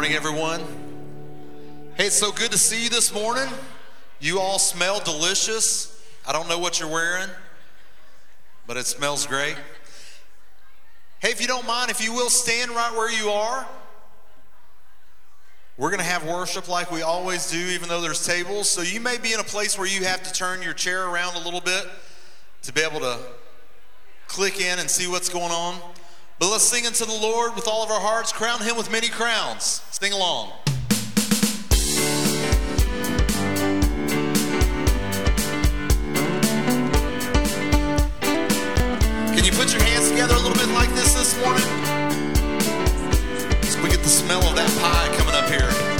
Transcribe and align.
morning, 0.00 0.16
everyone. 0.16 0.60
Hey, 1.94 2.06
it's 2.06 2.16
so 2.16 2.32
good 2.32 2.50
to 2.52 2.56
see 2.56 2.84
you 2.84 2.88
this 2.88 3.12
morning. 3.12 3.46
You 4.18 4.40
all 4.40 4.58
smell 4.58 4.98
delicious. 4.98 6.02
I 6.26 6.32
don't 6.32 6.48
know 6.48 6.58
what 6.58 6.80
you're 6.80 6.88
wearing, 6.88 7.28
but 8.66 8.78
it 8.78 8.86
smells 8.86 9.26
great. 9.26 9.56
Hey, 11.18 11.28
if 11.28 11.42
you 11.42 11.46
don't 11.46 11.66
mind, 11.66 11.90
if 11.90 12.02
you 12.02 12.14
will 12.14 12.30
stand 12.30 12.70
right 12.70 12.90
where 12.94 13.12
you 13.12 13.28
are. 13.28 13.68
We're 15.76 15.90
going 15.90 16.00
to 16.00 16.06
have 16.06 16.26
worship 16.26 16.66
like 16.66 16.90
we 16.90 17.02
always 17.02 17.50
do, 17.50 17.58
even 17.58 17.90
though 17.90 18.00
there's 18.00 18.24
tables. 18.26 18.70
So 18.70 18.80
you 18.80 19.00
may 19.00 19.18
be 19.18 19.34
in 19.34 19.40
a 19.40 19.44
place 19.44 19.76
where 19.76 19.86
you 19.86 20.06
have 20.06 20.22
to 20.22 20.32
turn 20.32 20.62
your 20.62 20.72
chair 20.72 21.08
around 21.10 21.36
a 21.36 21.40
little 21.40 21.60
bit 21.60 21.84
to 22.62 22.72
be 22.72 22.80
able 22.80 23.00
to 23.00 23.18
click 24.28 24.62
in 24.62 24.78
and 24.78 24.88
see 24.88 25.08
what's 25.08 25.28
going 25.28 25.52
on. 25.52 25.78
But 26.40 26.50
let's 26.50 26.64
sing 26.64 26.86
unto 26.86 27.04
the 27.04 27.18
Lord 27.20 27.54
with 27.54 27.68
all 27.68 27.84
of 27.84 27.90
our 27.90 28.00
hearts, 28.00 28.32
crown 28.32 28.62
him 28.62 28.74
with 28.78 28.90
many 28.90 29.08
crowns. 29.08 29.82
Sing 30.00 30.14
along. 30.14 30.52
Can 39.34 39.44
you 39.44 39.52
put 39.52 39.70
your 39.74 39.82
hands 39.82 40.08
together 40.08 40.36
a 40.36 40.38
little 40.38 40.54
bit 40.54 40.68
like 40.68 40.88
this 40.94 41.12
this 41.12 41.38
morning? 41.44 41.60
So 43.64 43.82
we 43.82 43.90
get 43.90 44.00
the 44.02 44.08
smell 44.08 44.42
of 44.42 44.56
that 44.56 44.70
pie 44.80 45.14
coming 45.18 45.34
up 45.34 45.50
here. 45.50 45.99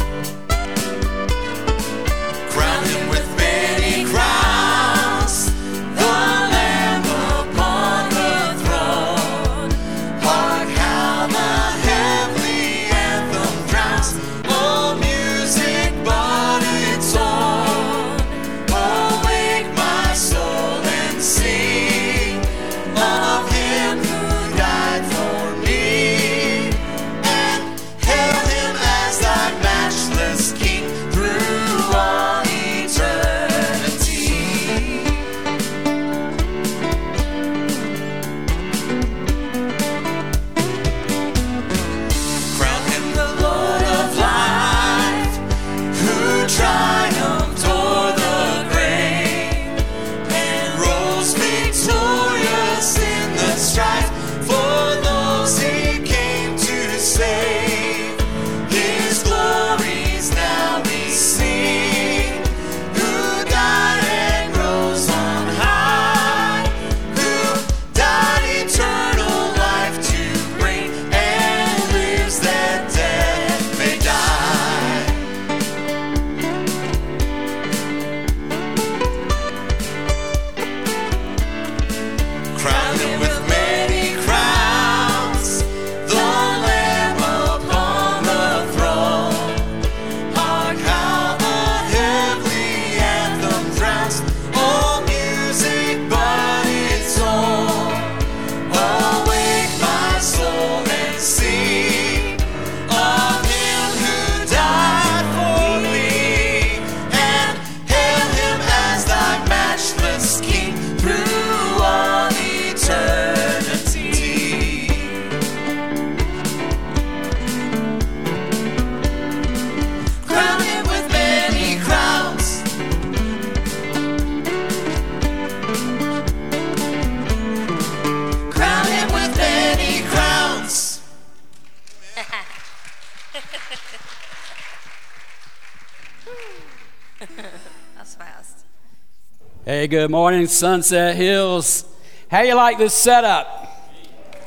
Good 139.90 140.09
morning, 140.09 140.46
Sunset 140.46 141.16
Hills. 141.16 141.85
How 142.31 142.42
you 142.42 142.55
like 142.55 142.79
this 142.79 142.94
setup? 142.94 143.90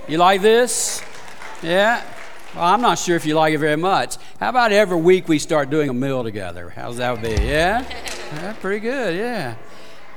You 0.08 0.18
like 0.18 0.42
this? 0.42 1.04
Yeah? 1.62 2.02
Well, 2.56 2.64
I'm 2.64 2.80
not 2.80 2.98
sure 2.98 3.18
if 3.18 3.26
you 3.26 3.36
like 3.36 3.54
it 3.54 3.58
very 3.58 3.76
much. 3.76 4.16
How 4.40 4.48
about 4.48 4.72
every 4.72 4.96
week 4.96 5.28
we 5.28 5.40
start 5.40 5.70
doing 5.70 5.90
a 5.90 5.94
meal 5.94 6.24
together? 6.24 6.70
How's 6.70 6.96
that 6.96 7.22
be? 7.22 7.32
Yeah? 7.32 7.82
yeah 8.36 8.54
pretty 8.54 8.80
good, 8.80 9.18
yeah. 9.18 9.56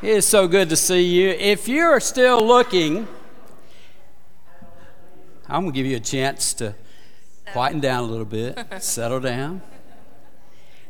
It 0.01 0.11
is 0.11 0.27
so 0.29 0.47
good 0.47 0.69
to 0.69 0.77
see 0.77 1.03
you. 1.03 1.31
If 1.31 1.67
you're 1.67 1.99
still 1.99 2.47
looking, 2.47 3.09
I'm 5.49 5.63
going 5.63 5.73
to 5.73 5.77
give 5.77 5.87
you 5.87 5.97
a 5.97 6.01
chance 6.01 6.55
to 6.55 6.77
quieten 7.53 7.81
down 7.81 8.05
a 8.05 8.07
little 8.07 8.25
bit, 8.25 8.65
settle 8.81 9.19
down. 9.19 9.61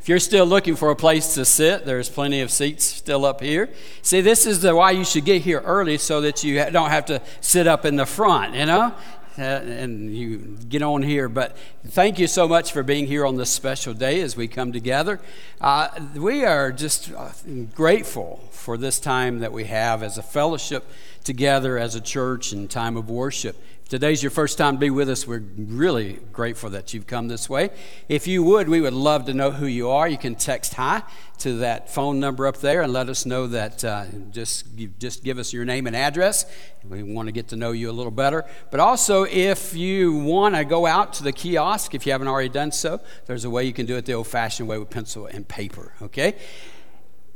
If 0.06 0.10
you're 0.10 0.20
still 0.20 0.46
looking 0.46 0.76
for 0.76 0.90
a 0.90 0.94
place 0.94 1.34
to 1.34 1.44
sit, 1.44 1.84
there's 1.84 2.08
plenty 2.08 2.40
of 2.40 2.52
seats 2.52 2.84
still 2.84 3.24
up 3.24 3.40
here. 3.40 3.68
See, 4.02 4.20
this 4.20 4.46
is 4.46 4.60
the 4.60 4.72
why 4.72 4.92
you 4.92 5.04
should 5.04 5.24
get 5.24 5.42
here 5.42 5.58
early 5.62 5.98
so 5.98 6.20
that 6.20 6.44
you 6.44 6.64
don't 6.70 6.90
have 6.90 7.06
to 7.06 7.20
sit 7.40 7.66
up 7.66 7.84
in 7.84 7.96
the 7.96 8.06
front, 8.06 8.54
you 8.54 8.66
know? 8.66 8.94
Uh, 9.36 9.42
and 9.42 10.16
you 10.16 10.58
get 10.68 10.82
on 10.82 11.02
here. 11.02 11.28
But 11.28 11.56
thank 11.88 12.20
you 12.20 12.28
so 12.28 12.46
much 12.46 12.70
for 12.70 12.84
being 12.84 13.08
here 13.08 13.26
on 13.26 13.34
this 13.34 13.50
special 13.50 13.94
day 13.94 14.20
as 14.20 14.36
we 14.36 14.46
come 14.46 14.70
together. 14.70 15.18
Uh, 15.60 15.88
we 16.14 16.44
are 16.44 16.70
just 16.70 17.10
uh, 17.10 17.30
grateful 17.74 18.44
for 18.52 18.78
this 18.78 19.00
time 19.00 19.40
that 19.40 19.50
we 19.50 19.64
have 19.64 20.04
as 20.04 20.16
a 20.18 20.22
fellowship 20.22 20.84
together 21.24 21.78
as 21.78 21.96
a 21.96 22.00
church 22.00 22.52
and 22.52 22.70
time 22.70 22.96
of 22.96 23.10
worship. 23.10 23.60
Today's 23.88 24.20
your 24.20 24.30
first 24.30 24.58
time 24.58 24.74
to 24.74 24.80
be 24.80 24.90
with 24.90 25.08
us, 25.08 25.28
we're 25.28 25.44
really 25.56 26.14
grateful 26.32 26.70
that 26.70 26.92
you've 26.92 27.06
come 27.06 27.28
this 27.28 27.48
way. 27.48 27.70
If 28.08 28.26
you 28.26 28.42
would, 28.42 28.68
we 28.68 28.80
would 28.80 28.92
love 28.92 29.26
to 29.26 29.32
know 29.32 29.52
who 29.52 29.66
you 29.66 29.90
are. 29.90 30.08
You 30.08 30.18
can 30.18 30.34
text 30.34 30.74
hi 30.74 31.04
to 31.38 31.58
that 31.58 31.88
phone 31.88 32.18
number 32.18 32.48
up 32.48 32.56
there 32.56 32.82
and 32.82 32.92
let 32.92 33.08
us 33.08 33.24
know 33.24 33.46
that. 33.46 33.84
Uh, 33.84 34.06
just 34.32 34.66
just 34.98 35.22
give 35.22 35.38
us 35.38 35.52
your 35.52 35.64
name 35.64 35.86
and 35.86 35.94
address. 35.94 36.46
We 36.82 37.04
want 37.04 37.28
to 37.28 37.32
get 37.32 37.46
to 37.48 37.56
know 37.56 37.70
you 37.70 37.88
a 37.88 37.92
little 37.92 38.10
better. 38.10 38.44
But 38.72 38.80
also, 38.80 39.22
if 39.22 39.72
you 39.72 40.16
want 40.16 40.56
to 40.56 40.64
go 40.64 40.84
out 40.84 41.12
to 41.14 41.22
the 41.22 41.32
kiosk, 41.32 41.94
if 41.94 42.06
you 42.06 42.10
haven't 42.10 42.26
already 42.26 42.48
done 42.48 42.72
so, 42.72 43.00
there's 43.26 43.44
a 43.44 43.50
way 43.50 43.62
you 43.62 43.72
can 43.72 43.86
do 43.86 43.96
it 43.96 44.04
the 44.04 44.14
old-fashioned 44.14 44.68
way 44.68 44.78
with 44.78 44.90
pencil 44.90 45.26
and 45.26 45.46
paper. 45.46 45.92
Okay 46.02 46.34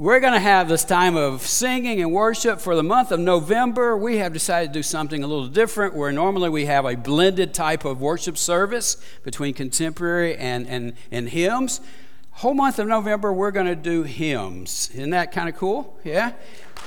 we're 0.01 0.19
going 0.19 0.33
to 0.33 0.41
have 0.41 0.67
this 0.67 0.83
time 0.83 1.15
of 1.15 1.43
singing 1.43 2.01
and 2.01 2.11
worship 2.11 2.59
for 2.59 2.75
the 2.75 2.83
month 2.83 3.13
of 3.13 3.21
November. 3.21 3.95
We 3.99 4.17
have 4.17 4.33
decided 4.33 4.69
to 4.69 4.79
do 4.79 4.83
something 4.83 5.23
a 5.23 5.27
little 5.27 5.47
different 5.47 5.95
where 5.95 6.11
normally 6.11 6.49
we 6.49 6.65
have 6.65 6.87
a 6.87 6.97
blended 6.97 7.53
type 7.53 7.85
of 7.85 8.01
worship 8.01 8.39
service 8.39 8.97
between 9.25 9.53
contemporary 9.53 10.39
and, 10.39 10.67
and, 10.69 10.95
and 11.11 11.29
hymns. 11.29 11.83
Whole 12.31 12.55
month 12.55 12.79
of 12.79 12.89
November, 12.89 13.31
we're 13.31 13.51
going 13.51 13.67
to 13.67 13.77
do 13.77 14.03
hymns. 14.03 14.89
Isn't 14.95 15.11
that 15.11 15.33
kind 15.33 15.51
of 15.51 15.57
cool? 15.57 16.01
Yeah? 16.03 16.33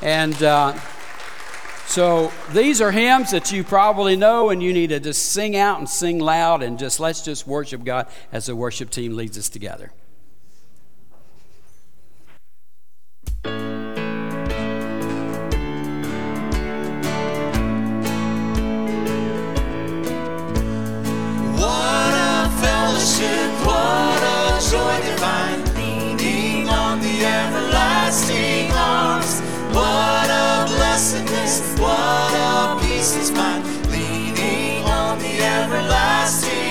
And 0.02 0.42
uh, 0.42 0.76
so 1.86 2.32
these 2.52 2.82
are 2.82 2.90
hymns 2.90 3.30
that 3.30 3.52
you 3.52 3.64
probably 3.64 4.16
know, 4.16 4.50
and 4.50 4.64
you 4.64 4.74
need 4.74 4.88
to 4.88 5.00
just 5.00 5.34
sing 5.34 5.56
out 5.56 5.78
and 5.78 5.88
sing 5.88 6.18
loud 6.18 6.64
and 6.64 6.80
just 6.80 7.00
let's 7.00 7.22
just 7.22 7.46
worship 7.46 7.84
God 7.84 8.08
as 8.32 8.48
the 8.48 8.56
worship 8.56 8.90
team 8.90 9.16
leads 9.16 9.38
us 9.38 9.50
together. 9.50 9.92
worship, 23.04 23.52
what 23.68 24.24
a 24.24 24.60
joy 24.72 24.96
divine, 25.04 25.62
leaning 25.76 26.70
on 26.70 27.02
the 27.02 27.26
everlasting 27.26 28.72
arms. 28.72 29.42
What 29.76 30.30
a 30.30 30.66
blessedness, 30.68 31.78
what 31.80 32.34
a 32.34 32.80
peace 32.82 33.16
is 33.18 33.32
mine, 33.32 33.64
leaning 33.92 34.86
on 34.86 35.20
the 35.20 35.34
everlasting 35.44 36.63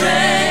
train. 0.00 0.49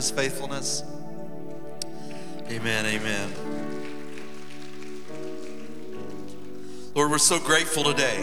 his 0.00 0.10
faithfulness. 0.10 0.82
Amen, 2.48 2.86
amen. 2.86 3.30
Lord, 6.94 7.10
we're 7.10 7.18
so 7.18 7.38
grateful 7.38 7.84
today, 7.84 8.18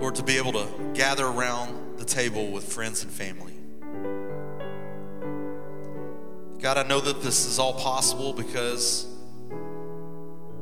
Lord, 0.00 0.14
to 0.14 0.22
be 0.22 0.38
able 0.38 0.52
to 0.52 0.66
gather 0.94 1.26
around 1.26 1.98
the 1.98 2.06
table 2.06 2.50
with 2.50 2.72
friends 2.72 3.02
and 3.02 3.12
family. 3.12 3.52
God, 6.62 6.78
I 6.78 6.84
know 6.84 7.00
that 7.00 7.22
this 7.22 7.44
is 7.44 7.58
all 7.58 7.74
possible 7.74 8.32
because 8.32 9.06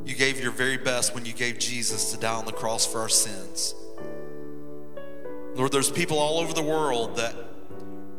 you 0.05 0.17
gave 0.17 0.41
your 0.41 0.51
very 0.51 0.77
best 0.77 1.15
when 1.15 1.25
you 1.25 1.33
gave 1.33 1.61
Jesus 1.61 2.11
to 2.11 2.19
die 2.19 2.35
on 2.35 2.47
the 2.47 2.53
cross 2.53 2.85
for 2.85 2.99
our 2.99 3.09
sins. 3.09 3.77
Lord, 5.55 5.71
there's 5.71 5.91
people 5.91 6.19
all 6.19 6.41
over 6.41 6.53
the 6.53 6.63
world 6.63 7.19
that 7.19 7.50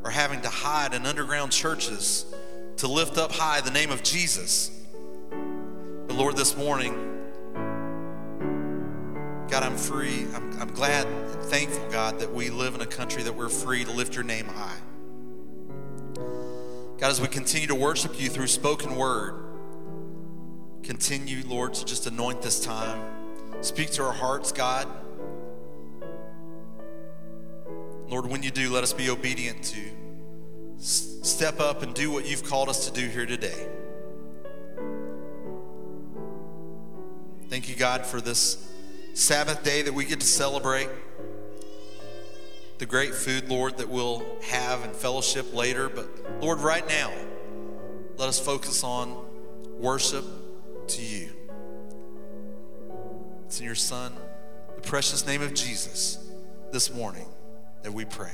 are 0.03 0.11
having 0.11 0.41
to 0.41 0.49
hide 0.49 0.93
in 0.93 1.05
underground 1.05 1.51
churches 1.51 2.25
to 2.77 2.87
lift 2.87 3.17
up 3.17 3.31
high 3.31 3.61
the 3.61 3.71
name 3.71 3.91
of 3.91 4.03
Jesus. 4.03 4.71
But 5.29 6.15
Lord, 6.15 6.35
this 6.35 6.57
morning, 6.57 6.93
God, 9.49 9.63
I'm 9.63 9.77
free. 9.77 10.25
I'm, 10.33 10.61
I'm 10.61 10.73
glad 10.73 11.05
and 11.05 11.43
thankful, 11.43 11.87
God, 11.89 12.19
that 12.19 12.33
we 12.33 12.49
live 12.49 12.73
in 12.73 12.81
a 12.81 12.85
country 12.85 13.23
that 13.23 13.35
we're 13.35 13.49
free 13.49 13.83
to 13.83 13.91
lift 13.91 14.15
your 14.15 14.23
name 14.23 14.45
high. 14.45 14.77
God, 16.97 17.09
as 17.09 17.19
we 17.19 17.27
continue 17.27 17.67
to 17.67 17.75
worship 17.75 18.19
you 18.19 18.29
through 18.29 18.47
spoken 18.47 18.95
word, 18.95 19.35
continue, 20.83 21.43
Lord, 21.45 21.73
to 21.75 21.85
just 21.85 22.07
anoint 22.07 22.41
this 22.41 22.63
time. 22.63 23.03
Speak 23.61 23.91
to 23.91 24.03
our 24.03 24.13
hearts, 24.13 24.51
God. 24.51 24.87
Lord, 28.11 28.25
when 28.25 28.43
you 28.43 28.51
do, 28.51 28.69
let 28.69 28.83
us 28.83 28.91
be 28.91 29.09
obedient 29.09 29.63
to 29.63 29.79
step 30.79 31.61
up 31.61 31.81
and 31.81 31.93
do 31.93 32.11
what 32.11 32.27
you've 32.27 32.43
called 32.43 32.67
us 32.67 32.89
to 32.89 32.93
do 32.93 33.07
here 33.07 33.25
today. 33.25 33.69
Thank 37.47 37.69
you, 37.69 37.75
God, 37.75 38.05
for 38.05 38.19
this 38.19 38.69
Sabbath 39.13 39.63
day 39.63 39.81
that 39.83 39.93
we 39.93 40.03
get 40.03 40.19
to 40.19 40.25
celebrate. 40.25 40.89
The 42.79 42.85
great 42.85 43.15
food, 43.15 43.47
Lord, 43.47 43.77
that 43.77 43.87
we'll 43.87 44.25
have 44.41 44.83
in 44.83 44.91
fellowship 44.91 45.53
later. 45.53 45.87
But 45.87 46.41
Lord, 46.41 46.59
right 46.59 46.85
now, 46.89 47.13
let 48.17 48.27
us 48.27 48.41
focus 48.41 48.83
on 48.83 49.25
worship 49.79 50.25
to 50.87 51.01
you. 51.01 51.29
It's 53.45 53.61
in 53.61 53.65
your 53.65 53.75
Son, 53.75 54.13
the 54.75 54.81
precious 54.81 55.25
name 55.25 55.41
of 55.41 55.53
Jesus, 55.53 56.29
this 56.73 56.93
morning 56.93 57.27
that 57.83 57.91
we 57.91 58.05
pray. 58.05 58.33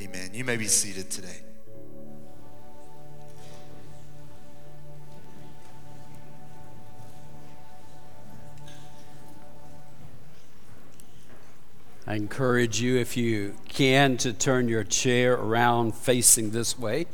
Amen. 0.00 0.30
You 0.32 0.44
may 0.44 0.56
be 0.56 0.66
seated 0.66 1.10
today. 1.10 1.42
I 12.04 12.16
encourage 12.16 12.80
you, 12.80 12.98
if 12.98 13.16
you 13.16 13.54
can, 13.68 14.16
to 14.18 14.32
turn 14.32 14.68
your 14.68 14.82
chair 14.82 15.34
around 15.34 15.94
facing 15.94 16.50
this 16.50 16.76
way 16.76 17.06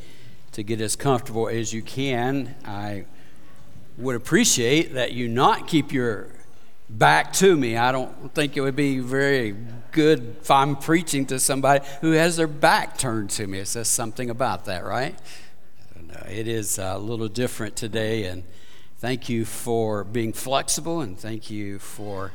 to 0.52 0.62
get 0.62 0.80
as 0.80 0.96
comfortable 0.96 1.46
as 1.46 1.72
you 1.74 1.82
can. 1.82 2.56
I 2.64 3.04
would 3.98 4.16
appreciate 4.16 4.94
that 4.94 5.12
you 5.12 5.28
not 5.28 5.68
keep 5.68 5.92
your 5.92 6.30
back 6.88 7.32
to 7.34 7.56
me. 7.56 7.76
I 7.76 7.92
don't 7.92 8.34
think 8.34 8.56
it 8.56 8.60
would 8.60 8.76
be 8.76 8.98
very 9.00 9.54
good 9.92 10.36
if 10.40 10.50
I'm 10.50 10.76
preaching 10.76 11.26
to 11.26 11.38
somebody 11.38 11.84
who 12.00 12.12
has 12.12 12.36
their 12.36 12.46
back 12.46 12.98
turned 12.98 13.30
to 13.30 13.46
me. 13.46 13.58
It 13.58 13.68
says 13.68 13.88
something 13.88 14.30
about 14.30 14.64
that, 14.66 14.84
right? 14.84 15.18
Uh, 15.96 16.24
it 16.28 16.48
is 16.48 16.78
a 16.78 16.98
little 16.98 17.28
different 17.28 17.76
today, 17.76 18.24
and 18.24 18.44
thank 18.98 19.28
you 19.28 19.44
for 19.44 20.04
being 20.04 20.32
flexible, 20.32 21.00
and 21.00 21.18
thank 21.18 21.50
you 21.50 21.78
for 21.78 22.32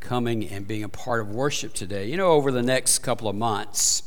coming 0.00 0.48
and 0.48 0.66
being 0.66 0.84
a 0.84 0.88
part 0.88 1.20
of 1.20 1.30
worship 1.30 1.74
today. 1.74 2.06
You 2.06 2.16
know, 2.16 2.28
over 2.32 2.52
the 2.52 2.62
next 2.62 3.00
couple 3.00 3.28
of 3.28 3.34
months, 3.34 4.02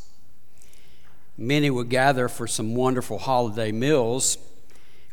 many 1.37 1.69
will 1.69 1.83
gather 1.83 2.29
for 2.29 2.47
some 2.47 2.75
wonderful 2.75 3.19
holiday 3.19 3.71
meals 3.71 4.37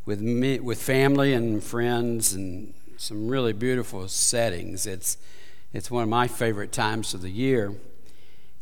with, 0.07 0.21
me, 0.21 0.61
with 0.61 0.81
family 0.81 1.33
and 1.33 1.63
friends 1.63 2.33
and 2.33 2.73
some 2.99 3.29
really 3.29 3.53
beautiful 3.53 4.09
settings. 4.09 4.85
It's, 4.85 5.19
it's 5.73 5.89
one 5.89 6.03
of 6.03 6.09
my 6.09 6.27
favorite 6.27 6.73
times 6.73 7.15
of 7.15 7.23
the 7.23 7.31
year. 7.31 7.73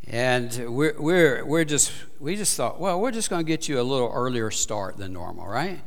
And 0.06 0.74
we're, 0.76 0.94
we're, 0.98 1.44
we're 1.44 1.64
just, 1.64 1.90
we 2.20 2.36
just 2.36 2.54
thought, 2.54 2.78
well, 2.78 3.00
we're 3.00 3.12
just 3.12 3.30
going 3.30 3.44
to 3.44 3.48
get 3.48 3.66
you 3.66 3.80
a 3.80 3.82
little 3.82 4.12
earlier 4.12 4.50
start 4.50 4.98
than 4.98 5.14
normal, 5.14 5.46
right? 5.46 5.80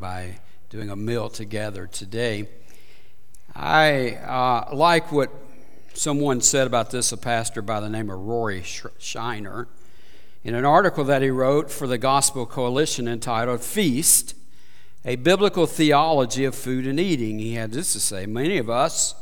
By 0.00 0.40
doing 0.70 0.90
a 0.90 0.96
meal 0.96 1.28
together 1.28 1.86
today. 1.86 2.48
I 3.54 4.16
uh, 4.16 4.74
like 4.74 5.12
what 5.12 5.30
someone 5.94 6.40
said 6.40 6.66
about 6.66 6.90
this, 6.90 7.12
a 7.12 7.16
pastor 7.16 7.62
by 7.62 7.78
the 7.78 7.88
name 7.88 8.10
of 8.10 8.18
Rory 8.18 8.64
Shiner, 8.98 9.68
in 10.42 10.56
an 10.56 10.64
article 10.64 11.04
that 11.04 11.22
he 11.22 11.30
wrote 11.30 11.70
for 11.70 11.86
the 11.86 11.96
Gospel 11.96 12.44
Coalition 12.44 13.06
entitled 13.06 13.62
Feast 13.62 14.34
A 15.06 15.16
Biblical 15.16 15.66
Theology 15.66 16.46
of 16.46 16.54
Food 16.54 16.86
and 16.86 16.98
Eating. 16.98 17.38
He 17.38 17.54
had 17.54 17.72
this 17.72 17.92
to 17.92 18.00
say 18.00 18.24
Many 18.24 18.56
of 18.56 18.70
us 18.70 19.14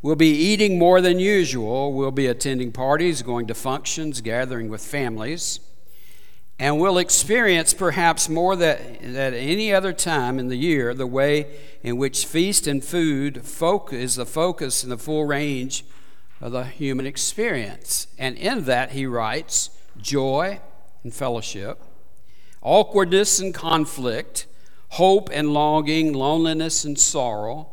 will 0.00 0.16
be 0.16 0.30
eating 0.30 0.78
more 0.78 1.02
than 1.02 1.18
usual, 1.18 1.92
we'll 1.92 2.10
be 2.10 2.26
attending 2.26 2.72
parties, 2.72 3.20
going 3.20 3.46
to 3.48 3.54
functions, 3.54 4.22
gathering 4.22 4.70
with 4.70 4.80
families. 4.80 5.60
And 6.58 6.80
we'll 6.80 6.96
experience 6.96 7.74
perhaps 7.74 8.28
more 8.28 8.56
than 8.56 9.16
at 9.16 9.34
any 9.34 9.72
other 9.72 9.92
time 9.92 10.38
in 10.38 10.48
the 10.48 10.56
year 10.56 10.94
the 10.94 11.06
way 11.06 11.46
in 11.82 11.98
which 11.98 12.24
feast 12.24 12.66
and 12.66 12.82
food 12.82 13.36
is 13.92 14.16
the 14.16 14.26
focus 14.26 14.82
and 14.82 14.90
the 14.90 14.98
full 14.98 15.26
range 15.26 15.84
of 16.40 16.52
the 16.52 16.64
human 16.64 17.06
experience. 17.06 18.06
And 18.18 18.36
in 18.36 18.64
that, 18.64 18.92
he 18.92 19.04
writes 19.04 19.70
joy 20.00 20.60
and 21.04 21.14
fellowship, 21.14 21.80
awkwardness 22.62 23.38
and 23.38 23.54
conflict, 23.54 24.47
hope 24.90 25.28
and 25.32 25.52
longing, 25.52 26.12
loneliness 26.12 26.84
and 26.84 26.98
sorrow, 26.98 27.68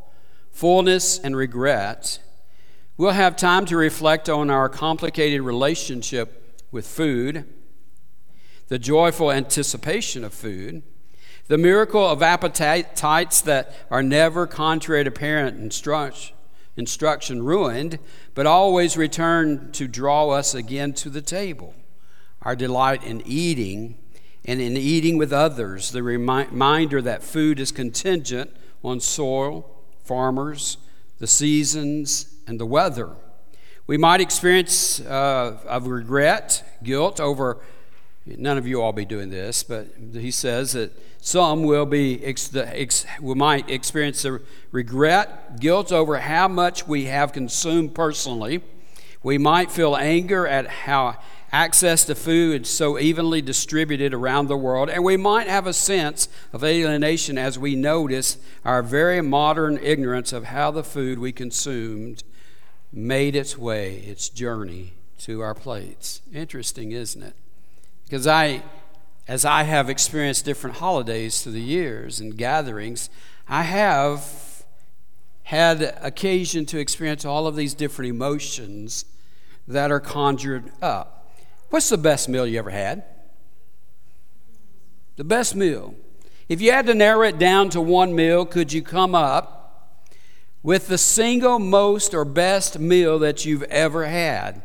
fullness 0.51 1.19
and 1.19 1.36
regret. 1.36 2.19
We'll 2.97 3.12
have 3.12 3.36
time 3.36 3.65
to 3.65 3.78
reflect 3.78 4.30
on 4.30 4.49
our 4.49 4.69
complicated 4.69 5.41
relationship 5.41 6.63
with 6.71 6.88
food, 6.88 7.45
the 8.67 8.80
joyful 8.80 9.32
anticipation 9.32 10.23
of 10.23 10.34
food, 10.34 10.82
the 11.47 11.58
miracle 11.58 12.08
of 12.08 12.23
appetites 12.23 13.41
that 13.41 13.73
are 13.91 14.01
never 14.01 14.47
contrary 14.47 15.04
to 15.04 15.12
parent 15.12 15.60
instruction 15.60 16.36
instruction 16.78 17.43
ruined, 17.43 17.99
but 18.34 18.45
always 18.45 18.97
return 18.97 19.71
to 19.71 19.88
draw 19.88 20.30
us 20.30 20.54
again 20.54 20.93
to 20.93 21.10
the 21.10 21.21
table. 21.21 21.73
Our 22.41 22.56
delight 22.56 23.04
in 23.04 23.21
eating 23.25 23.97
and 24.48 24.62
in 24.62 24.78
eating 24.78 25.18
with 25.18 25.34
others, 25.34 25.91
the 25.91 26.04
reminder 26.04 27.02
that 27.02 27.24
food 27.24 27.60
is 27.60 27.72
contingent 27.72 28.56
on 28.84 29.00
soil, 29.00 29.70
farmers, 30.04 30.78
the 31.20 31.28
seasons, 31.28 32.36
and 32.46 32.60
the 32.60 32.66
weather. 32.66 33.16
We 33.88 33.98
might 33.98 34.22
experience 34.22 35.00
uh, 35.02 35.60
of 35.66 35.88
regret, 35.88 36.80
guilt 36.84 37.20
over, 37.20 37.58
none 38.26 38.58
of 38.58 38.68
you 38.68 38.82
all 38.82 38.93
be 38.93 39.06
doing 39.06 39.30
this, 39.30 39.64
but 39.64 39.88
he 40.14 40.32
says 40.32 40.74
that 40.74 40.91
some 41.22 41.64
will 41.64 41.88
be 41.88 42.36
we 43.20 43.34
might 43.34 43.68
experience 43.68 44.22
the 44.22 44.41
regret, 44.72 45.60
guilt 45.60 45.91
over 45.91 46.20
how 46.20 46.48
much 46.48 46.88
we 46.88 47.06
have 47.06 47.34
consumed 47.34 47.96
personally. 47.96 48.62
We 49.24 49.39
might 49.39 49.72
feel 49.72 49.96
anger 49.96 50.46
at 50.46 50.68
how 50.68 51.18
access 51.56 52.03
to 52.03 52.14
food 52.14 52.68
so 52.68 52.99
evenly 52.99 53.41
distributed 53.41 54.14
around 54.14 54.47
the 54.47 54.58
world, 54.58 54.89
and 54.89 55.01
we 55.06 55.16
might 55.16 55.47
have 55.47 55.66
a 55.66 55.72
sense 55.72 56.28
of 56.51 56.66
alienation 56.66 57.38
as 57.38 57.58
we 57.58 57.76
notice 57.78 58.38
our 58.66 58.84
very 58.84 59.22
modern 59.22 59.78
ignorance 59.82 60.34
of 60.34 60.43
how 60.43 60.70
the 60.70 60.84
food 60.84 61.18
we 61.18 61.32
consumed 61.32 62.26
made 62.91 63.38
its 63.38 63.58
way, 63.58 63.99
its 63.99 64.28
journey 64.28 64.91
to 65.18 65.39
our 65.39 65.53
plates. 65.53 66.22
Interesting, 66.34 66.91
isn't 66.91 67.24
it? 67.24 67.36
Because 68.03 68.28
I 68.28 68.62
as 69.26 69.45
I 69.45 69.64
have 69.64 69.89
experienced 69.89 70.43
different 70.43 70.76
holidays 70.76 71.41
through 71.41 71.53
the 71.53 71.62
years 71.62 72.20
and 72.20 72.38
gatherings, 72.38 73.10
I 73.47 73.64
have 73.64 74.66
had 75.43 75.82
occasion 76.01 76.66
to 76.68 76.80
experience 76.80 77.24
all 77.24 77.47
of 77.47 77.56
these 77.56 77.74
different 77.74 78.10
emotions 78.10 79.06
that 79.68 79.89
are 79.89 80.01
conjured 80.01 80.70
up. 80.82 81.24
What's 81.70 81.89
the 81.89 81.97
best 81.97 82.30
meal 82.30 82.45
you 82.45 82.59
ever 82.59 82.70
had? 82.70 83.03
The 85.16 85.24
best 85.24 85.55
meal. 85.55 85.95
If 86.47 86.61
you 86.61 86.72
had 86.72 86.86
to 86.88 86.93
narrow 86.93 87.24
it 87.24 87.39
down 87.39 87.70
to 87.72 87.82
one 87.82 88.13
meal, 88.16 88.45
could 88.45 88.72
you 88.72 88.82
come 88.82 89.16
up 89.16 89.97
with 90.61 90.88
the 90.88 90.97
single 90.97 91.59
most 91.59 92.13
or 92.13 92.26
best 92.26 92.80
meal 92.80 93.20
that 93.20 93.45
you've 93.45 93.63
ever 93.63 94.05
had? 94.05 94.61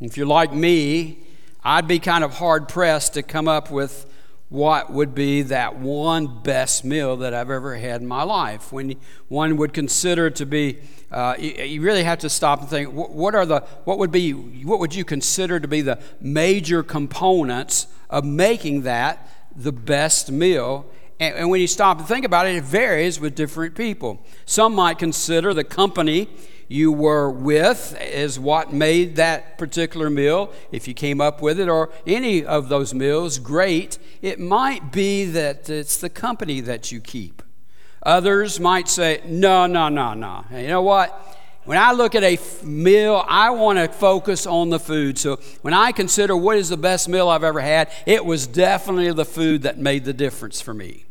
If 0.00 0.16
you're 0.16 0.26
like 0.26 0.52
me, 0.52 1.18
I'd 1.64 1.88
be 1.88 1.98
kind 1.98 2.22
of 2.22 2.34
hard 2.34 2.68
pressed 2.68 3.14
to 3.14 3.22
come 3.22 3.48
up 3.48 3.70
with 3.70 4.06
what 4.48 4.92
would 4.92 5.14
be 5.14 5.42
that 5.42 5.76
one 5.76 6.42
best 6.42 6.84
meal 6.84 7.16
that 7.16 7.34
I've 7.34 7.50
ever 7.50 7.76
had 7.76 8.00
in 8.00 8.06
my 8.06 8.22
life. 8.22 8.72
When 8.72 8.96
one 9.28 9.56
would 9.56 9.72
consider 9.72 10.30
to 10.30 10.46
be, 10.46 10.78
uh, 11.10 11.34
you, 11.38 11.80
really 11.80 12.04
have 12.04 12.20
to 12.20 12.30
stop 12.30 12.60
and 12.60 12.68
think, 12.68 12.92
what 12.92 13.34
are 13.34 13.44
the, 13.44 13.60
what 13.84 13.98
would 13.98 14.12
be, 14.12 14.32
what 14.32 14.78
would 14.78 14.94
you 14.94 15.04
consider 15.04 15.58
to 15.58 15.66
be 15.66 15.80
the 15.80 15.98
major 16.20 16.82
components 16.84 17.88
of 18.08 18.24
making 18.24 18.82
that 18.82 19.28
the 19.54 19.72
best 19.72 20.30
meal? 20.30 20.86
and 21.18 21.48
when 21.48 21.62
you 21.62 21.66
stop 21.66 21.98
and 21.98 22.06
think 22.06 22.26
about 22.26 22.46
it, 22.46 22.56
it 22.56 22.64
varies 22.64 23.18
with 23.18 23.34
different 23.34 23.74
people. 23.74 24.22
Some 24.44 24.74
might 24.74 24.98
consider 24.98 25.54
the 25.54 25.64
company 25.64 26.28
you 26.68 26.90
were 26.90 27.30
with 27.30 27.96
is 28.00 28.38
what 28.38 28.72
made 28.72 29.16
that 29.16 29.56
particular 29.58 30.10
meal, 30.10 30.52
if 30.72 30.88
you 30.88 30.94
came 30.94 31.20
up 31.20 31.40
with 31.40 31.60
it, 31.60 31.68
or 31.68 31.90
any 32.06 32.44
of 32.44 32.68
those 32.68 32.92
meals, 32.92 33.38
great. 33.38 33.98
It 34.22 34.40
might 34.40 34.90
be 34.92 35.24
that 35.26 35.70
it's 35.70 35.96
the 35.96 36.10
company 36.10 36.60
that 36.60 36.90
you 36.90 37.00
keep. 37.00 37.42
Others 38.02 38.60
might 38.60 38.88
say, 38.88 39.20
no, 39.26 39.66
no, 39.66 39.88
no, 39.88 40.14
no. 40.14 40.44
You 40.50 40.68
know 40.68 40.82
what? 40.82 41.34
When 41.64 41.78
I 41.78 41.90
look 41.92 42.14
at 42.14 42.22
a 42.22 42.38
meal, 42.64 43.24
I 43.28 43.50
want 43.50 43.78
to 43.78 43.88
focus 43.88 44.46
on 44.46 44.70
the 44.70 44.78
food. 44.78 45.18
So 45.18 45.40
when 45.62 45.74
I 45.74 45.90
consider 45.90 46.36
what 46.36 46.56
is 46.56 46.68
the 46.68 46.76
best 46.76 47.08
meal 47.08 47.28
I've 47.28 47.42
ever 47.42 47.60
had, 47.60 47.90
it 48.06 48.24
was 48.24 48.46
definitely 48.46 49.12
the 49.12 49.24
food 49.24 49.62
that 49.62 49.76
made 49.76 50.04
the 50.04 50.12
difference 50.12 50.60
for 50.60 50.72
me. 50.72 51.06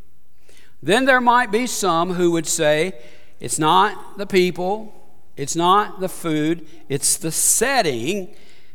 Then 0.82 1.04
there 1.04 1.20
might 1.20 1.52
be 1.52 1.68
some 1.68 2.14
who 2.14 2.32
would 2.32 2.48
say, 2.48 2.94
it's 3.42 3.60
not 3.60 4.18
the 4.18 4.26
people, 4.26 4.94
it's 5.38 5.56
not 5.56 6.00
the 6.00 6.10
food, 6.10 6.66
it's 6.90 7.18
the 7.18 7.32
setting 7.32 8.34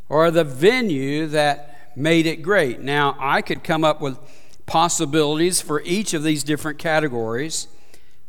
or 0.08 0.30
the 0.30 0.44
venue 0.44 1.26
that 1.28 1.92
made 1.96 2.26
it 2.26 2.42
great. 2.42 2.80
Now, 2.80 3.16
I 3.18 3.42
could 3.42 3.64
come 3.64 3.84
up 3.84 4.00
with 4.00 4.18
possibilities 4.66 5.60
for 5.60 5.82
each 5.82 6.14
of 6.14 6.22
these 6.22 6.44
different 6.44 6.78
categories 6.78 7.68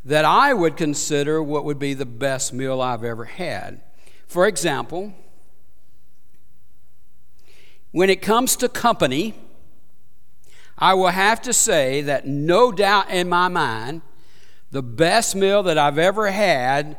that 0.04 0.26
I 0.26 0.54
would 0.54 0.78
consider 0.78 1.44
what 1.44 1.66
would 1.66 1.78
be 1.78 1.94
the 1.94 2.06
best 2.06 2.54
meal 2.54 2.82
I've 2.82 3.04
ever 3.04 3.26
had. 3.26 3.82
For 4.28 4.48
example, 4.48 5.14
when 7.92 8.10
it 8.10 8.22
comes 8.22 8.56
to 8.58 8.70
company, 8.70 9.36
I 10.78 10.94
will 10.96 11.10
have 11.10 11.42
to 11.44 11.54
say 11.54 12.02
that 12.02 12.26
no 12.26 12.72
doubt 12.72 13.12
in 13.12 13.30
my 13.30 13.48
mind, 13.48 14.02
the 14.72 14.82
best 14.82 15.36
meal 15.36 15.62
that 15.64 15.78
I've 15.78 16.00
ever 16.00 16.32
had 16.32 16.98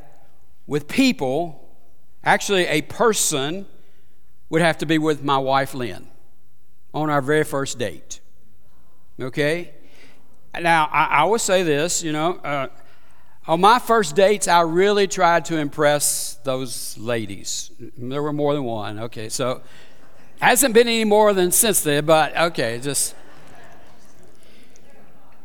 with 0.73 0.89
people, 0.89 1.69
actually 2.25 2.67
a 2.67 2.81
person, 2.81 3.67
would 4.49 4.63
have 4.63 4.79
to 4.79 4.87
be 4.87 4.97
with 4.97 5.23
my 5.23 5.37
wife 5.37 5.75
Lynn 5.75 6.09
on 6.95 7.11
our 7.11 7.21
very 7.21 7.45
first 7.45 7.79
date. 7.79 8.21
Okay? 9.21 9.75
Now, 10.59 10.89
I, 10.91 11.05
I 11.05 11.25
will 11.25 11.39
say 11.39 11.63
this, 11.63 12.03
you 12.03 12.11
know, 12.11 12.37
uh, 12.37 12.69
on 13.47 13.61
my 13.61 13.81
first 13.81 14.17
dates, 14.17 14.49
I 14.49 14.63
really 14.63 15.07
tried 15.07 15.45
to 15.47 15.59
impress 15.59 16.37
those 16.37 16.97
ladies. 16.97 17.71
There 17.99 18.23
were 18.23 18.33
more 18.33 18.55
than 18.55 18.65
one. 18.65 18.99
Okay, 18.99 19.29
so 19.29 19.61
hasn't 20.41 20.73
been 20.73 20.89
any 20.89 21.05
more 21.05 21.35
than 21.35 21.51
since 21.53 21.83
then, 21.83 22.07
but 22.07 22.35
okay, 22.35 22.81
just. 22.83 23.15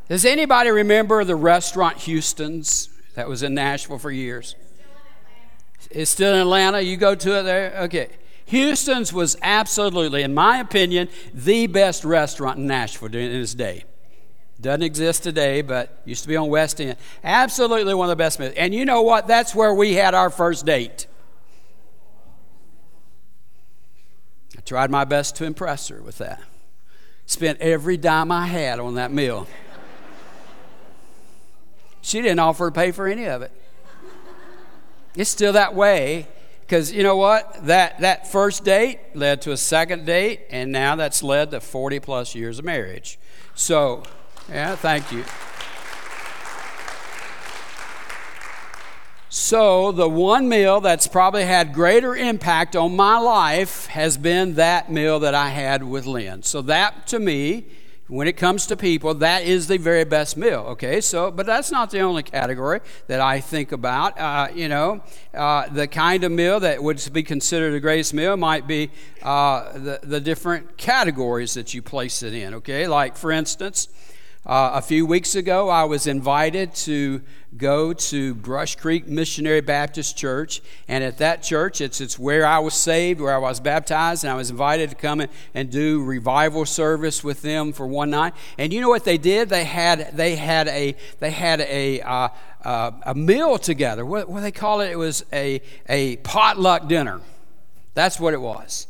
Does 0.07 0.23
anybody 0.23 0.69
remember 0.69 1.25
the 1.25 1.35
restaurant 1.35 1.97
Houston's 1.97 2.87
that 3.15 3.27
was 3.27 3.43
in 3.43 3.53
Nashville 3.53 3.97
for 3.97 4.09
years? 4.09 4.55
It's 5.89 6.11
still 6.11 6.33
in 6.33 6.41
Atlanta. 6.41 6.81
You 6.81 6.97
go 6.97 7.15
to 7.15 7.39
it 7.39 7.43
there? 7.43 7.75
Okay. 7.83 8.09
Houston's 8.45 9.11
was 9.11 9.35
absolutely, 9.41 10.23
in 10.23 10.33
my 10.33 10.59
opinion, 10.59 11.09
the 11.33 11.67
best 11.67 12.05
restaurant 12.05 12.57
in 12.57 12.67
Nashville 12.67 13.13
in 13.13 13.41
its 13.41 13.53
day. 13.53 13.83
Doesn't 14.59 14.83
exist 14.83 15.23
today, 15.23 15.61
but 15.61 16.01
used 16.05 16.23
to 16.23 16.29
be 16.29 16.35
on 16.35 16.47
West 16.47 16.81
End. 16.81 16.97
Absolutely 17.23 17.93
one 17.93 18.05
of 18.05 18.09
the 18.09 18.15
best 18.15 18.39
meals. 18.39 18.53
And 18.57 18.73
you 18.73 18.85
know 18.85 19.01
what? 19.01 19.27
That's 19.27 19.53
where 19.53 19.73
we 19.73 19.93
had 19.93 20.15
our 20.15 20.29
first 20.29 20.65
date. 20.65 21.07
I 24.57 24.61
tried 24.61 24.89
my 24.89 25.03
best 25.05 25.35
to 25.35 25.45
impress 25.45 25.89
her 25.89 26.01
with 26.01 26.17
that. 26.17 26.41
Spent 27.25 27.59
every 27.59 27.97
dime 27.97 28.31
I 28.31 28.47
had 28.47 28.79
on 28.79 28.95
that 28.95 29.11
meal. 29.11 29.47
She 32.01 32.21
didn't 32.21 32.39
offer 32.39 32.69
to 32.69 32.73
pay 32.73 32.91
for 32.91 33.05
any 33.05 33.25
of 33.25 33.41
it. 33.41 33.51
It's 35.17 35.31
still 35.31 35.53
that 35.53 35.73
way 35.73 36.27
because 36.61 36.91
you 36.93 37.01
know 37.01 37.15
what? 37.15 37.65
That, 37.65 37.99
that 38.01 38.31
first 38.31 38.63
date 38.63 38.99
led 39.15 39.41
to 39.41 39.51
a 39.51 39.57
second 39.57 40.05
date, 40.05 40.41
and 40.51 40.71
now 40.71 40.95
that's 40.95 41.23
led 41.23 41.49
to 41.51 41.59
40 41.59 41.99
plus 42.01 42.35
years 42.35 42.59
of 42.59 42.65
marriage. 42.65 43.17
So, 43.55 44.03
yeah, 44.47 44.75
thank 44.75 45.11
you. 45.11 45.25
So, 49.29 49.91
the 49.91 50.07
one 50.07 50.47
meal 50.47 50.81
that's 50.81 51.07
probably 51.07 51.45
had 51.45 51.73
greater 51.73 52.15
impact 52.15 52.75
on 52.75 52.95
my 52.95 53.17
life 53.17 53.87
has 53.87 54.17
been 54.17 54.53
that 54.53 54.91
meal 54.91 55.19
that 55.21 55.33
I 55.33 55.49
had 55.49 55.83
with 55.83 56.05
Lynn. 56.05 56.43
So, 56.43 56.61
that 56.63 57.07
to 57.07 57.19
me, 57.19 57.65
when 58.07 58.27
it 58.27 58.37
comes 58.37 58.65
to 58.67 58.77
people, 58.77 59.13
that 59.15 59.43
is 59.43 59.67
the 59.67 59.77
very 59.77 60.05
best 60.05 60.37
meal. 60.37 60.65
Okay, 60.69 61.01
so, 61.01 61.29
but 61.29 61.45
that's 61.45 61.71
not 61.71 61.91
the 61.91 61.99
only 61.99 62.23
category 62.23 62.79
that 63.07 63.19
I 63.19 63.41
think 63.41 63.71
about. 63.71 64.17
Uh, 64.17 64.47
you 64.53 64.69
know, 64.69 65.01
uh, 65.33 65.67
the 65.67 65.87
kind 65.87 66.23
of 66.23 66.31
meal 66.31 66.59
that 66.61 66.81
would 66.81 67.01
be 67.11 67.23
considered 67.23 67.73
a 67.73 67.79
greatest 67.79 68.13
meal 68.13 68.37
might 68.37 68.65
be 68.65 68.91
uh, 69.23 69.73
the, 69.73 69.99
the 70.03 70.21
different 70.21 70.77
categories 70.77 71.53
that 71.55 71.73
you 71.73 71.81
place 71.81 72.23
it 72.23 72.33
in. 72.33 72.53
Okay, 72.55 72.87
like 72.87 73.17
for 73.17 73.31
instance, 73.31 73.89
uh, 74.47 74.71
a 74.75 74.81
few 74.81 75.05
weeks 75.05 75.35
ago, 75.35 75.67
I 75.67 75.83
was 75.83 76.07
invited 76.07 76.73
to 76.75 77.21
go 77.57 77.91
to 77.91 78.33
Brush 78.33 78.77
Creek 78.77 79.05
Missionary 79.05 79.59
Baptist 79.59 80.15
Church. 80.15 80.61
And 80.87 81.03
at 81.03 81.17
that 81.17 81.43
church, 81.43 81.81
it's, 81.81 81.99
it's 81.99 82.17
where 82.17 82.45
I 82.45 82.59
was 82.59 82.73
saved, 82.73 83.19
where 83.19 83.35
I 83.35 83.39
was 83.39 83.59
baptized, 83.59 84.23
and 84.23 84.31
I 84.31 84.35
was 84.35 84.49
invited 84.49 84.89
to 84.91 84.95
come 84.95 85.21
and 85.53 85.69
do 85.69 86.01
revival 86.01 86.65
service 86.65 87.25
with 87.25 87.41
them 87.41 87.73
for 87.73 87.85
one 87.85 88.09
night. 88.09 88.33
And 88.57 88.71
you 88.71 88.79
know 88.79 88.87
what 88.87 89.03
they 89.03 89.17
did? 89.17 89.49
They 89.49 89.65
had, 89.65 90.15
they 90.15 90.37
had 90.37 90.69
a, 90.69 90.95
they 91.19 91.31
had 91.31 91.59
a, 91.59 91.99
uh, 91.99 92.29
uh, 92.63 92.91
a 93.05 93.15
meal 93.15 93.57
together. 93.57 94.05
What, 94.05 94.29
what 94.29 94.39
they 94.39 94.53
call 94.53 94.79
it? 94.79 94.91
It 94.91 94.97
was 94.97 95.25
a, 95.33 95.61
a 95.89 96.15
potluck 96.17 96.87
dinner. 96.87 97.19
That's 97.95 98.17
what 98.17 98.33
it 98.33 98.39
was. 98.39 98.87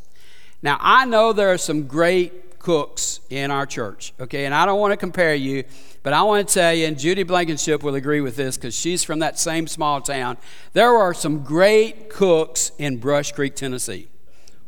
Now, 0.62 0.78
I 0.80 1.05
know 1.05 1.34
there 1.34 1.51
are 1.51 1.58
some 1.58 1.88
great 1.88 2.47
cooks 2.68 3.22
in 3.30 3.49
our 3.49 3.65
church, 3.65 4.11
okay? 4.20 4.43
And 4.43 4.53
I 4.53 4.65
don't 4.65 4.82
want 4.82 4.91
to 4.91 4.97
compare 4.97 5.34
you, 5.34 5.63
but 6.03 6.11
I 6.11 6.22
want 6.24 6.45
to 6.45 6.53
tell 6.53 6.74
you, 6.74 6.86
and 6.86 6.99
Judy 6.99 7.24
Blankenship 7.24 7.82
will 7.82 7.95
agree 7.95 8.20
with 8.20 8.36
this 8.36 8.57
because 8.57 8.78
she's 8.78 9.05
from 9.05 9.20
that 9.20 9.39
same 9.39 9.68
small 9.68 10.01
town. 10.01 10.36
There 10.74 10.93
are 10.93 11.13
some 11.13 11.45
great 11.45 12.09
cooks 12.09 12.74
in 12.78 12.97
Brush 12.97 13.32
Creek, 13.32 13.55
Tennessee. 13.55 14.09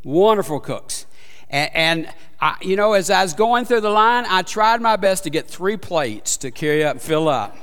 Wonderful 0.06 0.62
cooks. 0.62 1.08
And, 1.50 1.72
and 1.76 2.14
I, 2.40 2.56
you 2.62 2.78
know, 2.78 2.94
as 2.94 3.10
I 3.10 3.22
was 3.22 3.34
going 3.34 3.66
through 3.66 3.82
the 3.82 3.90
line, 3.90 4.24
I 4.30 4.44
tried 4.44 4.80
my 4.80 4.96
best 4.96 5.26
to 5.26 5.30
get 5.30 5.50
three 5.50 5.76
plates 5.76 6.38
to 6.38 6.52
carry 6.52 6.86
up 6.86 6.94
and 6.94 7.02
fill 7.02 7.28
up. 7.28 7.58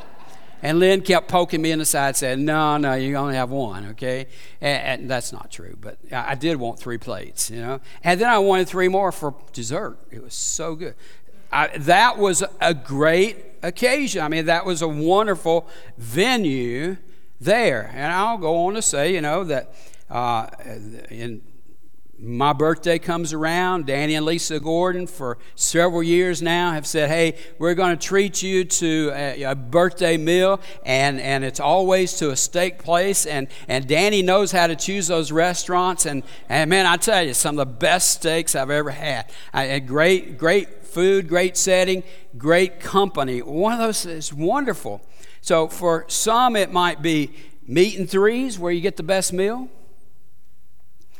And 0.62 0.78
Lynn 0.78 1.02
kept 1.02 1.28
poking 1.28 1.60
me 1.60 1.70
in 1.70 1.78
the 1.78 1.84
side, 1.84 2.16
saying, 2.16 2.44
No, 2.44 2.76
no, 2.76 2.94
you 2.94 3.16
only 3.16 3.34
have 3.34 3.50
one, 3.50 3.86
okay? 3.90 4.26
And, 4.60 5.02
and, 5.02 5.10
that's 5.10 5.32
not 5.32 5.50
true, 5.50 5.76
but 5.80 5.98
I 6.10 6.34
did 6.34 6.56
want 6.56 6.78
three 6.78 6.98
plates, 6.98 7.50
you 7.50 7.60
know? 7.60 7.80
And 8.02 8.20
then 8.20 8.28
I 8.28 8.38
wanted 8.38 8.68
three 8.68 8.88
more 8.88 9.12
for 9.12 9.34
dessert. 9.52 9.98
It 10.10 10.22
was 10.22 10.34
so 10.34 10.74
good. 10.74 10.94
I, 11.52 11.76
that 11.78 12.18
was 12.18 12.42
a 12.60 12.74
great 12.74 13.44
occasion. 13.62 14.22
I 14.22 14.28
mean, 14.28 14.46
that 14.46 14.66
was 14.66 14.82
a 14.82 14.88
wonderful 14.88 15.68
venue 15.96 16.96
there. 17.40 17.90
And 17.94 18.12
I'll 18.12 18.38
go 18.38 18.66
on 18.66 18.74
to 18.74 18.82
say, 18.82 19.14
you 19.14 19.20
know, 19.20 19.44
that 19.44 19.72
uh, 20.10 20.48
in 21.10 21.42
my 22.18 22.54
birthday 22.54 22.98
comes 22.98 23.34
around, 23.34 23.86
Danny 23.86 24.14
and 24.14 24.24
Lisa 24.24 24.58
Gordon, 24.58 25.06
for 25.06 25.36
several 25.54 26.02
years 26.02 26.40
now, 26.40 26.72
have 26.72 26.86
said, 26.86 27.10
Hey, 27.10 27.36
we're 27.58 27.74
going 27.74 27.96
to 27.96 28.02
treat 28.02 28.42
you 28.42 28.64
to 28.64 29.12
a, 29.14 29.42
a, 29.42 29.54
birthday 29.54 30.16
meal, 30.16 30.60
and, 30.84 31.20
and 31.20 31.44
it's 31.44 31.60
always 31.60 32.14
to 32.14 32.30
a 32.30 32.36
steak 32.36 32.78
place. 32.78 33.26
And, 33.26 33.48
and 33.68 33.86
Danny 33.86 34.22
knows 34.22 34.50
how 34.50 34.66
to 34.66 34.76
choose 34.76 35.08
those 35.08 35.30
restaurants. 35.30 36.06
And, 36.06 36.22
and 36.48 36.70
man, 36.70 36.86
I 36.86 36.96
tell 36.96 37.22
you, 37.22 37.34
some 37.34 37.58
of 37.58 37.68
the 37.68 37.74
best 37.74 38.12
steaks 38.12 38.54
I've 38.54 38.70
ever 38.70 38.90
had. 38.90 39.30
I 39.52 39.78
great, 39.80 40.38
great 40.38 40.86
food, 40.86 41.28
great 41.28 41.56
setting, 41.56 42.02
great 42.38 42.80
company. 42.80 43.42
One 43.42 43.74
of 43.74 43.78
those 43.78 44.06
is 44.06 44.32
wonderful. 44.32 45.02
So 45.42 45.68
for 45.68 46.06
some, 46.08 46.56
it 46.56 46.72
might 46.72 47.02
be 47.02 47.34
meat 47.66 47.98
and 47.98 48.08
threes, 48.08 48.58
where 48.58 48.72
you 48.72 48.80
get 48.80 48.96
the 48.96 49.02
best 49.02 49.34
meal. 49.34 49.68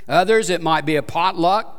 Others, 0.08 0.50
it 0.50 0.62
might 0.62 0.86
be 0.86 0.96
a 0.96 1.02
potluck 1.02 1.72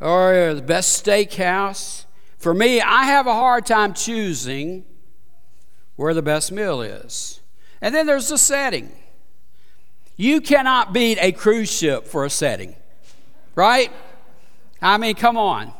or 0.00 0.54
the 0.54 0.62
best 0.62 1.04
steakhouse. 1.04 2.04
For 2.38 2.52
me, 2.52 2.80
I 2.80 3.04
have 3.04 3.26
a 3.26 3.34
hard 3.34 3.66
time 3.66 3.94
choosing 3.94 4.84
where 5.96 6.14
the 6.14 6.22
best 6.22 6.50
meal 6.50 6.82
is. 6.82 7.40
And 7.80 7.94
then 7.94 8.06
there's 8.06 8.28
the 8.28 8.38
setting. 8.38 8.90
You 10.16 10.40
cannot 10.40 10.92
beat 10.92 11.18
a 11.20 11.32
cruise 11.32 11.70
ship 11.70 12.06
for 12.06 12.24
a 12.24 12.30
setting, 12.30 12.74
right? 13.54 13.92
I 14.80 14.98
mean, 14.98 15.14
come 15.14 15.36
on. 15.36 15.72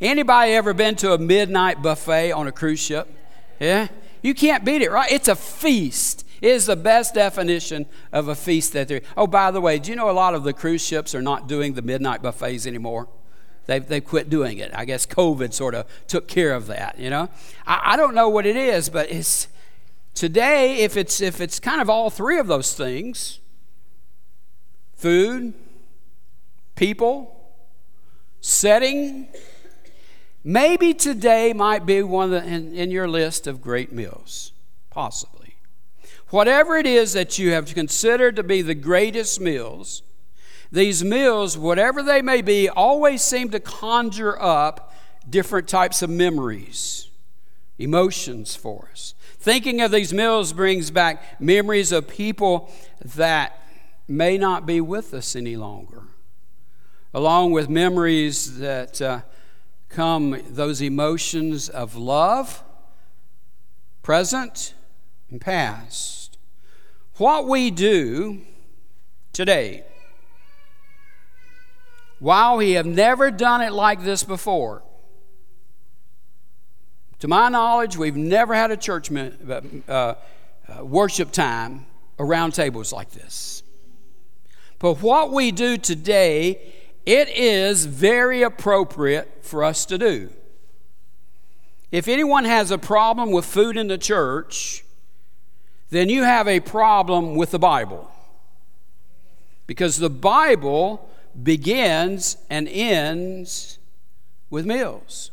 Anybody 0.00 0.52
ever 0.52 0.74
been 0.74 0.96
to 0.96 1.12
a 1.12 1.18
midnight 1.18 1.82
buffet 1.82 2.32
on 2.32 2.46
a 2.46 2.52
cruise 2.52 2.80
ship? 2.80 3.08
Yeah? 3.58 3.88
You 4.22 4.34
can't 4.34 4.64
beat 4.64 4.82
it, 4.82 4.90
right? 4.90 5.10
It's 5.10 5.28
a 5.28 5.36
feast. 5.36 6.24
It 6.40 6.50
is 6.50 6.66
the 6.66 6.76
best 6.76 7.14
definition 7.14 7.86
of 8.12 8.28
a 8.28 8.34
feast 8.34 8.72
that 8.74 8.88
there. 8.88 9.00
Oh, 9.16 9.26
by 9.26 9.50
the 9.50 9.60
way, 9.60 9.78
do 9.78 9.90
you 9.90 9.96
know 9.96 10.10
a 10.10 10.12
lot 10.12 10.34
of 10.34 10.44
the 10.44 10.52
cruise 10.52 10.84
ships 10.84 11.14
are 11.14 11.22
not 11.22 11.48
doing 11.48 11.74
the 11.74 11.82
midnight 11.82 12.22
buffets 12.22 12.66
anymore? 12.66 13.08
they've, 13.68 13.86
they've 13.86 14.04
quit 14.04 14.28
doing 14.28 14.58
it. 14.58 14.72
I 14.74 14.84
guess 14.84 15.06
COVID 15.06 15.52
sort 15.52 15.76
of 15.76 15.86
took 16.08 16.26
care 16.26 16.52
of 16.52 16.66
that, 16.66 16.98
you 16.98 17.10
know? 17.10 17.28
I, 17.64 17.92
I 17.92 17.96
don't 17.96 18.14
know 18.14 18.28
what 18.28 18.46
it 18.46 18.56
is, 18.56 18.88
but 18.88 19.12
it's 19.12 19.46
today, 20.14 20.78
if 20.78 20.96
it's, 20.96 21.20
if 21.20 21.40
it's 21.40 21.60
kind 21.60 21.80
of 21.80 21.88
all 21.88 22.10
three 22.10 22.40
of 22.40 22.48
those 22.48 22.74
things 22.74 23.38
food, 24.96 25.54
people, 26.74 27.54
setting, 28.40 29.28
maybe 30.42 30.92
today 30.92 31.52
might 31.52 31.86
be 31.86 32.02
one 32.02 32.32
of 32.32 32.42
the, 32.42 32.48
in, 32.48 32.74
in 32.74 32.90
your 32.90 33.06
list 33.06 33.46
of 33.46 33.62
great 33.62 33.92
meals, 33.92 34.52
possibly. 34.90 35.37
Whatever 36.30 36.76
it 36.76 36.86
is 36.86 37.14
that 37.14 37.38
you 37.38 37.52
have 37.52 37.74
considered 37.74 38.36
to 38.36 38.42
be 38.42 38.60
the 38.60 38.74
greatest 38.74 39.40
meals, 39.40 40.02
these 40.70 41.02
meals, 41.02 41.56
whatever 41.56 42.02
they 42.02 42.20
may 42.20 42.42
be, 42.42 42.68
always 42.68 43.22
seem 43.22 43.50
to 43.50 43.60
conjure 43.60 44.40
up 44.40 44.92
different 45.28 45.68
types 45.68 46.02
of 46.02 46.10
memories, 46.10 47.08
emotions 47.78 48.54
for 48.54 48.88
us. 48.92 49.14
Thinking 49.38 49.80
of 49.80 49.90
these 49.90 50.12
meals 50.12 50.52
brings 50.52 50.90
back 50.90 51.40
memories 51.40 51.92
of 51.92 52.08
people 52.08 52.70
that 53.02 53.62
may 54.06 54.36
not 54.36 54.66
be 54.66 54.80
with 54.80 55.14
us 55.14 55.34
any 55.34 55.56
longer, 55.56 56.02
along 57.14 57.52
with 57.52 57.70
memories 57.70 58.58
that 58.58 59.00
uh, 59.00 59.20
come 59.88 60.42
those 60.50 60.82
emotions 60.82 61.70
of 61.70 61.96
love, 61.96 62.62
present 64.02 64.74
and 65.30 65.40
past. 65.40 66.38
What 67.16 67.46
we 67.46 67.70
do 67.70 68.42
today 69.32 69.84
while 72.18 72.56
we 72.56 72.72
have 72.72 72.86
never 72.86 73.30
done 73.30 73.60
it 73.60 73.72
like 73.72 74.02
this 74.02 74.24
before. 74.24 74.82
To 77.20 77.28
my 77.28 77.48
knowledge, 77.48 77.96
we've 77.96 78.16
never 78.16 78.54
had 78.54 78.70
a 78.70 78.76
church 78.76 79.10
uh, 79.12 79.60
uh, 79.88 80.14
worship 80.84 81.32
time 81.32 81.86
around 82.18 82.52
tables 82.52 82.92
like 82.92 83.10
this. 83.10 83.62
But 84.78 85.02
what 85.02 85.32
we 85.32 85.50
do 85.50 85.76
today, 85.76 86.72
it 87.04 87.28
is 87.28 87.86
very 87.86 88.42
appropriate 88.42 89.44
for 89.44 89.64
us 89.64 89.84
to 89.86 89.98
do. 89.98 90.30
If 91.90 92.06
anyone 92.06 92.44
has 92.44 92.70
a 92.70 92.78
problem 92.78 93.30
with 93.30 93.44
food 93.44 93.76
in 93.76 93.88
the 93.88 93.98
church, 93.98 94.84
then 95.90 96.08
you 96.08 96.22
have 96.22 96.46
a 96.46 96.60
problem 96.60 97.34
with 97.34 97.50
the 97.50 97.58
Bible. 97.58 98.10
Because 99.66 99.98
the 99.98 100.10
Bible 100.10 101.08
begins 101.42 102.36
and 102.50 102.68
ends 102.68 103.78
with 104.50 104.66
meals. 104.66 105.30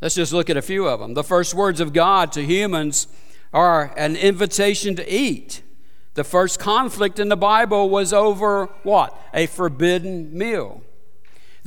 Let's 0.00 0.14
just 0.14 0.32
look 0.32 0.48
at 0.48 0.56
a 0.56 0.62
few 0.62 0.86
of 0.86 1.00
them. 1.00 1.14
The 1.14 1.24
first 1.24 1.54
words 1.54 1.80
of 1.80 1.92
God 1.92 2.30
to 2.32 2.44
humans 2.44 3.08
are 3.52 3.92
an 3.96 4.16
invitation 4.16 4.94
to 4.96 5.12
eat. 5.12 5.62
The 6.14 6.24
first 6.24 6.58
conflict 6.58 7.18
in 7.18 7.28
the 7.28 7.36
Bible 7.36 7.90
was 7.90 8.12
over 8.12 8.66
what? 8.82 9.16
A 9.34 9.46
forbidden 9.46 10.36
meal. 10.36 10.82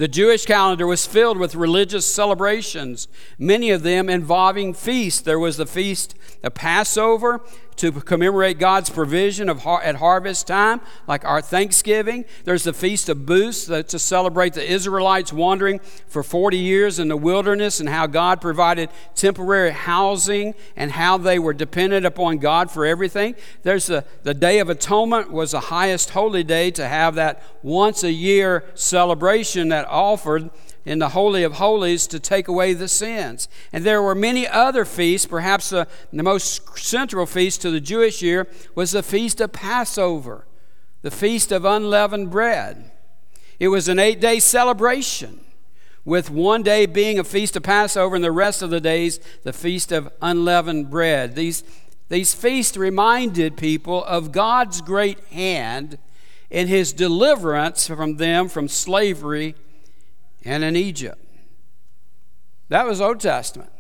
The 0.01 0.07
Jewish 0.07 0.45
calendar 0.45 0.87
was 0.87 1.05
filled 1.05 1.37
with 1.37 1.53
religious 1.53 2.07
celebrations, 2.07 3.07
many 3.37 3.69
of 3.69 3.83
them 3.83 4.09
involving 4.09 4.73
feasts. 4.73 5.21
There 5.21 5.37
was 5.37 5.57
the 5.57 5.67
feast 5.67 6.15
of 6.41 6.55
Passover, 6.55 7.41
to 7.77 7.91
commemorate 7.91 8.59
God's 8.59 8.89
provision 8.89 9.49
of 9.49 9.63
har- 9.63 9.81
at 9.81 9.95
harvest 9.95 10.47
time, 10.47 10.81
like 11.07 11.25
our 11.25 11.41
Thanksgiving. 11.41 12.25
There's 12.43 12.63
the 12.63 12.73
Feast 12.73 13.09
of 13.09 13.25
Booths 13.25 13.65
to 13.65 13.99
celebrate 13.99 14.53
the 14.53 14.69
Israelites 14.69 15.33
wandering 15.33 15.79
for 16.07 16.23
40 16.23 16.57
years 16.57 16.99
in 16.99 17.07
the 17.07 17.17
wilderness 17.17 17.79
and 17.79 17.89
how 17.89 18.07
God 18.07 18.41
provided 18.41 18.89
temporary 19.15 19.71
housing 19.71 20.53
and 20.75 20.91
how 20.91 21.17
they 21.17 21.39
were 21.39 21.53
dependent 21.53 22.05
upon 22.05 22.37
God 22.37 22.69
for 22.69 22.85
everything. 22.85 23.35
There's 23.63 23.87
the, 23.87 24.05
the 24.23 24.33
Day 24.33 24.59
of 24.59 24.69
Atonement 24.69 25.31
was 25.31 25.51
the 25.51 25.59
highest 25.59 26.11
holy 26.11 26.43
day 26.43 26.71
to 26.71 26.87
have 26.87 27.15
that 27.15 27.43
once 27.63 28.03
a 28.03 28.11
year 28.11 28.63
celebration 28.75 29.69
that 29.69 29.87
offered 29.87 30.49
in 30.85 30.99
the 30.99 31.09
Holy 31.09 31.43
of 31.43 31.53
Holies 31.53 32.07
to 32.07 32.19
take 32.19 32.47
away 32.47 32.73
the 32.73 32.87
sins. 32.87 33.47
And 33.71 33.83
there 33.83 34.01
were 34.01 34.15
many 34.15 34.47
other 34.47 34.85
feasts. 34.85 35.27
Perhaps 35.27 35.69
the, 35.69 35.87
the 36.11 36.23
most 36.23 36.77
central 36.77 37.25
feast 37.25 37.61
to 37.61 37.71
the 37.71 37.79
Jewish 37.79 38.21
year 38.21 38.47
was 38.75 38.91
the 38.91 39.03
Feast 39.03 39.41
of 39.41 39.53
Passover, 39.53 40.45
the 41.01 41.11
Feast 41.11 41.51
of 41.51 41.65
Unleavened 41.65 42.31
Bread. 42.31 42.91
It 43.59 43.67
was 43.67 43.87
an 43.87 43.99
eight 43.99 44.19
day 44.19 44.39
celebration, 44.39 45.41
with 46.03 46.31
one 46.31 46.63
day 46.63 46.87
being 46.87 47.19
a 47.19 47.23
Feast 47.23 47.55
of 47.55 47.61
Passover 47.61 48.15
and 48.15 48.23
the 48.23 48.31
rest 48.31 48.63
of 48.63 48.71
the 48.71 48.81
days 48.81 49.19
the 49.43 49.53
Feast 49.53 49.91
of 49.91 50.11
Unleavened 50.21 50.89
Bread. 50.89 51.35
These, 51.35 51.63
these 52.09 52.33
feasts 52.33 52.75
reminded 52.75 53.55
people 53.55 54.03
of 54.05 54.31
God's 54.31 54.81
great 54.81 55.19
hand 55.25 55.99
in 56.49 56.67
his 56.67 56.91
deliverance 56.91 57.87
from 57.87 58.17
them 58.17 58.49
from 58.49 58.67
slavery 58.67 59.55
and 60.43 60.63
in 60.63 60.75
Egypt. 60.75 61.19
That 62.69 62.85
was 62.85 63.01
Old 63.01 63.19
Testament. 63.19 63.71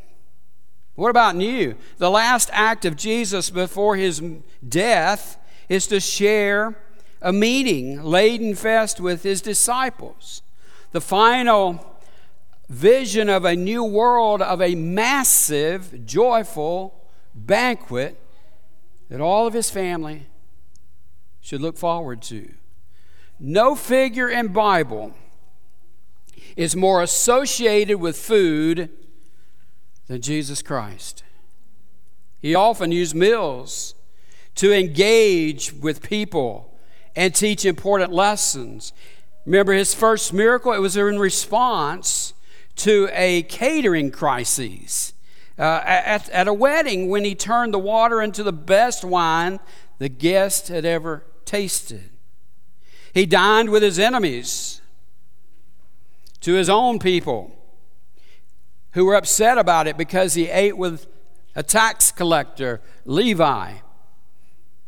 What 0.95 1.09
about 1.09 1.35
New? 1.35 1.75
The 1.97 2.11
last 2.11 2.49
act 2.51 2.85
of 2.85 2.95
Jesus 2.95 3.49
before 3.49 3.95
his 3.95 4.21
death 4.67 5.37
is 5.69 5.87
to 5.87 5.99
share 5.99 6.77
a 7.21 7.31
meeting 7.31 8.03
laden 8.03 8.55
fest 8.55 8.99
with 8.99 9.23
his 9.23 9.41
disciples. 9.41 10.41
The 10.91 11.01
final 11.01 11.85
vision 12.67 13.29
of 13.29 13.45
a 13.45 13.55
new 13.55 13.83
world, 13.83 14.41
of 14.41 14.61
a 14.61 14.75
massive, 14.75 16.05
joyful 16.05 16.93
banquet 17.33 18.17
that 19.09 19.21
all 19.21 19.47
of 19.47 19.53
his 19.53 19.69
family 19.69 20.27
should 21.41 21.61
look 21.61 21.77
forward 21.77 22.21
to. 22.23 22.53
No 23.39 23.75
figure 23.75 24.29
in 24.29 24.49
Bible 24.49 25.13
is 26.55 26.75
more 26.75 27.01
associated 27.01 27.97
with 27.97 28.17
food 28.17 28.89
than 30.07 30.21
Jesus 30.21 30.61
Christ. 30.61 31.23
He 32.39 32.55
often 32.55 32.91
used 32.91 33.15
meals 33.15 33.95
to 34.55 34.73
engage 34.73 35.73
with 35.73 36.01
people 36.01 36.77
and 37.15 37.33
teach 37.33 37.65
important 37.65 38.11
lessons. 38.11 38.93
Remember 39.45 39.73
his 39.73 39.93
first 39.93 40.33
miracle? 40.33 40.73
It 40.73 40.79
was 40.79 40.97
in 40.97 41.19
response 41.19 42.33
to 42.77 43.09
a 43.11 43.43
catering 43.43 44.11
crisis. 44.11 45.13
Uh, 45.59 45.81
at, 45.85 46.29
at 46.29 46.47
a 46.47 46.53
wedding, 46.53 47.09
when 47.09 47.23
he 47.23 47.35
turned 47.35 47.73
the 47.73 47.79
water 47.79 48.21
into 48.21 48.41
the 48.41 48.53
best 48.53 49.03
wine 49.03 49.59
the 49.99 50.09
guest 50.09 50.69
had 50.69 50.83
ever 50.83 51.23
tasted. 51.45 52.09
He 53.13 53.27
dined 53.27 53.69
with 53.69 53.83
his 53.83 53.99
enemies 53.99 54.80
to 56.41 56.53
his 56.53 56.69
own 56.69 56.99
people 56.99 57.51
who 58.91 59.05
were 59.05 59.15
upset 59.15 59.57
about 59.57 59.87
it 59.87 59.97
because 59.97 60.33
he 60.33 60.49
ate 60.49 60.77
with 60.77 61.07
a 61.55 61.63
tax 61.63 62.11
collector, 62.11 62.81
Levi, 63.05 63.73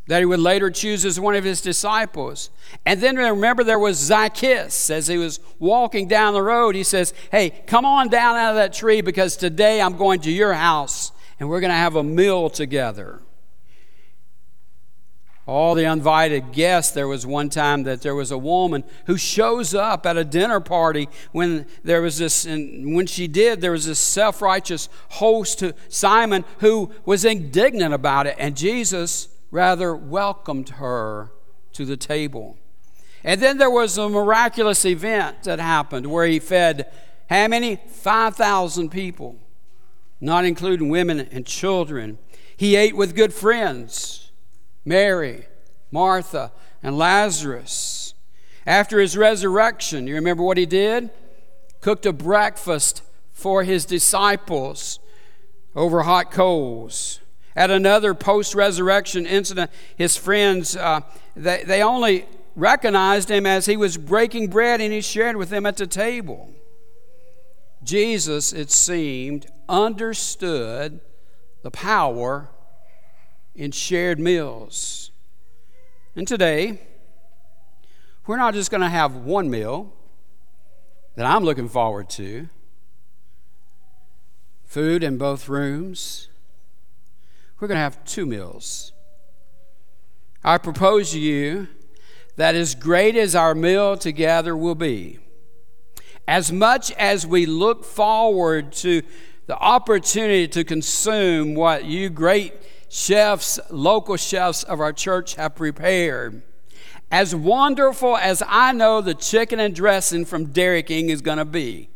that 0.08 0.20
he 0.20 0.26
would 0.26 0.39
later 0.39 0.70
choose 0.70 1.06
as 1.06 1.20
one 1.20 1.36
of 1.36 1.43
his 1.43 1.62
disciples. 1.62 2.49
And 2.86 2.99
then 2.99 3.16
remember, 3.16 3.64
there 3.64 3.80
was 3.80 3.97
Zacchaeus 3.97 4.89
as 4.89 5.08
he 5.08 5.18
was 5.18 5.39
walking 5.60 6.08
down 6.08 6.34
the 6.34 6.41
road. 6.41 6.76
He 6.76 6.84
says, 6.84 7.14
Hey, 7.32 7.51
come 7.68 7.86
on 7.86 8.10
down 8.10 8.36
out 8.36 8.51
of 8.51 8.56
that 8.58 8.74
tree 8.74 9.01
because 9.01 9.38
today 9.38 9.82
I'm 9.82 9.97
going 9.97 10.20
to 10.22 10.32
your 10.32 10.54
house 10.54 11.14
and 11.39 11.47
we're 11.47 11.62
going 11.62 11.72
to 11.72 11.76
have 11.76 11.95
a 11.95 12.04
meal 12.04 12.49
together 12.49 13.22
all 15.46 15.76
the 15.76 15.84
invited 15.86 16.52
guests. 16.52 16.91
There 16.94 17.08
was 17.08 17.26
one 17.26 17.50
time 17.50 17.84
that 17.84 18.02
there 18.02 18.16
was 18.16 18.32
a 18.32 18.38
woman 18.38 18.84
who 19.06 19.18
shows 19.18 19.74
up 19.74 20.06
at 20.06 20.18
a 20.18 20.24
dinner 20.24 20.60
party 20.60 21.10
when 21.32 21.66
there 21.84 22.02
was 22.02 22.18
this, 22.18 22.46
and 22.46 22.96
when 22.96 23.08
she 23.08 23.28
did, 23.28 23.62
there 23.62 23.72
was 23.72 23.86
this 23.86 24.00
self 24.00 24.41
righteous 24.41 24.89
host, 25.10 25.60
to 25.60 25.74
Simon, 25.89 26.46
who 26.60 26.91
was 27.06 27.26
indignant 27.26 27.94
about 27.94 28.28
it, 28.28 28.36
and 28.39 28.56
Jesus 28.56 29.28
rather 29.52 29.96
welcomed 29.96 30.70
her 30.70 31.32
to 31.74 31.86
the 31.86 31.98
table. 31.98 32.58
And 33.24 33.41
then 33.41 33.58
there 33.58 33.70
was 33.70 33.98
a 33.98 34.10
miraculous 34.10 34.86
event 34.86 35.44
that 35.44 35.60
happened 35.60 36.08
where 36.08 36.26
he 36.26 36.39
fed 36.39 36.91
how 37.30 37.48
many? 37.48 37.78
5,000 37.88 38.89
people, 38.89 39.38
not 40.20 40.46
including 40.46 40.89
women 40.89 41.20
and 41.20 41.46
children. 41.46 42.18
He 42.56 42.76
ate 42.76 42.96
with 42.96 43.16
good 43.16 43.34
friends 43.34 44.22
Mary, 44.86 45.45
Martha, 45.91 46.51
and 46.81 46.97
Lazarus. 46.97 48.13
After 48.65 48.99
his 48.99 49.17
resurrection, 49.17 50.07
you 50.07 50.15
remember 50.15 50.43
what 50.43 50.57
he 50.57 50.65
did? 50.65 51.09
Cooked 51.81 52.05
a 52.05 52.13
breakfast 52.13 53.01
for 53.31 53.63
his 53.63 53.86
disciples 53.86 54.99
over 55.75 56.03
hot 56.03 56.31
coals. 56.31 57.19
At 57.55 57.69
another 57.69 58.13
post 58.13 58.55
resurrection 58.55 59.25
incident, 59.25 59.69
his 59.95 60.17
friends, 60.17 60.75
uh, 60.75 61.01
they, 61.36 61.63
they 61.63 61.84
only 61.84 62.25
recognized 62.55 63.29
him 63.29 63.45
as 63.45 63.65
he 63.65 63.77
was 63.77 63.97
breaking 63.97 64.47
bread 64.47 64.81
and 64.81 64.93
he 64.93 65.01
shared 65.01 65.36
with 65.36 65.49
them 65.49 65.65
at 65.65 65.77
the 65.77 65.88
table. 65.88 66.49
Jesus, 67.84 68.53
it 68.53 68.71
seemed, 68.71 69.47
understood 69.67 71.01
the 71.63 71.71
power 71.71 72.49
in 73.56 73.72
shared 73.72 74.20
meals. 74.20 75.12
And 76.16 76.28
today, 76.28 76.80
we're 78.26 78.38
not 78.38 78.54
just 78.54 78.72
going 78.72 78.82
to 78.82 78.89
have 78.89 79.16
one 79.16 79.49
meal 79.49 79.93
that 81.16 81.26
I'm 81.26 81.43
looking 81.43 81.70
forward 81.70 82.10
to 82.12 82.49
food 84.66 85.04
in 85.04 85.18
both 85.18 85.49
rooms. 85.49 86.30
We're 87.60 87.68
going 87.68 87.78
to 87.78 87.82
have 87.82 88.04
two 88.06 88.26
meals. 88.26 88.91
I 90.43 90.58
propose 90.58 91.12
to 91.12 91.20
you 91.20 91.68
that 92.36 92.56
as 92.56 92.76
great 92.76 93.16
as 93.16 93.36
our 93.36 93.54
meal 93.54 93.95
together 93.95 94.58
will 94.58 94.76
be, 94.76 95.20
as 96.28 96.51
much 96.51 96.91
as 96.93 97.28
we 97.28 97.45
look 97.45 97.86
forward 97.86 98.72
to 98.74 99.04
the 99.45 99.58
opportunity 99.58 100.47
to 100.47 100.64
consume 100.64 101.54
what 101.54 101.86
you 101.86 102.10
great 102.10 102.54
chefs, 102.94 103.60
local 103.72 104.16
chefs 104.16 104.62
of 104.62 104.80
our 104.80 104.94
church 104.94 105.34
have 105.34 105.56
prepared, 105.56 106.44
as 107.12 107.34
wonderful 107.34 108.16
as 108.16 108.44
I 108.48 108.72
know 108.72 109.02
the 109.02 109.16
chicken 109.16 109.60
and 109.60 109.74
dressing 109.74 110.26
from 110.26 110.52
Dairy 110.52 110.84
King 110.84 111.10
is 111.10 111.20
going 111.22 111.39
to 111.39 111.46
be, 111.46 111.89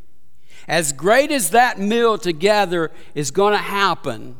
as 0.67 0.91
great 0.91 1.31
as 1.31 1.51
that 1.51 1.77
meal 1.77 2.17
together 2.17 2.89
is 3.13 3.29
going 3.29 3.53
to 3.53 3.59
happen, 3.59 4.37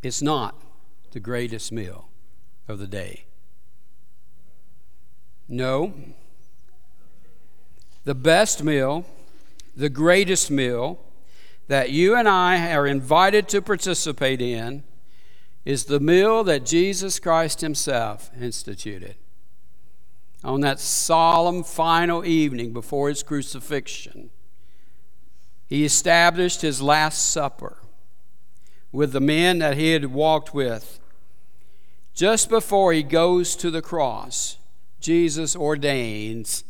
it's 0.00 0.22
not 0.22 0.54
the 1.10 1.18
greatest 1.18 1.72
meal 1.72 2.08
of 2.68 2.78
the 2.78 2.86
day. 2.86 3.24
No. 5.48 5.92
The 8.04 8.14
best 8.14 8.62
meal, 8.62 9.04
the 9.76 9.88
greatest 9.88 10.52
meal 10.52 11.00
that 11.68 11.90
you 11.90 12.16
and 12.16 12.28
I 12.28 12.72
are 12.72 12.86
invited 12.86 13.46
to 13.48 13.62
participate 13.62 14.42
in 14.42 14.82
is 15.64 15.84
the 15.84 16.00
meal 16.00 16.42
that 16.44 16.64
Jesus 16.64 17.20
Christ 17.20 17.60
Himself 17.60 18.30
instituted 18.40 19.16
on 20.42 20.60
that 20.62 20.80
solemn 20.80 21.62
final 21.62 22.24
evening 22.24 22.72
before 22.72 23.10
His 23.10 23.22
crucifixion. 23.22 24.30
He 25.66 25.84
established 25.84 26.62
His 26.62 26.80
Last 26.80 27.30
Supper 27.30 27.76
with 28.90 29.12
the 29.12 29.20
men 29.20 29.58
that 29.58 29.76
He 29.76 29.92
had 29.92 30.06
walked 30.06 30.54
with. 30.54 30.98
Just 32.14 32.48
before 32.48 32.94
He 32.94 33.02
goes 33.02 33.54
to 33.56 33.70
the 33.70 33.82
cross, 33.82 34.56
Jesus 35.00 35.54
ordains 35.54 36.64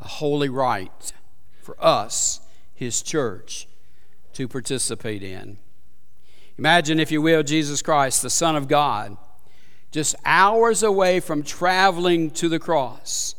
a 0.00 0.08
holy 0.08 0.48
rite 0.48 1.12
for 1.60 1.76
us, 1.84 2.40
His 2.74 3.02
church, 3.02 3.67
to 4.38 4.46
participate 4.46 5.24
in. 5.24 5.58
Imagine, 6.58 7.00
if 7.00 7.10
you 7.10 7.20
will, 7.20 7.42
Jesus 7.42 7.82
Christ, 7.82 8.22
the 8.22 8.30
Son 8.30 8.54
of 8.54 8.68
God, 8.68 9.16
just 9.90 10.14
hours 10.24 10.84
away 10.84 11.18
from 11.18 11.42
traveling 11.42 12.30
to 12.30 12.48
the 12.48 12.60
cross. 12.60 13.34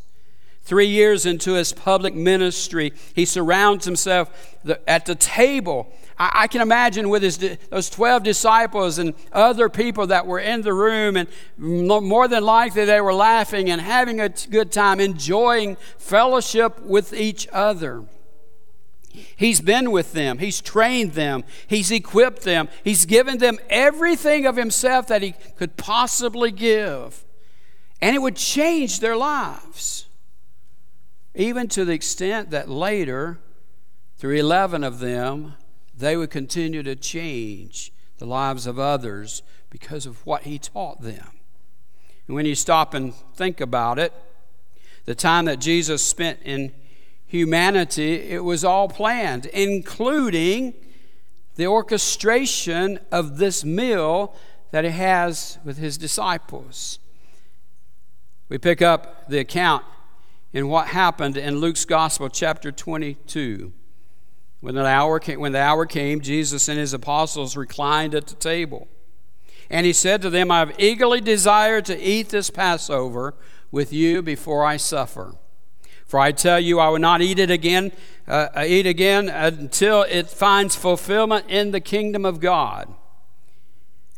Three 0.64 0.88
years 0.88 1.26
into 1.26 1.54
his 1.54 1.72
public 1.72 2.14
ministry, 2.14 2.92
he 3.16 3.24
surrounds 3.24 3.86
himself 3.86 4.58
at 4.86 5.06
the 5.06 5.16
table. 5.16 5.90
I, 6.18 6.48
can 6.48 6.60
imagine 6.60 7.08
with 7.08 7.24
his, 7.24 7.38
those 7.70 7.90
12 7.90 8.24
disciples 8.24 9.00
and 9.00 9.14
other 9.32 9.70
people 9.70 10.08
that 10.08 10.28
were 10.28 10.40
in 10.40 10.64
the 10.64 10.74
room, 10.74 11.16
and 11.16 11.30
more 11.58 12.28
than 12.28 12.44
likely 12.44 12.84
they 12.84 13.00
were 13.00 13.14
laughing 13.14 13.70
and 13.70 13.80
having 13.80 14.20
a 14.20 14.28
good 14.28 14.74
time, 14.74 15.00
enjoying 15.00 15.78
fellowship 15.98 16.82
with 16.82 17.14
each 17.14 17.48
other. 17.54 18.04
He's 19.10 19.62
been 19.62 19.92
with 19.92 20.14
them, 20.14 20.38
He's 20.38 20.62
trained 20.62 21.14
them, 21.14 21.44
He's 21.68 21.92
equipped 21.92 22.44
them, 22.44 22.70
He's 22.84 23.06
given 23.06 23.38
them 23.38 23.58
everything 23.70 24.46
of 24.46 24.56
Himself 24.56 25.08
that 25.08 25.22
He 25.22 25.34
could 25.58 25.78
possibly 25.78 26.52
give. 26.52 27.26
And 28.02 28.16
it 28.16 28.20
would 28.20 28.36
change 28.36 29.00
their 29.00 29.18
lives, 29.18 30.06
even 31.36 31.68
to 31.70 31.86
the 31.86 31.94
extent 31.94 32.52
that 32.52 32.70
later, 32.70 33.40
through 34.18 34.36
11 34.36 34.84
of 34.84 35.00
them, 35.00 35.54
they 35.96 36.16
would 36.16 36.30
continue 36.30 36.84
to 36.84 36.96
change 36.96 37.92
the 38.20 38.26
lives 38.26 38.68
of 38.68 38.80
others 38.80 39.42
because 39.70 40.06
of 40.06 40.26
what 40.26 40.44
He 40.44 40.58
taught 40.58 41.02
them. 41.02 41.28
And 42.28 42.36
when 42.36 42.46
you 42.46 42.56
stop 42.56 42.94
and 42.94 43.14
think 43.36 43.60
about 43.60 43.98
it, 43.98 44.14
the 45.06 45.16
time 45.16 45.46
that 45.46 45.60
Jesus 45.60 46.04
spent 46.04 46.40
in 46.44 46.72
humanity, 47.30 48.16
it 48.16 48.44
was 48.44 48.66
all 48.66 48.90
planned, 48.90 49.46
including 49.48 50.74
the 51.56 51.68
orchestration 51.68 53.00
of 53.12 53.38
this 53.38 53.64
meal 53.64 54.36
that 54.72 54.84
he 54.84 54.90
has 54.90 55.60
with 55.64 55.78
his 55.78 55.98
disciples. 55.98 56.98
We 58.50 58.58
pick 58.58 58.82
up 58.82 59.30
the 59.30 59.38
account 59.38 59.86
in 60.54 60.70
what 60.70 60.88
happened 60.88 61.38
in 61.38 61.60
Luke's 61.60 61.86
Gospel, 61.86 62.30
chapter 62.30 62.72
22. 62.72 63.74
When 64.62 64.74
the 64.74 64.86
hour 64.86 65.20
came, 65.20 65.40
when 65.40 65.52
the 65.52 65.62
hour 65.62 65.86
came 65.86 66.22
Jesus 66.22 66.68
and 66.68 66.80
his 66.80 66.94
apostles 66.94 67.56
reclined 67.56 68.16
at 68.16 68.26
the 68.26 68.36
table. 68.36 68.88
And 69.70 69.86
he 69.86 69.94
said 69.94 70.24
to 70.24 70.32
them, 70.32 70.50
I 70.50 70.60
have 70.60 70.80
eagerly 70.80 71.22
desired 71.22 71.86
to 71.86 72.02
eat 72.02 72.30
this 72.30 72.50
Passover 72.50 73.36
with 73.70 73.94
you 73.94 74.24
before 74.24 74.66
I 74.66 74.78
suffer. 74.78 75.36
For 76.10 76.20
I 76.20 76.32
tell 76.32 76.60
you, 76.60 76.80
I 76.80 76.90
will 76.90 76.98
not 76.98 77.22
eat 77.22 77.38
it 77.38 77.52
again, 77.52 77.92
uh, 78.28 78.48
eat 78.66 78.88
again 78.88 79.30
until 79.30 80.02
it 80.02 80.28
finds 80.28 80.76
fulfillment 80.76 81.46
in 81.48 81.70
the 81.70 81.80
kingdom 81.80 82.26
of 82.26 82.40
God. 82.40 82.92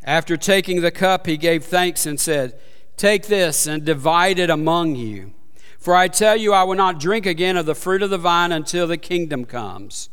After 0.02 0.38
taking 0.38 0.80
the 0.80 0.90
cup, 0.90 1.28
he 1.28 1.36
gave 1.36 1.66
thanks 1.66 2.06
and 2.06 2.18
said, 2.18 2.58
Take 2.96 3.28
this 3.28 3.68
and 3.68 3.84
divide 3.84 4.40
it 4.40 4.50
among 4.50 4.96
you. 4.96 5.34
For 5.80 5.94
I 5.94 6.08
tell 6.08 6.38
you, 6.38 6.54
I 6.54 6.64
will 6.64 6.78
not 6.78 6.98
drink 6.98 7.26
again 7.26 7.58
of 7.58 7.66
the 7.66 7.76
fruit 7.76 8.02
of 8.02 8.10
the 8.10 8.18
vine 8.18 8.54
until 8.54 8.88
the 8.88 8.96
kingdom 8.96 9.44
comes. 9.44 10.10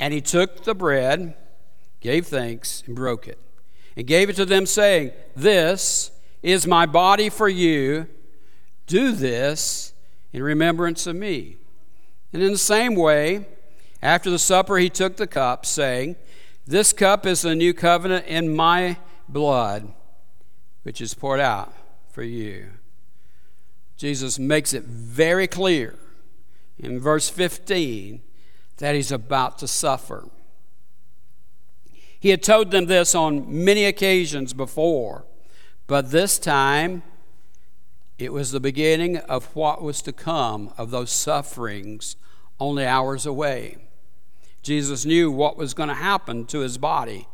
And 0.00 0.12
he 0.12 0.20
took 0.20 0.64
the 0.64 0.74
bread, 0.74 1.36
gave 2.00 2.26
thanks, 2.26 2.82
and 2.84 2.96
broke 2.96 3.28
it, 3.28 3.38
and 3.96 4.08
gave 4.08 4.28
it 4.28 4.34
to 4.36 4.44
them, 4.44 4.66
saying, 4.66 5.12
This 5.36 6.10
is 6.42 6.66
my 6.66 6.84
body 6.84 7.28
for 7.28 7.48
you. 7.48 8.08
Do 8.88 9.12
this 9.12 9.92
in 10.32 10.42
remembrance 10.42 11.06
of 11.06 11.16
me. 11.16 11.56
And 12.32 12.42
in 12.42 12.52
the 12.52 12.58
same 12.58 12.94
way, 12.94 13.46
after 14.02 14.30
the 14.30 14.38
supper, 14.38 14.76
he 14.76 14.90
took 14.90 15.16
the 15.16 15.26
cup, 15.26 15.64
saying, 15.64 16.16
This 16.66 16.92
cup 16.92 17.26
is 17.26 17.42
the 17.42 17.54
new 17.54 17.72
covenant 17.72 18.26
in 18.26 18.54
my 18.54 18.98
blood, 19.28 19.92
which 20.82 21.00
is 21.00 21.14
poured 21.14 21.40
out 21.40 21.72
for 22.10 22.22
you. 22.22 22.68
Jesus 23.96 24.38
makes 24.38 24.72
it 24.72 24.84
very 24.84 25.46
clear 25.46 25.98
in 26.78 27.00
verse 27.00 27.28
15 27.28 28.20
that 28.76 28.94
he's 28.94 29.10
about 29.10 29.58
to 29.58 29.68
suffer. 29.68 30.28
He 32.20 32.30
had 32.30 32.42
told 32.42 32.70
them 32.70 32.86
this 32.86 33.14
on 33.14 33.64
many 33.64 33.84
occasions 33.84 34.52
before, 34.52 35.24
but 35.86 36.10
this 36.10 36.38
time 36.38 37.02
it 38.18 38.32
was 38.32 38.50
the 38.50 38.60
beginning 38.60 39.18
of 39.18 39.54
what 39.54 39.82
was 39.82 40.00
to 40.02 40.12
come 40.12 40.72
of 40.78 40.90
those 40.90 41.10
sufferings 41.10 42.16
only 42.58 42.86
hours 42.86 43.26
away. 43.26 43.76
Jesus 44.62 45.04
knew 45.04 45.30
what 45.30 45.56
was 45.56 45.74
going 45.74 45.90
to 45.90 45.94
happen 45.94 46.46
to 46.46 46.60
his 46.60 46.78
body 46.78 47.28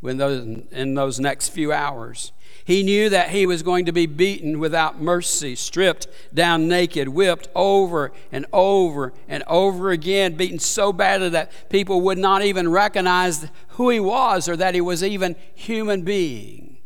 when 0.00 0.18
those, 0.18 0.62
in 0.72 0.94
those 0.94 1.18
next 1.18 1.48
few 1.50 1.72
hours. 1.72 2.32
He 2.64 2.82
knew 2.82 3.08
that 3.08 3.30
he 3.30 3.46
was 3.46 3.62
going 3.62 3.86
to 3.86 3.92
be 3.92 4.06
beaten 4.06 4.58
without 4.58 5.00
mercy, 5.00 5.54
stripped 5.54 6.08
down 6.34 6.68
naked, 6.68 7.08
whipped 7.08 7.48
over 7.54 8.12
and 8.32 8.44
over 8.52 9.12
and 9.28 9.44
over 9.46 9.90
again, 9.90 10.34
beaten 10.34 10.58
so 10.58 10.92
badly 10.92 11.28
that 11.30 11.70
people 11.70 12.00
would 12.00 12.18
not 12.18 12.42
even 12.42 12.68
recognize 12.68 13.48
who 13.70 13.88
he 13.90 14.00
was 14.00 14.48
or 14.48 14.56
that 14.56 14.74
he 14.74 14.80
was 14.80 15.04
even 15.04 15.36
human 15.54 16.02
being. 16.02 16.78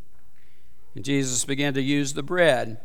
And 0.94 1.04
Jesus 1.04 1.44
began 1.44 1.72
to 1.74 1.82
use 1.82 2.12
the 2.12 2.22
bread 2.22 2.78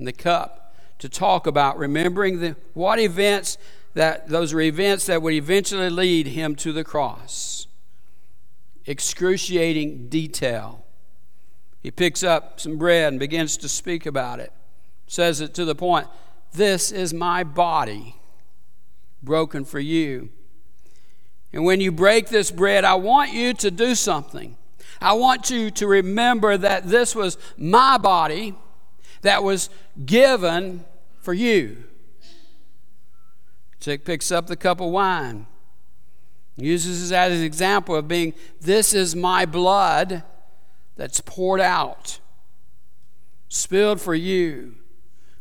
and 0.00 0.08
the 0.08 0.12
cup 0.12 0.74
to 0.98 1.08
talk 1.08 1.46
about 1.46 1.78
remembering 1.78 2.40
the, 2.40 2.56
what 2.72 2.98
events 2.98 3.58
that 3.92 4.28
those 4.28 4.52
are 4.54 4.60
events 4.60 5.06
that 5.06 5.20
would 5.20 5.34
eventually 5.34 5.90
lead 5.90 6.28
him 6.28 6.56
to 6.56 6.72
the 6.72 6.82
cross. 6.82 7.66
Excruciating 8.86 10.08
detail. 10.08 10.86
He 11.82 11.90
picks 11.90 12.22
up 12.22 12.60
some 12.60 12.78
bread 12.78 13.12
and 13.12 13.20
begins 13.20 13.58
to 13.58 13.68
speak 13.68 14.06
about 14.06 14.40
it. 14.40 14.52
Says 15.06 15.42
it 15.42 15.52
to 15.54 15.66
the 15.66 15.74
point, 15.74 16.06
This 16.54 16.90
is 16.90 17.12
my 17.12 17.44
body 17.44 18.16
broken 19.22 19.66
for 19.66 19.80
you. 19.80 20.30
And 21.52 21.64
when 21.64 21.80
you 21.80 21.92
break 21.92 22.28
this 22.28 22.50
bread, 22.50 22.84
I 22.84 22.94
want 22.94 23.34
you 23.34 23.52
to 23.54 23.70
do 23.70 23.94
something. 23.94 24.56
I 24.98 25.12
want 25.12 25.50
you 25.50 25.70
to 25.72 25.86
remember 25.86 26.56
that 26.56 26.88
this 26.88 27.14
was 27.14 27.36
my 27.58 27.98
body 27.98 28.54
that 29.22 29.42
was 29.42 29.70
given 30.04 30.84
for 31.20 31.34
you. 31.34 31.84
Chick 33.80 34.04
picks 34.04 34.30
up 34.30 34.46
the 34.46 34.56
cup 34.56 34.80
of 34.80 34.90
wine, 34.90 35.46
uses 36.56 37.10
it 37.10 37.14
as 37.14 37.38
an 37.38 37.44
example 37.44 37.96
of 37.96 38.06
being, 38.06 38.34
This 38.60 38.92
is 38.92 39.16
my 39.16 39.46
blood 39.46 40.22
that's 40.96 41.20
poured 41.20 41.60
out, 41.60 42.20
spilled 43.48 44.00
for 44.00 44.14
you. 44.14 44.74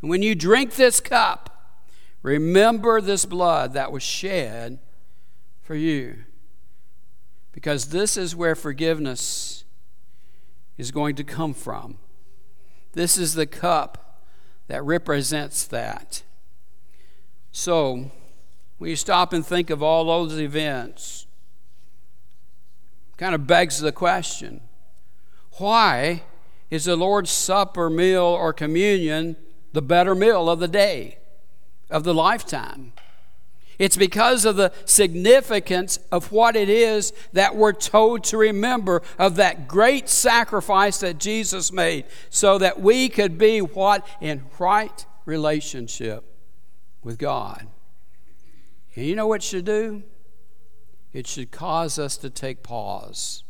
And 0.02 0.10
when 0.10 0.22
you 0.22 0.36
drink 0.36 0.76
this 0.76 1.02
cup, 1.02 1.82
remember 2.24 3.02
this 3.02 3.26
blood 3.26 3.74
that 3.74 3.92
was 3.92 4.04
shed 4.04 4.80
for 5.62 5.76
you. 5.76 6.24
Because 7.52 7.88
this 7.88 8.16
is 8.16 8.36
where 8.36 8.56
forgiveness 8.56 9.66
is 10.78 10.92
going 10.92 11.16
to 11.16 11.26
come 11.26 11.54
from. 11.54 11.98
This 12.94 13.18
is 13.18 13.34
the 13.34 13.46
cup 13.46 14.24
that 14.68 14.84
represents 14.84 15.66
that. 15.66 16.24
So, 17.52 18.12
when 18.78 18.90
you 18.90 18.96
stop 18.96 19.34
and 19.34 19.46
think 19.46 19.70
of 19.70 19.84
all 19.84 20.06
those 20.06 20.40
events, 20.40 21.28
kind 23.18 23.36
of 23.36 23.46
begs 23.46 23.80
the 23.80 23.92
question 23.92 24.62
why 25.58 26.24
is 26.70 26.86
the 26.86 26.96
Lord's 26.96 27.32
Supper 27.32 27.90
meal 27.90 28.24
or 28.24 28.54
communion 28.54 29.36
the 29.74 29.82
better 29.82 30.16
meal 30.16 30.50
of 30.50 30.60
the 30.60 30.68
day, 30.68 31.18
of 31.90 32.04
the 32.04 32.14
lifetime? 32.14 32.94
It's 33.80 33.96
because 33.96 34.44
of 34.44 34.58
the 34.58 34.74
significance 34.84 36.00
of 36.12 36.34
what 36.34 36.58
it 36.58 36.68
is 36.68 37.14
that 37.32 37.56
we're 37.56 37.72
told 37.72 38.26
to 38.26 38.38
remember 38.38 39.02
of 39.18 39.38
that 39.38 39.70
great 39.70 40.10
sacrifice 40.10 41.00
that 41.00 41.18
Jesus 41.18 41.72
made 41.72 42.04
so 42.30 42.58
that 42.58 42.82
we 42.82 43.08
could 43.08 43.38
be 43.38 43.62
what? 43.62 44.06
In 44.20 44.44
right 44.60 45.06
relationship 45.26 46.26
with 47.02 47.18
God. 47.18 47.68
And 48.96 49.06
you 49.06 49.16
know 49.16 49.28
what 49.28 49.36
it 49.36 49.44
should 49.44 49.66
do? 49.66 50.04
It 51.14 51.26
should 51.26 51.50
cause 51.50 51.98
us 51.98 52.18
to 52.18 52.30
take 52.30 52.62
pause, 52.62 53.44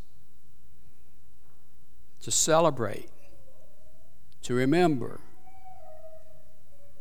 to 2.21 2.29
celebrate, 2.29 3.09
to 4.43 4.53
remember 4.53 5.21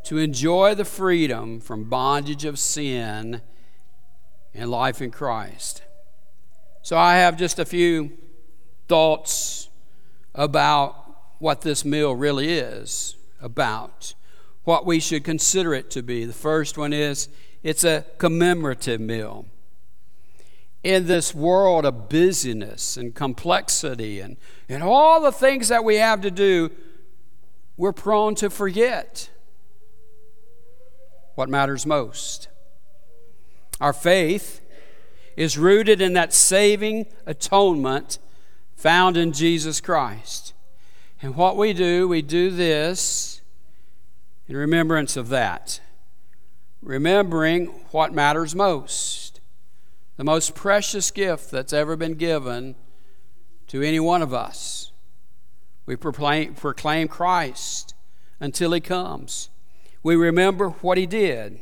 to 0.04 0.18
enjoy 0.18 0.74
the 0.74 0.84
freedom 0.84 1.60
from 1.60 1.84
bondage 1.84 2.44
of 2.44 2.58
sin 2.58 3.42
and 4.54 4.70
life 4.70 5.02
in 5.02 5.10
Christ. 5.10 5.82
So 6.82 6.96
I 6.96 7.16
have 7.16 7.36
just 7.36 7.58
a 7.58 7.64
few 7.64 8.16
thoughts 8.88 9.68
about 10.34 10.94
what 11.38 11.60
this 11.60 11.84
meal 11.84 12.14
really 12.14 12.58
is 12.58 13.16
about, 13.40 14.14
what 14.64 14.86
we 14.86 15.00
should 15.00 15.24
consider 15.24 15.74
it 15.74 15.90
to 15.90 16.02
be. 16.02 16.24
The 16.24 16.32
first 16.32 16.78
one 16.78 16.92
is 16.92 17.28
it's 17.62 17.84
a 17.84 18.04
commemorative 18.18 19.00
meal. 19.00 19.46
In 20.82 21.06
this 21.06 21.34
world 21.34 21.84
of 21.84 22.08
busyness 22.08 22.96
and 22.96 23.14
complexity 23.14 24.20
and, 24.20 24.36
and 24.68 24.82
all 24.82 25.20
the 25.20 25.32
things 25.32 25.68
that 25.68 25.84
we 25.84 25.96
have 25.96 26.20
to 26.22 26.30
do, 26.30 26.70
we're 27.76 27.92
prone 27.92 28.34
to 28.36 28.48
forget 28.48 29.28
what 31.38 31.48
matters 31.48 31.86
most. 31.86 32.48
Our 33.80 33.92
faith 33.92 34.60
is 35.36 35.56
rooted 35.56 36.00
in 36.00 36.14
that 36.14 36.34
saving 36.34 37.06
atonement 37.26 38.18
found 38.74 39.16
in 39.16 39.32
Jesus 39.32 39.80
Christ. 39.80 40.52
And 41.22 41.36
what 41.36 41.56
we 41.56 41.72
do, 41.72 42.08
we 42.08 42.22
do 42.22 42.50
this 42.50 43.40
in 44.48 44.56
remembrance 44.56 45.16
of 45.16 45.28
that. 45.28 45.80
Remembering 46.82 47.66
what 47.92 48.12
matters 48.12 48.56
most. 48.56 49.40
The 50.16 50.24
most 50.24 50.56
precious 50.56 51.12
gift 51.12 51.52
that's 51.52 51.72
ever 51.72 51.94
been 51.94 52.14
given 52.14 52.74
to 53.68 53.80
any 53.80 54.00
one 54.00 54.22
of 54.22 54.34
us. 54.34 54.90
We 55.86 55.94
proclaim, 55.94 56.54
proclaim 56.54 57.06
Christ 57.06 57.94
until 58.40 58.72
He 58.72 58.80
comes 58.80 59.50
we 60.02 60.16
remember 60.16 60.70
what 60.70 60.98
he 60.98 61.06
did. 61.06 61.60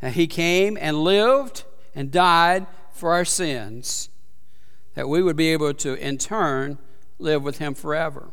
That 0.00 0.14
he 0.14 0.26
came 0.26 0.78
and 0.80 0.98
lived 0.98 1.64
and 1.94 2.10
died 2.10 2.66
for 2.92 3.12
our 3.12 3.24
sins, 3.24 4.08
that 4.94 5.08
we 5.08 5.22
would 5.22 5.36
be 5.36 5.48
able 5.48 5.74
to, 5.74 5.94
in 5.94 6.18
turn, 6.18 6.78
live 7.18 7.42
with 7.42 7.58
him 7.58 7.74
forever. 7.74 8.30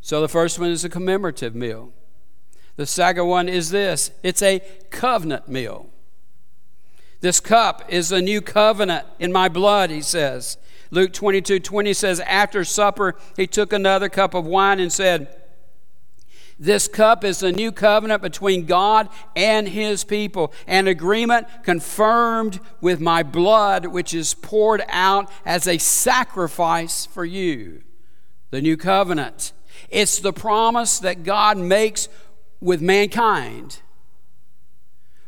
So 0.00 0.20
the 0.20 0.28
first 0.28 0.58
one 0.58 0.70
is 0.70 0.84
a 0.84 0.88
commemorative 0.88 1.54
meal. 1.54 1.92
The 2.76 2.86
second 2.86 3.26
one 3.26 3.48
is 3.48 3.70
this 3.70 4.10
it's 4.22 4.42
a 4.42 4.60
covenant 4.90 5.48
meal. 5.48 5.90
This 7.20 7.40
cup 7.40 7.84
is 7.88 8.10
a 8.12 8.22
new 8.22 8.40
covenant 8.40 9.06
in 9.18 9.30
my 9.30 9.48
blood, 9.48 9.90
he 9.90 10.00
says. 10.00 10.56
Luke 10.90 11.12
22 11.12 11.60
20 11.60 11.92
says, 11.92 12.20
After 12.20 12.64
supper, 12.64 13.14
he 13.36 13.46
took 13.46 13.72
another 13.72 14.08
cup 14.08 14.34
of 14.34 14.46
wine 14.46 14.80
and 14.80 14.92
said, 14.92 15.28
this 16.60 16.88
cup 16.88 17.24
is 17.24 17.38
the 17.38 17.52
new 17.52 17.72
covenant 17.72 18.20
between 18.20 18.66
God 18.66 19.08
and 19.34 19.66
his 19.66 20.04
people, 20.04 20.52
an 20.66 20.88
agreement 20.88 21.46
confirmed 21.62 22.60
with 22.82 23.00
my 23.00 23.22
blood, 23.22 23.86
which 23.86 24.12
is 24.12 24.34
poured 24.34 24.82
out 24.90 25.32
as 25.46 25.66
a 25.66 25.78
sacrifice 25.78 27.06
for 27.06 27.24
you. 27.24 27.80
The 28.50 28.60
new 28.60 28.76
covenant. 28.76 29.54
It's 29.88 30.18
the 30.18 30.34
promise 30.34 30.98
that 30.98 31.22
God 31.22 31.56
makes 31.56 32.10
with 32.60 32.82
mankind, 32.82 33.80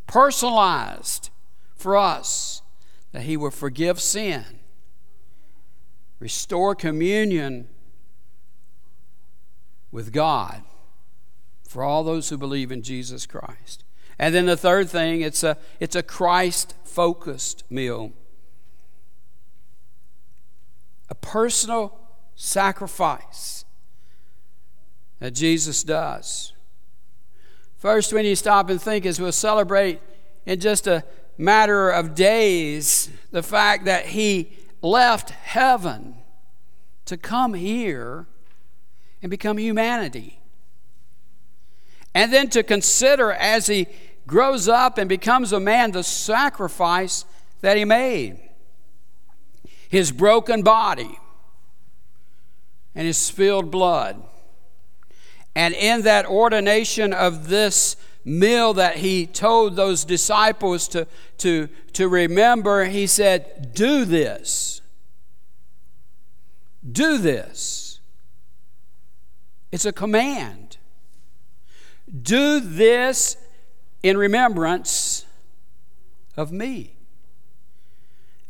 personalized 0.07 1.31
for 1.75 1.97
us, 1.97 2.61
that 3.13 3.23
he 3.23 3.39
will 3.39 3.51
forgive 3.51 4.01
sin, 4.01 4.45
restore 6.19 6.75
communion 6.75 7.69
with 9.91 10.13
God 10.13 10.63
for 11.73 11.83
all 11.83 12.05
those 12.05 12.29
who 12.29 12.37
believe 12.37 12.71
in 12.71 12.83
Jesus 12.83 13.25
Christ. 13.25 13.83
And 14.19 14.35
then 14.35 14.45
the 14.45 14.59
third 14.59 14.91
thing, 14.91 15.23
it's 15.23 15.43
a, 15.43 15.57
it's 15.81 15.97
a 15.97 16.03
Christ 16.03 16.75
focused 16.85 17.65
meal. 17.71 18.13
A 21.09 21.15
personal 21.15 21.99
sacrifice 22.37 23.65
that 25.19 25.31
Jesus 25.33 25.83
does. 25.83 26.53
First, 27.79 28.13
when 28.13 28.27
you 28.27 28.37
stop 28.37 28.69
and 28.69 28.81
think, 28.81 29.07
as 29.07 29.19
we'll 29.19 29.33
celebrate 29.33 30.01
in 30.45 30.61
just 30.61 30.87
a 30.87 31.05
matter 31.39 31.89
of 31.89 32.15
days 32.15 33.09
the 33.31 33.43
fact 33.43 33.87
that 33.87 34.07
he 34.07 34.53
left 34.83 35.31
heaven 35.31 36.17
to 37.07 37.17
come 37.17 37.55
here 37.55 38.27
and 39.23 39.31
become 39.31 39.59
humanity. 39.59 40.42
And 42.15 42.33
then 42.33 42.49
to 42.51 42.63
consider 42.63 43.33
as 43.33 43.67
he 43.67 43.87
grows 44.27 44.69
up 44.69 44.99
and 44.99 45.09
becomes 45.09 45.53
a 45.53 45.61
man 45.61 45.93
the 45.93 46.03
sacrifice 46.03 47.25
that 47.61 47.77
he 47.77 47.85
made 47.85 48.39
his 49.93 50.11
broken 50.11 50.63
body 50.63 51.19
and 52.95 53.07
his 53.07 53.19
spilled 53.19 53.71
blood. 53.71 54.23
And 55.55 55.75
in 55.75 56.01
that 56.03 56.25
ordination 56.25 57.13
of 57.13 57.49
this 57.49 57.97
meal 58.25 58.73
that 58.73 58.97
he 58.97 59.27
told 59.27 59.77
those 59.77 60.07
disciples 60.07 60.89
to, 60.89 61.07
to, 61.39 61.69
to 61.93 62.09
remember, 62.09 62.87
he 62.87 63.07
said, 63.07 63.75
Do 63.75 64.07
this. 64.07 64.81
Do 66.91 67.19
this. 67.19 68.01
It's 69.71 69.85
a 69.85 69.93
command. 69.93 70.62
Do 72.21 72.61
this 72.61 73.37
in 74.03 74.17
remembrance 74.17 75.25
of 76.37 76.53
me. 76.53 76.97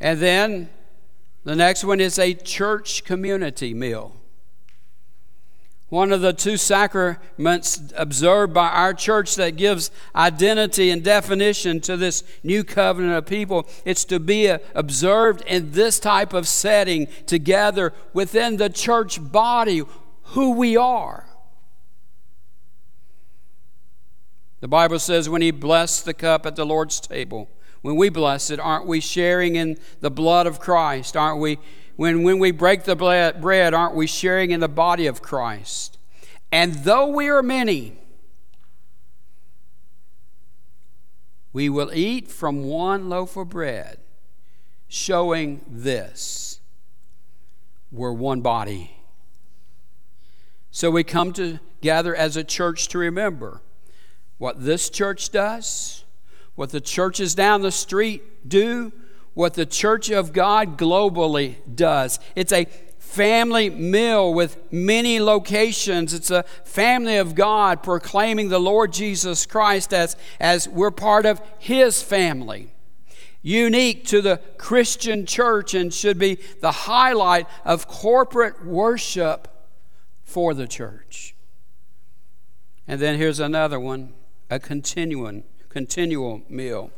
And 0.00 0.18
then 0.18 0.68
the 1.44 1.54
next 1.54 1.84
one 1.84 2.00
is 2.00 2.18
a 2.18 2.34
church 2.34 3.04
community 3.04 3.74
meal. 3.74 4.16
One 5.88 6.10
of 6.10 6.22
the 6.22 6.32
two 6.32 6.56
sacraments 6.56 7.92
observed 7.96 8.54
by 8.54 8.68
our 8.68 8.94
church 8.94 9.36
that 9.36 9.56
gives 9.56 9.90
identity 10.16 10.88
and 10.88 11.04
definition 11.04 11.82
to 11.82 11.98
this 11.98 12.24
new 12.42 12.64
covenant 12.64 13.12
of 13.12 13.26
people. 13.26 13.68
It's 13.84 14.06
to 14.06 14.18
be 14.18 14.46
observed 14.74 15.44
in 15.46 15.72
this 15.72 16.00
type 16.00 16.32
of 16.32 16.48
setting 16.48 17.08
together 17.26 17.92
within 18.14 18.56
the 18.56 18.70
church 18.70 19.20
body, 19.20 19.82
who 20.22 20.52
we 20.52 20.78
are. 20.78 21.26
The 24.62 24.68
Bible 24.68 25.00
says 25.00 25.28
when 25.28 25.42
he 25.42 25.50
blessed 25.50 26.04
the 26.04 26.14
cup 26.14 26.46
at 26.46 26.54
the 26.54 26.64
Lord's 26.64 27.00
table, 27.00 27.50
when 27.80 27.96
we 27.96 28.08
bless 28.10 28.48
it, 28.48 28.60
aren't 28.60 28.86
we 28.86 29.00
sharing 29.00 29.56
in 29.56 29.76
the 29.98 30.10
blood 30.10 30.46
of 30.46 30.60
Christ? 30.60 31.16
Aren't 31.16 31.40
we? 31.40 31.58
When, 31.96 32.22
when 32.22 32.38
we 32.38 32.52
break 32.52 32.84
the 32.84 32.94
bread, 32.94 33.74
aren't 33.74 33.96
we 33.96 34.06
sharing 34.06 34.52
in 34.52 34.60
the 34.60 34.68
body 34.68 35.08
of 35.08 35.20
Christ? 35.20 35.98
And 36.52 36.74
though 36.84 37.08
we 37.08 37.28
are 37.28 37.42
many, 37.42 37.98
we 41.52 41.68
will 41.68 41.92
eat 41.92 42.30
from 42.30 42.62
one 42.62 43.08
loaf 43.08 43.36
of 43.36 43.48
bread, 43.48 43.98
showing 44.86 45.64
this 45.66 46.60
we're 47.90 48.12
one 48.12 48.42
body. 48.42 48.96
So 50.70 50.88
we 50.88 51.02
come 51.02 51.32
to 51.32 51.58
gather 51.80 52.14
as 52.14 52.36
a 52.36 52.44
church 52.44 52.86
to 52.88 52.98
remember 52.98 53.60
what 54.42 54.64
this 54.64 54.90
church 54.90 55.30
does, 55.30 56.02
what 56.56 56.70
the 56.70 56.80
churches 56.80 57.32
down 57.32 57.62
the 57.62 57.70
street 57.70 58.48
do, 58.48 58.90
what 59.34 59.54
the 59.54 59.64
Church 59.64 60.10
of 60.10 60.32
God 60.32 60.76
globally 60.76 61.54
does. 61.72 62.18
It's 62.34 62.50
a 62.50 62.64
family 62.98 63.70
meal 63.70 64.34
with 64.34 64.58
many 64.72 65.20
locations. 65.20 66.12
It's 66.12 66.32
a 66.32 66.42
family 66.64 67.18
of 67.18 67.36
God 67.36 67.84
proclaiming 67.84 68.48
the 68.48 68.58
Lord 68.58 68.92
Jesus 68.92 69.46
Christ 69.46 69.94
as, 69.94 70.16
as 70.40 70.68
we're 70.68 70.90
part 70.90 71.24
of 71.24 71.40
His 71.60 72.02
family. 72.02 72.72
Unique 73.42 74.04
to 74.06 74.20
the 74.20 74.40
Christian 74.58 75.24
church 75.24 75.72
and 75.72 75.94
should 75.94 76.18
be 76.18 76.40
the 76.60 76.72
highlight 76.72 77.46
of 77.64 77.86
corporate 77.86 78.66
worship 78.66 79.46
for 80.24 80.52
the 80.52 80.66
church. 80.66 81.36
And 82.88 83.00
then 83.00 83.16
here's 83.18 83.38
another 83.38 83.78
one 83.78 84.14
a 84.52 84.58
continuing, 84.58 85.44
continual 85.70 86.42
meal. 86.46 86.90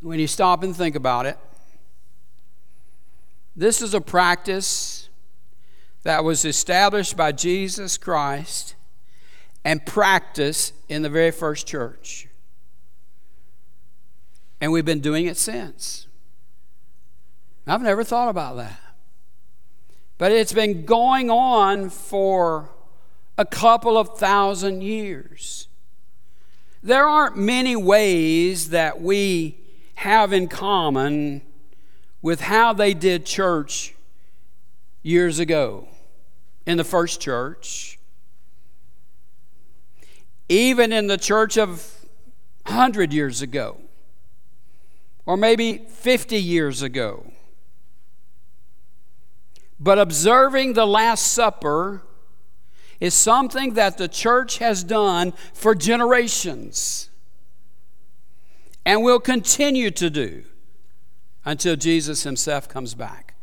When 0.00 0.18
you 0.18 0.26
stop 0.26 0.62
and 0.62 0.74
think 0.74 0.96
about 0.96 1.26
it, 1.26 1.36
this 3.54 3.82
is 3.82 3.92
a 3.92 4.00
practice 4.00 5.10
that 6.04 6.24
was 6.24 6.46
established 6.46 7.18
by 7.18 7.32
Jesus 7.32 7.98
Christ 7.98 8.76
and 9.62 9.84
practiced 9.84 10.72
in 10.88 11.02
the 11.02 11.10
very 11.10 11.30
first 11.30 11.66
church. 11.66 12.26
And 14.58 14.72
we've 14.72 14.86
been 14.86 15.00
doing 15.00 15.26
it 15.26 15.36
since. 15.36 16.06
I've 17.66 17.82
never 17.82 18.04
thought 18.04 18.30
about 18.30 18.56
that. 18.56 18.80
But 20.16 20.32
it's 20.32 20.54
been 20.54 20.86
going 20.86 21.30
on 21.30 21.90
for 21.90 22.70
a 23.40 23.44
couple 23.46 23.96
of 23.96 24.18
thousand 24.18 24.82
years. 24.82 25.66
There 26.82 27.06
aren't 27.06 27.38
many 27.38 27.74
ways 27.74 28.68
that 28.68 29.00
we 29.00 29.56
have 29.94 30.34
in 30.34 30.46
common 30.46 31.40
with 32.20 32.42
how 32.42 32.74
they 32.74 32.92
did 32.92 33.24
church 33.24 33.94
years 35.02 35.38
ago 35.38 35.88
in 36.66 36.76
the 36.76 36.84
first 36.84 37.18
church, 37.18 37.98
even 40.50 40.92
in 40.92 41.06
the 41.06 41.16
church 41.16 41.56
of 41.56 42.06
100 42.66 43.10
years 43.10 43.40
ago, 43.40 43.80
or 45.24 45.38
maybe 45.38 45.78
50 45.78 46.36
years 46.36 46.82
ago. 46.82 47.24
But 49.78 49.98
observing 49.98 50.74
the 50.74 50.86
Last 50.86 51.32
Supper 51.32 52.02
is 53.00 53.14
something 53.14 53.74
that 53.74 53.98
the 53.98 54.08
church 54.08 54.58
has 54.58 54.84
done 54.84 55.32
for 55.54 55.74
generations 55.74 57.08
and 58.84 59.02
will 59.02 59.20
continue 59.20 59.90
to 59.90 60.10
do 60.10 60.44
until 61.44 61.76
Jesus 61.76 62.22
himself 62.22 62.68
comes 62.68 62.94
back. 62.94 63.34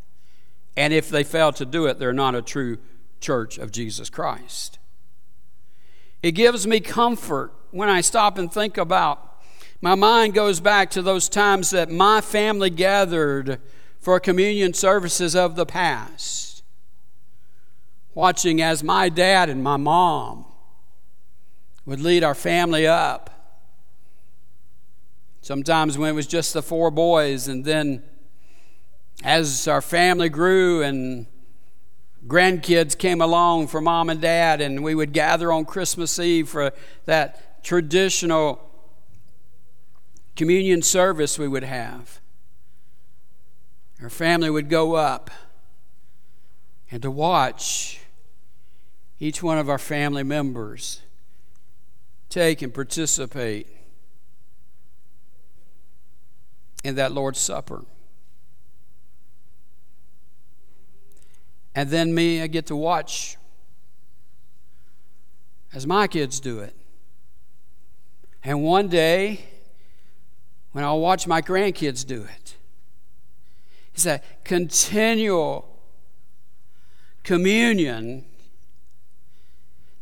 And 0.76 0.94
if 0.94 1.10
they 1.10 1.24
fail 1.24 1.52
to 1.54 1.66
do 1.66 1.88
it, 1.88 1.98
they're 1.98 2.14
not 2.14 2.36
a 2.36 2.42
true 2.42 2.78
church 3.20 3.58
of 3.58 3.72
Jesus 3.72 4.10
Christ. 4.10 4.78
It 6.22 6.32
gives 6.32 6.68
me 6.68 6.80
comfort 6.80 7.52
when 7.72 7.90
I 7.90 8.02
stop 8.02 8.38
and 8.38 8.52
think 8.52 8.78
about. 8.78 9.42
My 9.82 9.96
mind 9.96 10.34
goes 10.34 10.60
back 10.60 10.90
to 10.92 11.02
those 11.02 11.30
times 11.30 11.72
that 11.72 11.90
my 11.90 12.22
family 12.22 12.70
gathered 12.70 13.60
for 14.00 14.20
communion 14.20 14.74
services 14.74 15.36
of 15.36 15.56
the 15.56 15.66
past, 15.66 16.57
watching 18.18 18.62
as 18.62 18.84
my 18.84 19.08
dad 19.10 19.50
and 19.50 19.64
my 19.64 19.78
mom 19.78 20.44
would 21.86 22.02
lead 22.02 22.24
our 22.24 22.36
family 22.36 22.86
up 22.86 23.38
Sometimes 25.48 25.98
when 25.98 26.10
it 26.10 26.14
was 26.14 26.28
just 26.28 26.54
the 26.54 26.62
four 26.62 26.92
boys, 26.92 27.48
and 27.48 27.64
then 27.64 28.04
as 29.24 29.66
our 29.66 29.82
family 29.82 30.28
grew 30.28 30.84
and 30.84 31.26
grandkids 32.28 32.98
came 32.98 33.22
along 33.22 33.68
for 33.68 33.80
mom 33.80 34.10
and 34.10 34.20
dad, 34.20 34.60
and 34.60 34.84
we 34.84 34.94
would 34.94 35.14
gather 35.14 35.50
on 35.54 35.64
Christmas 35.64 36.20
Eve 36.20 36.50
for 36.50 36.74
that 37.06 37.64
traditional 37.64 38.60
communion 40.36 40.82
service 40.82 41.40
we 41.40 41.48
would 41.48 41.64
have. 41.64 42.20
Our 44.02 44.10
family 44.10 44.50
would 44.50 44.68
go 44.68 44.96
up 44.96 45.32
and 46.92 47.02
to 47.04 47.10
watch 47.10 48.02
each 49.20 49.42
one 49.42 49.58
of 49.58 49.70
our 49.70 49.80
family 49.80 50.24
members 50.24 51.02
take 52.30 52.62
and 52.62 52.74
participate 52.74 53.68
in 56.84 56.96
that 56.96 57.12
Lord's 57.12 57.40
Supper. 57.40 57.84
And 61.74 61.90
then 61.90 62.14
me, 62.14 62.42
I 62.42 62.48
get 62.48 62.66
to 62.68 62.76
watch 62.76 63.38
as 65.74 65.86
my 65.86 66.08
kids 66.08 66.40
do 66.40 66.60
it. 66.60 66.76
And 68.44 68.64
one 68.64 68.88
day, 68.88 69.46
when 70.72 70.84
I'll 70.84 71.00
watch 71.00 71.28
my 71.28 71.42
grandkids 71.42 72.06
do 72.06 72.24
it, 72.24 72.56
it's 73.94 74.06
a 74.06 74.22
continual 74.44 75.68
communion 77.24 78.26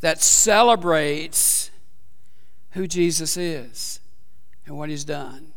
that 0.06 0.22
celebrates 0.22 1.72
who 2.74 2.86
Jesus 2.86 3.38
is 3.38 4.00
and 4.68 4.78
what 4.78 4.88
he's 4.88 5.04
done. 5.04 5.48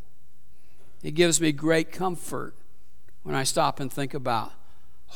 It 1.03 1.11
gives 1.11 1.39
me 1.39 1.53
great 1.53 1.93
comfort 1.93 2.55
when 3.25 3.35
I 3.35 3.45
stop 3.45 3.79
and 3.79 3.93
think 3.93 4.15
about 4.15 4.53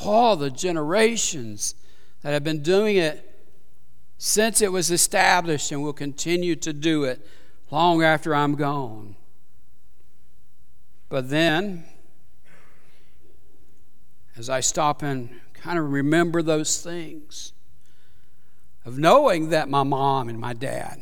all 0.05 0.37
the 0.37 0.51
generations 0.51 1.75
that 2.21 2.35
have 2.35 2.45
been 2.45 2.63
doing 2.63 2.97
it 2.97 3.43
since 4.19 4.61
it 4.61 4.71
was 4.71 4.91
established 4.91 5.73
and 5.73 5.83
will 5.83 5.95
continue 5.95 6.55
to 6.57 6.75
do 6.75 7.05
it 7.05 7.27
long 7.71 8.03
after 8.03 8.35
I'm 8.35 8.55
gone. 8.55 9.17
But 11.09 11.31
then, 11.31 11.85
as 14.37 14.51
I 14.51 14.61
stop 14.61 15.01
and 15.01 15.41
kind 15.55 15.79
of 15.79 15.91
remember 15.91 16.43
those 16.43 16.83
things, 16.83 17.55
of 18.85 18.99
knowing 18.99 19.51
that 19.51 19.69
my 19.69 19.83
mom 19.83 20.29
and 20.29 20.39
my 20.39 20.53
dad, 20.53 20.99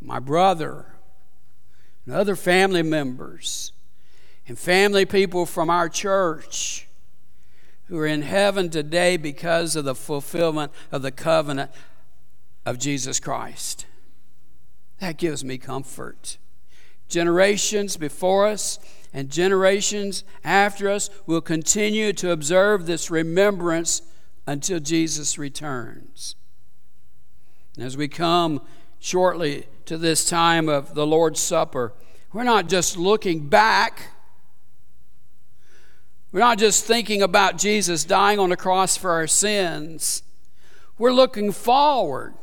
my 0.00 0.18
brother, 0.18 0.94
and 2.06 2.14
other 2.14 2.36
family 2.36 2.82
members 2.82 3.72
and 4.46 4.58
family 4.58 5.06
people 5.06 5.46
from 5.46 5.70
our 5.70 5.88
church 5.88 6.86
who 7.86 7.98
are 7.98 8.06
in 8.06 8.22
heaven 8.22 8.70
today 8.70 9.16
because 9.16 9.76
of 9.76 9.84
the 9.84 9.94
fulfillment 9.94 10.72
of 10.90 11.02
the 11.02 11.12
covenant 11.12 11.70
of 12.66 12.78
Jesus 12.78 13.20
Christ. 13.20 13.86
That 15.00 15.18
gives 15.18 15.44
me 15.44 15.58
comfort. 15.58 16.38
Generations 17.08 17.96
before 17.96 18.46
us 18.46 18.78
and 19.12 19.30
generations 19.30 20.24
after 20.42 20.88
us 20.88 21.10
will 21.26 21.42
continue 21.42 22.12
to 22.14 22.30
observe 22.30 22.86
this 22.86 23.10
remembrance 23.10 24.02
until 24.46 24.80
Jesus 24.80 25.38
returns. 25.38 26.36
As 27.78 27.96
we 27.96 28.08
come 28.08 28.60
shortly 29.00 29.66
to 29.86 29.98
this 29.98 30.28
time 30.28 30.68
of 30.68 30.94
the 30.94 31.06
Lord's 31.06 31.40
Supper, 31.40 31.92
we're 32.32 32.44
not 32.44 32.68
just 32.68 32.96
looking 32.96 33.48
back 33.48 34.14
we're 36.34 36.40
not 36.40 36.58
just 36.58 36.84
thinking 36.84 37.22
about 37.22 37.58
Jesus 37.58 38.02
dying 38.02 38.40
on 38.40 38.50
the 38.50 38.56
cross 38.56 38.96
for 38.96 39.12
our 39.12 39.28
sins. 39.28 40.24
We're 40.98 41.12
looking 41.12 41.52
forward 41.52 42.34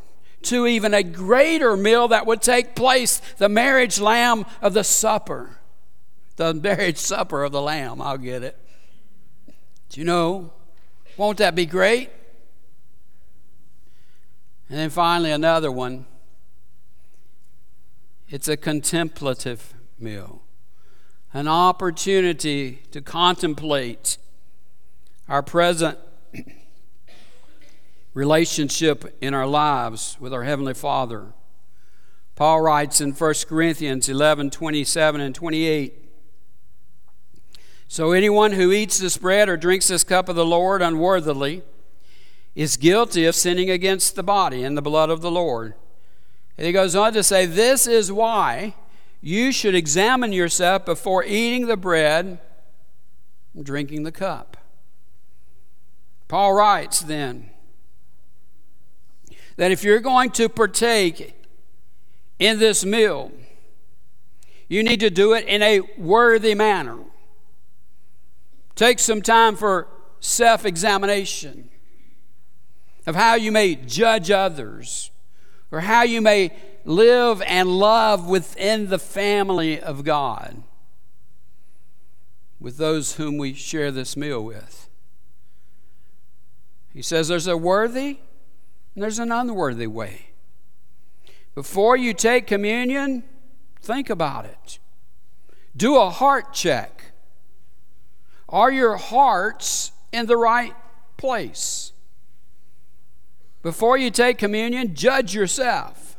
to 0.44 0.66
even 0.66 0.94
a 0.94 1.04
greater 1.04 1.76
meal 1.76 2.08
that 2.08 2.26
would 2.26 2.42
take 2.42 2.74
place 2.74 3.22
the 3.38 3.50
marriage 3.50 4.00
lamb 4.00 4.46
of 4.62 4.74
the 4.74 4.86
supper. 4.86 5.58
The 6.38 6.54
marriage 6.54 7.00
supper 7.00 7.44
of 7.44 7.52
the 7.52 7.62
lamb. 7.62 8.02
I'll 8.02 8.18
get 8.18 8.44
it. 8.44 8.58
Do 9.90 10.00
you 10.00 10.06
know? 10.06 10.54
Won't 11.18 11.40
that 11.40 11.54
be 11.54 11.66
great? 11.66 12.12
And 14.72 14.80
then 14.80 14.90
finally, 14.90 15.32
another 15.32 15.70
one. 15.70 16.06
It's 18.30 18.48
a 18.48 18.56
contemplative 18.56 19.74
meal 20.00 20.44
an 21.34 21.48
opportunity 21.50 22.84
to 22.92 23.02
contemplate 23.02 24.18
our 25.28 25.44
present 25.44 25.98
relationship 28.14 29.18
in 29.20 29.34
our 29.34 29.46
lives 29.46 30.16
with 30.22 30.34
our 30.34 30.44
Heavenly 30.44 30.74
Father. 30.74 31.34
Paul 32.36 32.62
writes 32.62 33.02
in 33.02 33.12
1 33.12 33.34
Corinthians 33.50 34.08
11 34.08 34.52
27 34.52 35.20
and 35.20 35.36
28. 35.36 35.94
So 37.90 38.14
anyone 38.14 38.54
who 38.54 38.72
eats 38.72 39.00
this 39.00 39.18
bread 39.18 39.50
or 39.50 39.58
drinks 39.58 39.90
this 39.90 40.06
cup 40.06 40.30
of 40.30 40.38
the 40.38 40.46
Lord 40.46 40.82
unworthily 40.82 41.62
is 42.56 42.78
guilty 42.78 43.26
of 43.26 43.36
sinning 43.36 43.70
against 43.70 44.16
the 44.16 44.24
body 44.24 44.64
and 44.64 44.78
the 44.78 44.82
blood 44.82 45.10
of 45.10 45.22
the 45.22 45.32
Lord. 45.32 45.74
And 46.58 46.68
he 46.68 46.74
goes 46.74 46.96
on 46.96 47.14
to 47.14 47.24
say, 47.24 47.46
This 47.46 47.88
is 47.88 48.12
why 48.12 48.76
you 49.22 49.52
should 49.52 49.76
examine 49.76 50.34
yourself 50.34 50.86
before 50.86 51.24
eating 51.24 51.68
the 51.68 51.78
bread 51.78 52.40
and 53.54 53.66
drinking 53.66 54.04
the 54.04 54.12
cup. 54.12 54.58
Paul 56.28 56.54
writes 56.54 57.02
then 57.02 57.50
that 59.58 59.72
if 59.72 59.84
you're 59.84 60.00
going 60.00 60.32
to 60.32 60.50
partake 60.50 61.36
in 62.40 62.60
this 62.60 62.86
meal, 62.86 63.32
you 64.68 64.84
need 64.84 65.00
to 65.02 65.10
do 65.10 65.34
it 65.34 65.46
in 65.46 65.62
a 65.62 65.82
worthy 65.98 66.56
manner. 66.56 67.00
Take 68.76 69.00
some 69.00 69.22
time 69.22 69.56
for 69.56 69.88
self 70.20 70.66
examination 70.66 71.71
of 73.06 73.16
how 73.16 73.36
you 73.36 73.52
may 73.52 73.76
judge 73.76 74.30
others 74.32 75.12
or 75.72 75.82
how 75.82 76.04
you 76.04 76.22
may 76.22 76.52
live 76.86 77.42
and 77.44 77.70
love 77.70 78.28
within 78.28 78.90
the 78.90 79.00
family 79.00 79.80
of 79.80 80.04
God 80.04 80.64
with 82.60 82.78
those 82.78 83.16
whom 83.16 83.38
we 83.38 83.54
share 83.54 83.92
this 83.92 84.16
meal 84.16 84.44
with. 84.44 84.88
He 86.94 87.02
says 87.02 87.28
there's 87.28 87.48
a 87.48 87.58
worthy 87.58 88.20
and 88.94 89.04
there's 89.04 89.20
an 89.20 89.32
unworthy 89.32 89.88
way. 89.88 90.28
Before 91.56 91.98
you 91.98 92.14
take 92.14 92.48
communion, 92.48 93.24
think 93.82 94.10
about 94.10 94.46
it. 94.46 94.80
Do 95.76 95.98
a 95.98 96.10
heart 96.10 96.54
check. 96.54 97.14
Are 98.48 98.72
your 98.72 98.98
hearts 98.98 99.92
in 100.12 100.26
the 100.28 100.38
right 100.38 100.76
place? 101.18 101.91
Before 103.62 103.98
you 103.98 104.10
take 104.10 104.38
communion, 104.38 104.96
judge 104.96 105.36
yourself. 105.36 106.16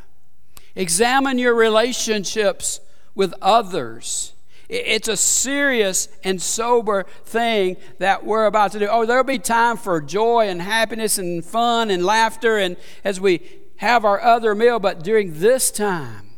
Examine 0.74 1.38
your 1.38 1.54
relationships 1.54 2.80
with 3.14 3.34
others. 3.42 4.32
It's 4.68 5.08
a 5.08 5.16
serious 5.16 6.08
and 6.24 6.40
sober 6.40 7.04
thing 7.24 7.76
that 7.98 8.24
we're 8.24 8.46
about 8.46 8.72
to 8.72 8.78
do. 8.78 8.88
Oh, 8.90 9.04
there'll 9.04 9.24
be 9.24 9.38
time 9.38 9.76
for 9.76 10.00
joy 10.00 10.48
and 10.48 10.62
happiness 10.62 11.18
and 11.18 11.44
fun 11.44 11.90
and 11.90 12.04
laughter 12.04 12.56
and 12.56 12.76
as 13.04 13.20
we 13.20 13.42
have 13.76 14.04
our 14.04 14.20
other 14.22 14.54
meal, 14.54 14.78
but 14.78 15.02
during 15.02 15.40
this 15.40 15.70
time, 15.70 16.30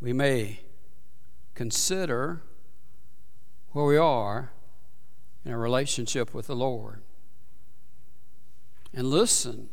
we 0.00 0.12
may 0.12 0.60
consider 1.54 2.42
where 3.72 3.84
we 3.84 3.98
are 3.98 4.50
in 5.44 5.52
a 5.52 5.58
relationship 5.58 6.32
with 6.32 6.46
the 6.46 6.56
Lord 6.56 7.02
and 8.94 9.06
listen 9.06 9.68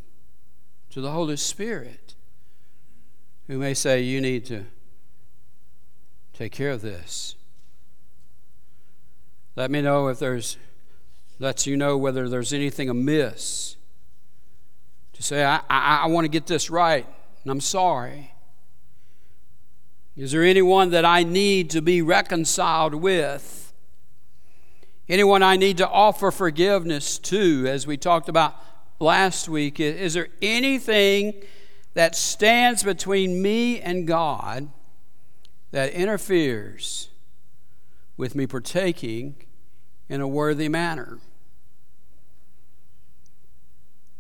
to 0.89 1.01
the 1.01 1.11
Holy 1.11 1.37
Spirit 1.37 2.15
who 3.47 3.57
may 3.57 3.73
say, 3.73 4.01
You 4.01 4.21
need 4.21 4.45
to 4.45 4.65
take 6.33 6.51
care 6.51 6.71
of 6.71 6.81
this. 6.81 7.35
Let 9.55 9.71
me 9.71 9.81
know 9.81 10.07
if 10.07 10.19
there's, 10.19 10.57
lets 11.39 11.65
you 11.65 11.77
know 11.77 11.97
whether 11.97 12.29
there's 12.29 12.53
anything 12.53 12.89
amiss. 12.89 13.75
To 15.13 15.23
say, 15.23 15.43
I, 15.43 15.61
I, 15.67 16.01
I 16.03 16.05
want 16.07 16.25
to 16.25 16.29
get 16.29 16.45
this 16.45 16.69
right, 16.69 17.07
and 17.43 17.51
I'm 17.51 17.61
sorry. 17.61 18.33
Is 20.15 20.31
there 20.31 20.43
anyone 20.43 20.91
that 20.91 21.05
I 21.05 21.23
need 21.23 21.71
to 21.71 21.81
be 21.81 22.01
reconciled 22.01 22.93
with? 22.93 23.73
Anyone 25.09 25.41
I 25.41 25.55
need 25.55 25.77
to 25.77 25.87
offer 25.87 26.31
forgiveness 26.31 27.17
to, 27.19 27.65
as 27.67 27.87
we 27.87 27.97
talked 27.97 28.27
about 28.29 28.55
last 28.99 29.49
week? 29.49 29.79
Is 29.79 30.13
there 30.13 30.29
anything 30.41 31.43
that 31.93 32.15
stands 32.15 32.83
between 32.83 33.41
me 33.41 33.79
and 33.79 34.07
God 34.07 34.69
that 35.71 35.91
interferes 35.93 37.09
with 38.15 38.35
me 38.35 38.47
partaking 38.47 39.35
in 40.09 40.21
a 40.21 40.27
worthy 40.27 40.69
manner? 40.69 41.19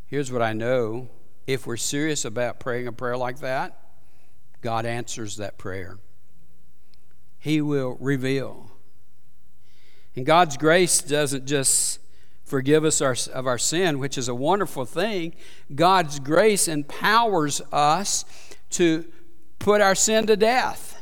Here's 0.07 0.31
what 0.31 0.41
I 0.41 0.53
know 0.53 1.09
if 1.45 1.65
we're 1.65 1.77
serious 1.77 2.25
about 2.25 2.59
praying 2.59 2.87
a 2.87 2.91
prayer 2.91 3.17
like 3.17 3.39
that, 3.39 3.79
God 4.61 4.85
answers 4.85 5.37
that 5.37 5.57
prayer. 5.57 5.97
He 7.39 7.61
will 7.61 7.97
reveal. 7.99 8.71
And 10.15 10.25
God's 10.25 10.57
grace 10.57 11.01
doesn't 11.01 11.45
just 11.45 11.99
forgive 12.47 12.85
us 12.85 13.01
our, 13.01 13.15
of 13.33 13.45
our 13.45 13.57
sin, 13.57 13.99
which 13.99 14.17
is 14.17 14.29
a 14.29 14.35
wonderful 14.35 14.85
thing. 14.85 15.35
God's 15.75 16.19
grace 16.19 16.69
empowers 16.69 17.61
us 17.73 18.23
to 18.71 19.03
put 19.59 19.81
our 19.81 19.95
sin 19.95 20.27
to 20.27 20.37
death. 20.37 21.01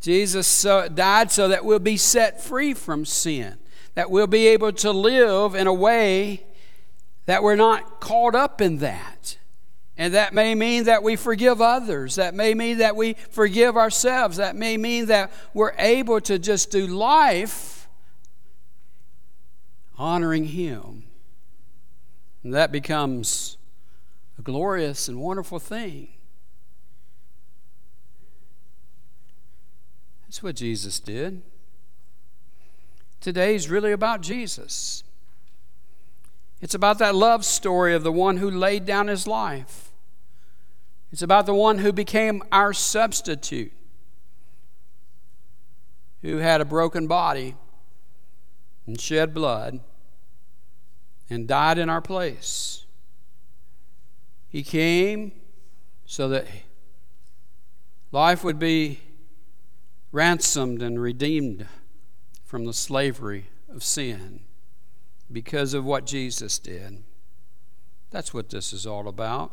Jesus 0.00 0.46
so, 0.46 0.88
died 0.88 1.32
so 1.32 1.48
that 1.48 1.64
we'll 1.64 1.80
be 1.80 1.96
set 1.96 2.40
free 2.40 2.74
from 2.74 3.04
sin, 3.04 3.56
that 3.94 4.08
we'll 4.08 4.28
be 4.28 4.46
able 4.46 4.72
to 4.72 4.92
live 4.92 5.56
in 5.56 5.66
a 5.66 5.74
way 5.74 6.44
that 7.26 7.42
we're 7.42 7.56
not 7.56 8.00
caught 8.00 8.36
up 8.36 8.60
in 8.60 8.78
that. 8.78 9.36
And 9.96 10.14
that 10.14 10.32
may 10.32 10.54
mean 10.54 10.84
that 10.84 11.02
we 11.02 11.16
forgive 11.16 11.60
others. 11.60 12.14
That 12.14 12.34
may 12.34 12.54
mean 12.54 12.78
that 12.78 12.94
we 12.94 13.14
forgive 13.30 13.76
ourselves. 13.76 14.36
That 14.36 14.54
may 14.54 14.76
mean 14.76 15.06
that 15.06 15.32
we're 15.52 15.74
able 15.76 16.20
to 16.20 16.38
just 16.38 16.70
do 16.70 16.86
life 16.86 17.77
honoring 19.98 20.46
Him. 20.46 21.04
And 22.42 22.54
that 22.54 22.70
becomes 22.70 23.58
a 24.38 24.42
glorious 24.42 25.08
and 25.08 25.20
wonderful 25.20 25.58
thing. 25.58 26.08
That's 30.26 30.42
what 30.42 30.56
Jesus 30.56 31.00
did. 31.00 31.42
Today 33.20 33.54
is 33.54 33.68
really 33.68 33.92
about 33.92 34.20
Jesus. 34.20 35.02
It's 36.60 36.74
about 36.74 36.98
that 36.98 37.14
love 37.14 37.44
story 37.44 37.94
of 37.94 38.02
the 38.02 38.12
one 38.12 38.36
who 38.36 38.50
laid 38.50 38.84
down 38.84 39.08
his 39.08 39.26
life. 39.26 39.90
It's 41.12 41.22
about 41.22 41.46
the 41.46 41.54
one 41.54 41.78
who 41.78 41.92
became 41.92 42.42
our 42.52 42.72
substitute, 42.72 43.72
who 46.22 46.36
had 46.38 46.60
a 46.60 46.64
broken 46.64 47.06
body 47.06 47.56
and 48.88 48.98
shed 48.98 49.34
blood 49.34 49.80
and 51.28 51.46
died 51.46 51.76
in 51.76 51.90
our 51.90 52.00
place. 52.00 52.86
He 54.48 54.62
came 54.62 55.32
so 56.06 56.26
that 56.30 56.46
life 58.12 58.42
would 58.42 58.58
be 58.58 59.00
ransomed 60.10 60.80
and 60.80 60.98
redeemed 60.98 61.66
from 62.46 62.64
the 62.64 62.72
slavery 62.72 63.50
of 63.70 63.84
sin 63.84 64.40
because 65.30 65.74
of 65.74 65.84
what 65.84 66.06
Jesus 66.06 66.58
did. 66.58 67.04
That's 68.10 68.32
what 68.32 68.48
this 68.48 68.72
is 68.72 68.86
all 68.86 69.06
about. 69.06 69.52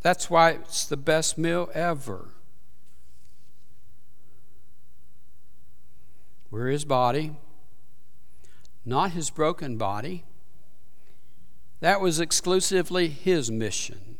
That's 0.00 0.30
why 0.30 0.52
it's 0.52 0.86
the 0.86 0.96
best 0.96 1.36
meal 1.36 1.68
ever. 1.74 2.30
We're 6.50 6.68
his 6.68 6.84
body, 6.84 7.36
not 8.84 9.10
his 9.10 9.30
broken 9.30 9.76
body. 9.76 10.24
That 11.80 12.00
was 12.00 12.20
exclusively 12.20 13.08
his 13.08 13.50
mission. 13.50 14.18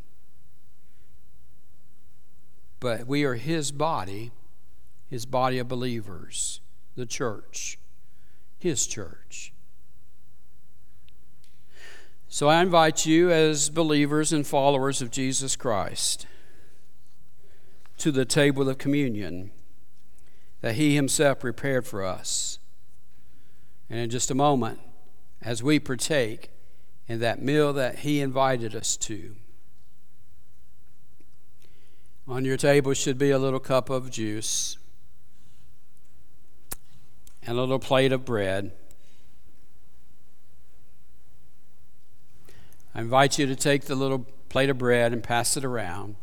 But 2.80 3.06
we 3.06 3.24
are 3.24 3.34
his 3.34 3.72
body, 3.72 4.30
his 5.08 5.26
body 5.26 5.58
of 5.58 5.68
believers, 5.68 6.60
the 6.94 7.06
church, 7.06 7.78
his 8.58 8.86
church. 8.86 9.52
So 12.28 12.48
I 12.48 12.60
invite 12.60 13.06
you, 13.06 13.32
as 13.32 13.70
believers 13.70 14.34
and 14.34 14.46
followers 14.46 15.00
of 15.00 15.10
Jesus 15.10 15.56
Christ, 15.56 16.26
to 17.96 18.12
the 18.12 18.26
table 18.26 18.68
of 18.68 18.76
communion 18.76 19.50
that 20.60 20.74
He 20.74 20.94
Himself 20.94 21.40
prepared 21.40 21.86
for 21.86 22.04
us. 22.04 22.58
And 23.88 23.98
in 23.98 24.10
just 24.10 24.30
a 24.30 24.34
moment, 24.34 24.80
as 25.40 25.62
we 25.62 25.78
partake 25.78 26.50
in 27.06 27.20
that 27.20 27.42
meal 27.42 27.72
that 27.72 28.00
He 28.00 28.20
invited 28.20 28.74
us 28.74 28.96
to, 28.98 29.36
on 32.26 32.44
your 32.44 32.58
table 32.58 32.92
should 32.92 33.16
be 33.16 33.30
a 33.30 33.38
little 33.38 33.60
cup 33.60 33.88
of 33.88 34.10
juice 34.10 34.76
and 37.42 37.56
a 37.56 37.60
little 37.60 37.78
plate 37.78 38.12
of 38.12 38.26
bread. 38.26 38.72
I 42.94 43.00
invite 43.00 43.38
you 43.38 43.46
to 43.46 43.56
take 43.56 43.84
the 43.84 43.94
little 43.94 44.26
plate 44.50 44.68
of 44.68 44.76
bread 44.76 45.12
and 45.14 45.22
pass 45.22 45.56
it 45.56 45.64
around. 45.64 46.16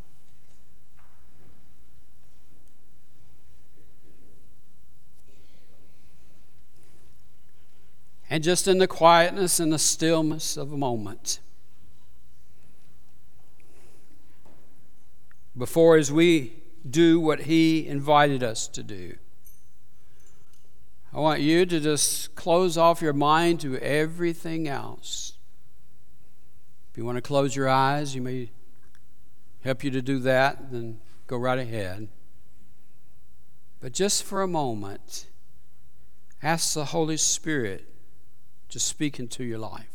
And 8.29 8.43
just 8.43 8.67
in 8.67 8.79
the 8.79 8.87
quietness 8.87 9.59
and 9.59 9.71
the 9.71 9.79
stillness 9.79 10.57
of 10.57 10.71
a 10.71 10.77
moment, 10.77 11.39
before 15.57 15.95
as 15.95 16.11
we 16.11 16.53
do 16.89 17.19
what 17.19 17.41
He 17.41 17.87
invited 17.87 18.41
us 18.41 18.67
to 18.69 18.83
do, 18.83 19.15
I 21.13 21.19
want 21.19 21.39
you 21.39 21.65
to 21.65 21.79
just 21.79 22.35
close 22.35 22.77
off 22.77 23.01
your 23.01 23.13
mind 23.13 23.61
to 23.61 23.77
everything 23.77 24.67
else. 24.67 25.33
If 26.91 26.97
you 26.97 27.05
want 27.05 27.17
to 27.17 27.21
close 27.21 27.55
your 27.55 27.69
eyes, 27.69 28.15
you 28.15 28.21
may 28.21 28.51
help 29.63 29.83
you 29.83 29.91
to 29.91 30.01
do 30.01 30.19
that, 30.19 30.71
then 30.71 30.99
go 31.27 31.37
right 31.37 31.57
ahead. 31.59 32.09
But 33.79 33.93
just 33.93 34.23
for 34.23 34.41
a 34.41 34.47
moment, 34.47 35.27
ask 36.43 36.73
the 36.73 36.85
Holy 36.85 37.17
Spirit 37.17 37.87
to 38.69 38.79
speak 38.79 39.19
into 39.19 39.43
your 39.43 39.59
life. 39.59 39.94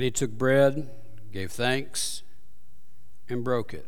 And 0.00 0.04
he 0.06 0.10
took 0.10 0.30
bread, 0.30 0.88
gave 1.30 1.52
thanks, 1.52 2.22
and 3.28 3.44
broke 3.44 3.74
it, 3.74 3.86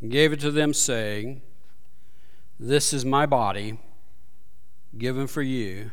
and 0.00 0.10
gave 0.10 0.32
it 0.32 0.40
to 0.40 0.50
them, 0.50 0.74
saying, 0.74 1.40
This 2.58 2.92
is 2.92 3.04
my 3.04 3.24
body, 3.24 3.78
given 4.98 5.28
for 5.28 5.40
you. 5.40 5.92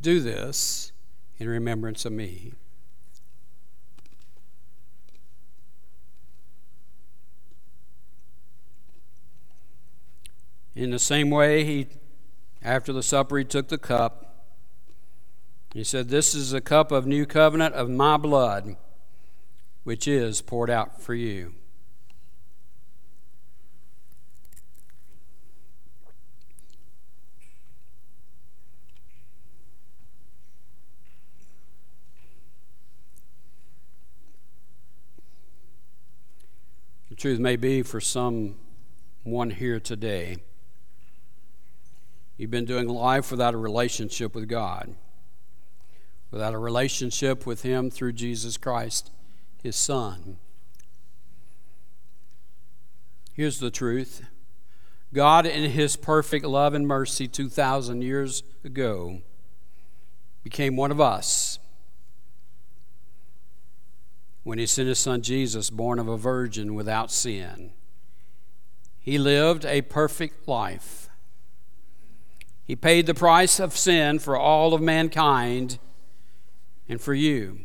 Do 0.00 0.20
this 0.20 0.92
in 1.38 1.46
remembrance 1.46 2.06
of 2.06 2.12
me. 2.12 2.54
In 10.74 10.90
the 10.90 10.98
same 10.98 11.28
way, 11.28 11.64
he, 11.64 11.86
after 12.62 12.94
the 12.94 13.02
supper, 13.02 13.36
he 13.36 13.44
took 13.44 13.68
the 13.68 13.76
cup. 13.76 14.29
He 15.72 15.84
said, 15.84 16.08
This 16.08 16.34
is 16.34 16.52
a 16.52 16.60
cup 16.60 16.90
of 16.90 17.06
new 17.06 17.24
covenant 17.26 17.74
of 17.76 17.88
my 17.88 18.16
blood, 18.16 18.76
which 19.84 20.08
is 20.08 20.42
poured 20.42 20.68
out 20.68 21.00
for 21.00 21.14
you. 21.14 21.54
The 37.10 37.16
truth 37.16 37.38
may 37.38 37.56
be 37.56 37.82
for 37.82 38.00
someone 38.00 38.54
here 39.50 39.78
today, 39.78 40.38
you've 42.36 42.50
been 42.50 42.64
doing 42.64 42.88
life 42.88 43.30
without 43.30 43.54
a 43.54 43.58
relationship 43.58 44.34
with 44.34 44.48
God 44.48 44.96
without 46.30 46.54
a 46.54 46.58
relationship 46.58 47.46
with 47.46 47.62
Him 47.62 47.90
through 47.90 48.12
Jesus 48.12 48.56
Christ, 48.56 49.10
His 49.62 49.76
Son. 49.76 50.38
Here's 53.32 53.58
the 53.58 53.70
truth 53.70 54.26
God, 55.12 55.46
in 55.46 55.70
His 55.70 55.96
perfect 55.96 56.44
love 56.44 56.74
and 56.74 56.86
mercy 56.86 57.26
2,000 57.26 58.02
years 58.02 58.42
ago, 58.64 59.22
became 60.44 60.76
one 60.76 60.90
of 60.90 61.00
us 61.00 61.58
when 64.42 64.58
He 64.58 64.66
sent 64.66 64.88
His 64.88 64.98
Son 64.98 65.22
Jesus, 65.22 65.70
born 65.70 65.98
of 65.98 66.08
a 66.08 66.16
virgin 66.16 66.74
without 66.74 67.10
sin. 67.10 67.72
He 69.00 69.18
lived 69.18 69.64
a 69.64 69.82
perfect 69.82 70.46
life. 70.46 71.08
He 72.64 72.76
paid 72.76 73.06
the 73.06 73.14
price 73.14 73.58
of 73.58 73.76
sin 73.76 74.20
for 74.20 74.36
all 74.36 74.74
of 74.74 74.80
mankind 74.80 75.80
and 76.90 77.00
for 77.00 77.14
you. 77.14 77.60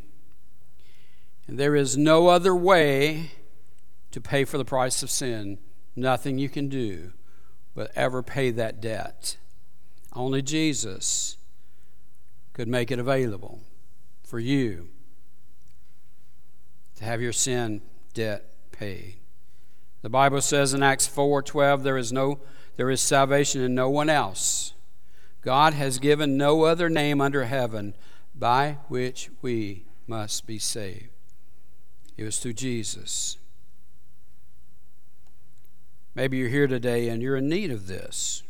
And 1.48 1.58
there 1.58 1.74
is 1.74 1.98
no 1.98 2.28
other 2.28 2.54
way 2.54 3.32
to 4.12 4.20
pay 4.20 4.44
for 4.44 4.56
the 4.56 4.64
price 4.64 5.02
of 5.02 5.10
sin. 5.10 5.58
Nothing 5.96 6.38
you 6.38 6.48
can 6.48 6.68
do 6.68 7.12
but 7.74 7.90
ever 7.96 8.22
pay 8.22 8.52
that 8.52 8.80
debt. 8.80 9.36
Only 10.12 10.42
Jesus 10.42 11.36
could 12.52 12.68
make 12.68 12.92
it 12.92 13.00
available 13.00 13.60
for 14.22 14.38
you 14.38 14.88
to 16.94 17.04
have 17.04 17.20
your 17.20 17.32
sin 17.32 17.82
debt 18.14 18.44
paid. 18.70 19.16
The 20.02 20.08
Bible 20.08 20.40
says 20.40 20.72
in 20.72 20.84
Acts 20.84 21.08
4:12 21.08 21.82
there 21.82 21.98
is 21.98 22.12
no 22.12 22.38
there 22.76 22.90
is 22.90 23.00
salvation 23.00 23.60
in 23.60 23.74
no 23.74 23.90
one 23.90 24.08
else. 24.08 24.72
God 25.42 25.74
has 25.74 25.98
given 25.98 26.36
no 26.36 26.62
other 26.62 26.88
name 26.88 27.20
under 27.20 27.44
heaven 27.44 27.94
by 28.38 28.78
which 28.88 29.30
we 29.42 29.84
must 30.06 30.46
be 30.46 30.58
saved. 30.58 31.08
It 32.16 32.24
was 32.24 32.38
through 32.38 32.54
Jesus. 32.54 33.38
Maybe 36.14 36.38
you're 36.38 36.48
here 36.48 36.66
today 36.66 37.08
and 37.08 37.22
you're 37.22 37.36
in 37.36 37.48
need 37.48 37.70
of 37.70 37.86
this. 37.86 38.42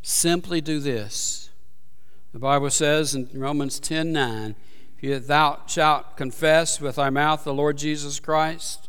Simply 0.00 0.60
do 0.60 0.80
this. 0.80 1.50
The 2.32 2.38
Bible 2.38 2.70
says 2.70 3.14
in 3.14 3.28
Romans 3.34 3.78
10 3.78 4.12
9, 4.12 4.56
if 5.02 5.26
thou 5.26 5.60
shalt 5.66 6.16
confess 6.16 6.80
with 6.80 6.96
thy 6.96 7.10
mouth 7.10 7.44
the 7.44 7.52
Lord 7.52 7.76
Jesus 7.76 8.20
Christ, 8.20 8.88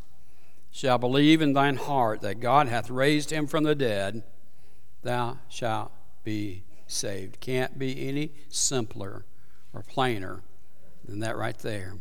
shall 0.71 0.97
believe 0.97 1.41
in 1.41 1.53
thine 1.53 1.75
heart 1.75 2.21
that 2.21 2.39
God 2.39 2.67
hath 2.67 2.89
raised 2.89 3.31
him 3.31 3.47
from 3.47 3.63
the 3.63 3.75
dead, 3.75 4.23
thou 5.01 5.39
shalt 5.49 5.91
be 6.23 6.63
saved. 6.87 7.39
Can't 7.39 7.77
be 7.77 8.07
any 8.07 8.31
simpler 8.49 9.25
or 9.73 9.81
plainer 9.81 10.41
than 11.05 11.19
that 11.19 11.35
right 11.35 11.57
there. 11.59 11.97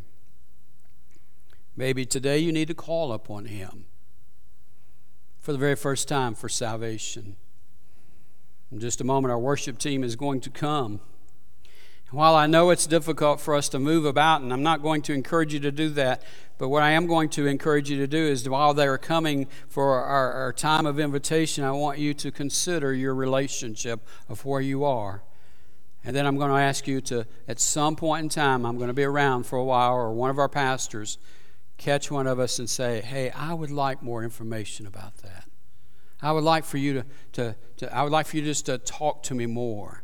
Maybe 1.76 2.04
today 2.04 2.38
you 2.38 2.52
need 2.52 2.68
to 2.68 2.74
call 2.74 3.12
upon 3.12 3.46
Him 3.46 3.86
for 5.40 5.52
the 5.52 5.58
very 5.58 5.74
first 5.74 6.06
time 6.06 6.34
for 6.34 6.48
salvation. 6.48 7.36
In 8.70 8.78
just 8.78 9.00
a 9.00 9.04
moment, 9.04 9.32
our 9.32 9.38
worship 9.38 9.78
team 9.78 10.04
is 10.04 10.16
going 10.16 10.40
to 10.42 10.50
come. 10.50 11.00
While 12.10 12.34
I 12.34 12.46
know 12.46 12.68
it's 12.68 12.86
difficult 12.86 13.40
for 13.40 13.54
us 13.54 13.70
to 13.70 13.78
move 13.78 14.04
about, 14.04 14.42
and 14.42 14.52
I'm 14.52 14.62
not 14.62 14.82
going 14.82 15.00
to 15.02 15.14
encourage 15.14 15.54
you 15.54 15.60
to 15.60 15.72
do 15.72 15.88
that, 15.90 16.22
but 16.58 16.68
what 16.68 16.82
I 16.82 16.90
am 16.90 17.06
going 17.06 17.30
to 17.30 17.46
encourage 17.46 17.88
you 17.88 17.96
to 17.96 18.06
do 18.06 18.18
is 18.18 18.46
while 18.46 18.74
they're 18.74 18.98
coming 18.98 19.48
for 19.66 19.94
our, 19.94 20.30
our 20.32 20.52
time 20.52 20.84
of 20.84 21.00
invitation, 21.00 21.64
I 21.64 21.72
want 21.72 21.98
you 21.98 22.12
to 22.12 22.30
consider 22.30 22.92
your 22.92 23.14
relationship 23.14 24.06
of 24.28 24.44
where 24.44 24.60
you 24.60 24.84
are. 24.84 25.22
And 26.04 26.16
then 26.16 26.26
I'm 26.26 26.36
going 26.36 26.50
to 26.50 26.56
ask 26.56 26.88
you 26.88 27.00
to, 27.02 27.26
at 27.46 27.60
some 27.60 27.94
point 27.94 28.24
in 28.24 28.28
time, 28.28 28.66
I'm 28.66 28.76
going 28.76 28.88
to 28.88 28.94
be 28.94 29.04
around 29.04 29.44
for 29.44 29.56
a 29.56 29.64
while, 29.64 29.92
or 29.92 30.12
one 30.12 30.30
of 30.30 30.38
our 30.38 30.48
pastors 30.48 31.18
catch 31.78 32.10
one 32.10 32.26
of 32.26 32.38
us 32.38 32.58
and 32.58 32.68
say, 32.68 33.00
Hey, 33.00 33.30
I 33.30 33.54
would 33.54 33.70
like 33.70 34.02
more 34.02 34.22
information 34.24 34.86
about 34.86 35.18
that. 35.18 35.44
I 36.20 36.32
would 36.32 36.44
like 36.44 36.64
for 36.64 36.78
you 36.78 36.94
to, 36.94 37.04
to, 37.32 37.56
to 37.78 37.96
I 37.96 38.02
would 38.02 38.12
like 38.12 38.26
for 38.26 38.36
you 38.36 38.42
just 38.42 38.66
to 38.66 38.78
talk 38.78 39.22
to 39.24 39.34
me 39.34 39.46
more. 39.46 40.02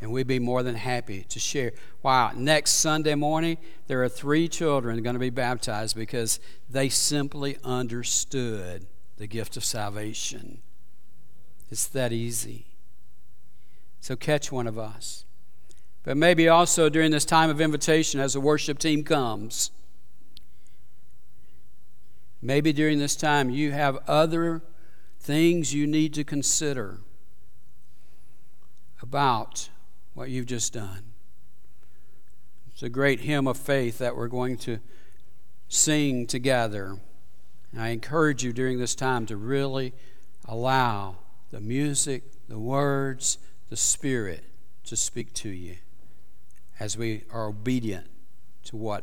And 0.00 0.10
we'd 0.10 0.26
be 0.26 0.40
more 0.40 0.64
than 0.64 0.74
happy 0.74 1.24
to 1.28 1.38
share. 1.38 1.72
Wow, 2.02 2.32
next 2.34 2.72
Sunday 2.72 3.14
morning, 3.14 3.58
there 3.86 4.02
are 4.02 4.08
three 4.08 4.48
children 4.48 5.00
going 5.02 5.14
to 5.14 5.20
be 5.20 5.30
baptized 5.30 5.94
because 5.94 6.40
they 6.68 6.88
simply 6.88 7.56
understood 7.62 8.86
the 9.16 9.28
gift 9.28 9.56
of 9.56 9.64
salvation. 9.64 10.60
It's 11.70 11.86
that 11.86 12.12
easy. 12.12 12.71
So 14.02 14.16
catch 14.16 14.50
one 14.50 14.66
of 14.66 14.76
us. 14.76 15.24
But 16.02 16.16
maybe 16.16 16.48
also 16.48 16.88
during 16.88 17.12
this 17.12 17.24
time 17.24 17.50
of 17.50 17.60
invitation 17.60 18.18
as 18.18 18.32
the 18.32 18.40
worship 18.40 18.80
team 18.80 19.04
comes, 19.04 19.70
maybe 22.42 22.72
during 22.72 22.98
this 22.98 23.14
time 23.14 23.48
you 23.48 23.70
have 23.70 23.98
other 24.08 24.60
things 25.20 25.72
you 25.72 25.86
need 25.86 26.12
to 26.14 26.24
consider 26.24 26.98
about 29.00 29.68
what 30.14 30.30
you've 30.30 30.46
just 30.46 30.72
done. 30.72 31.12
It's 32.72 32.82
a 32.82 32.88
great 32.88 33.20
hymn 33.20 33.46
of 33.46 33.56
faith 33.56 33.98
that 33.98 34.16
we're 34.16 34.26
going 34.26 34.56
to 34.58 34.80
sing 35.68 36.26
together. 36.26 36.98
And 37.70 37.80
I 37.80 37.90
encourage 37.90 38.42
you 38.42 38.52
during 38.52 38.80
this 38.80 38.96
time 38.96 39.26
to 39.26 39.36
really 39.36 39.94
allow 40.44 41.18
the 41.52 41.60
music, 41.60 42.24
the 42.48 42.58
words, 42.58 43.38
the 43.72 43.76
Spirit 43.78 44.44
to 44.84 44.94
speak 44.94 45.32
to 45.32 45.48
you 45.48 45.76
as 46.78 46.98
we 46.98 47.24
are 47.32 47.46
obedient 47.46 48.06
to 48.62 48.76
what 48.76 49.02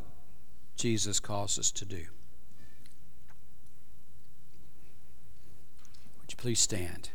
Jesus 0.76 1.20
calls 1.20 1.58
us 1.58 1.72
to 1.72 1.86
do. 1.86 2.06
Would 6.22 6.30
you 6.30 6.38
please 6.38 6.60
stand? 6.60 7.10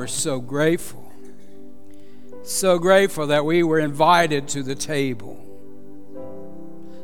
We're 0.00 0.06
so 0.06 0.40
grateful. 0.40 1.12
So 2.42 2.78
grateful 2.78 3.26
that 3.26 3.44
we 3.44 3.62
were 3.62 3.78
invited 3.78 4.48
to 4.48 4.62
the 4.62 4.74
table, 4.74 5.36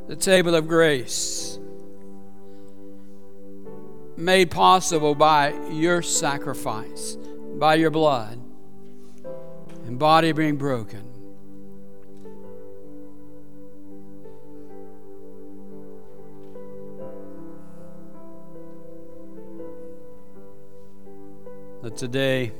the 0.08 0.16
table 0.16 0.54
of 0.54 0.66
grace, 0.66 1.58
made 4.16 4.50
possible 4.50 5.14
by 5.14 5.52
your 5.68 6.00
sacrifice, 6.00 7.18
by 7.58 7.74
your 7.74 7.90
blood, 7.90 8.40
and 9.84 9.98
body 9.98 10.32
being 10.32 10.56
broken. 10.56 11.02
That 21.82 21.98
today, 21.98 22.52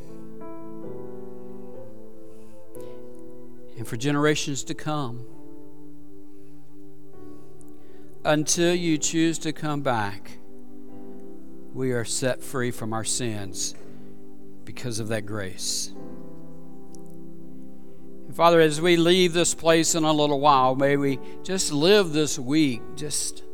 and 3.87 3.91
for 3.91 3.97
generations 3.97 4.65
to 4.65 4.75
come, 4.75 5.25
until 8.25 8.75
you 8.75 8.99
choose 8.99 9.39
to 9.39 9.53
come 9.53 9.81
back, 9.81 10.39
we 11.73 11.93
are 11.93 12.05
set 12.05 12.43
free 12.43 12.73
from 12.73 12.93
our 12.93 13.05
sins 13.05 13.77
because 14.65 14.99
of 14.99 15.07
that 15.09 15.25
grace. 15.25 15.93
Father, 18.35 18.61
as 18.61 18.81
we 18.81 18.97
leave 18.97 19.33
this 19.33 19.55
place 19.55 19.95
in 19.95 20.03
a 20.03 20.13
little 20.13 20.41
while, 20.41 20.75
may 20.75 20.97
we 20.97 21.21
just 21.45 21.73
live 21.73 22.13
this 22.13 22.39
week 22.41 22.83
just 22.97 23.45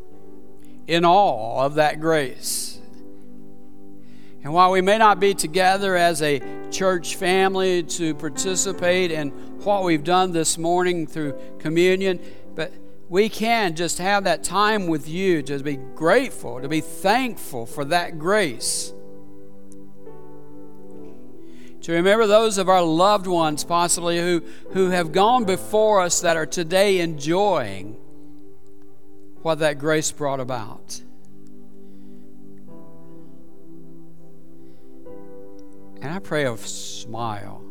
in 0.86 1.04
awe 1.04 1.62
of 1.62 1.74
that 1.74 2.00
grace. 2.00 2.71
And 4.42 4.52
while 4.52 4.72
we 4.72 4.80
may 4.80 4.98
not 4.98 5.20
be 5.20 5.34
together 5.34 5.96
as 5.96 6.20
a 6.20 6.42
church 6.70 7.14
family 7.14 7.84
to 7.84 8.14
participate 8.14 9.12
in 9.12 9.30
what 9.62 9.84
we've 9.84 10.02
done 10.02 10.32
this 10.32 10.58
morning 10.58 11.06
through 11.06 11.38
communion, 11.60 12.18
but 12.56 12.72
we 13.08 13.28
can 13.28 13.76
just 13.76 13.98
have 13.98 14.24
that 14.24 14.42
time 14.42 14.88
with 14.88 15.08
you 15.08 15.42
to 15.42 15.58
be 15.62 15.76
grateful, 15.76 16.60
to 16.60 16.68
be 16.68 16.80
thankful 16.80 17.66
for 17.66 17.84
that 17.84 18.18
grace. 18.18 18.92
To 21.82 21.92
remember 21.92 22.26
those 22.26 22.58
of 22.58 22.68
our 22.68 22.82
loved 22.82 23.26
ones, 23.26 23.64
possibly, 23.64 24.18
who, 24.18 24.42
who 24.70 24.90
have 24.90 25.12
gone 25.12 25.44
before 25.44 26.00
us 26.00 26.20
that 26.20 26.36
are 26.36 26.46
today 26.46 27.00
enjoying 27.00 27.96
what 29.42 29.58
that 29.58 29.78
grace 29.78 30.10
brought 30.10 30.40
about. 30.40 31.00
And 36.02 36.10
I 36.10 36.18
pray 36.18 36.44
a 36.44 36.56
smile 36.56 37.62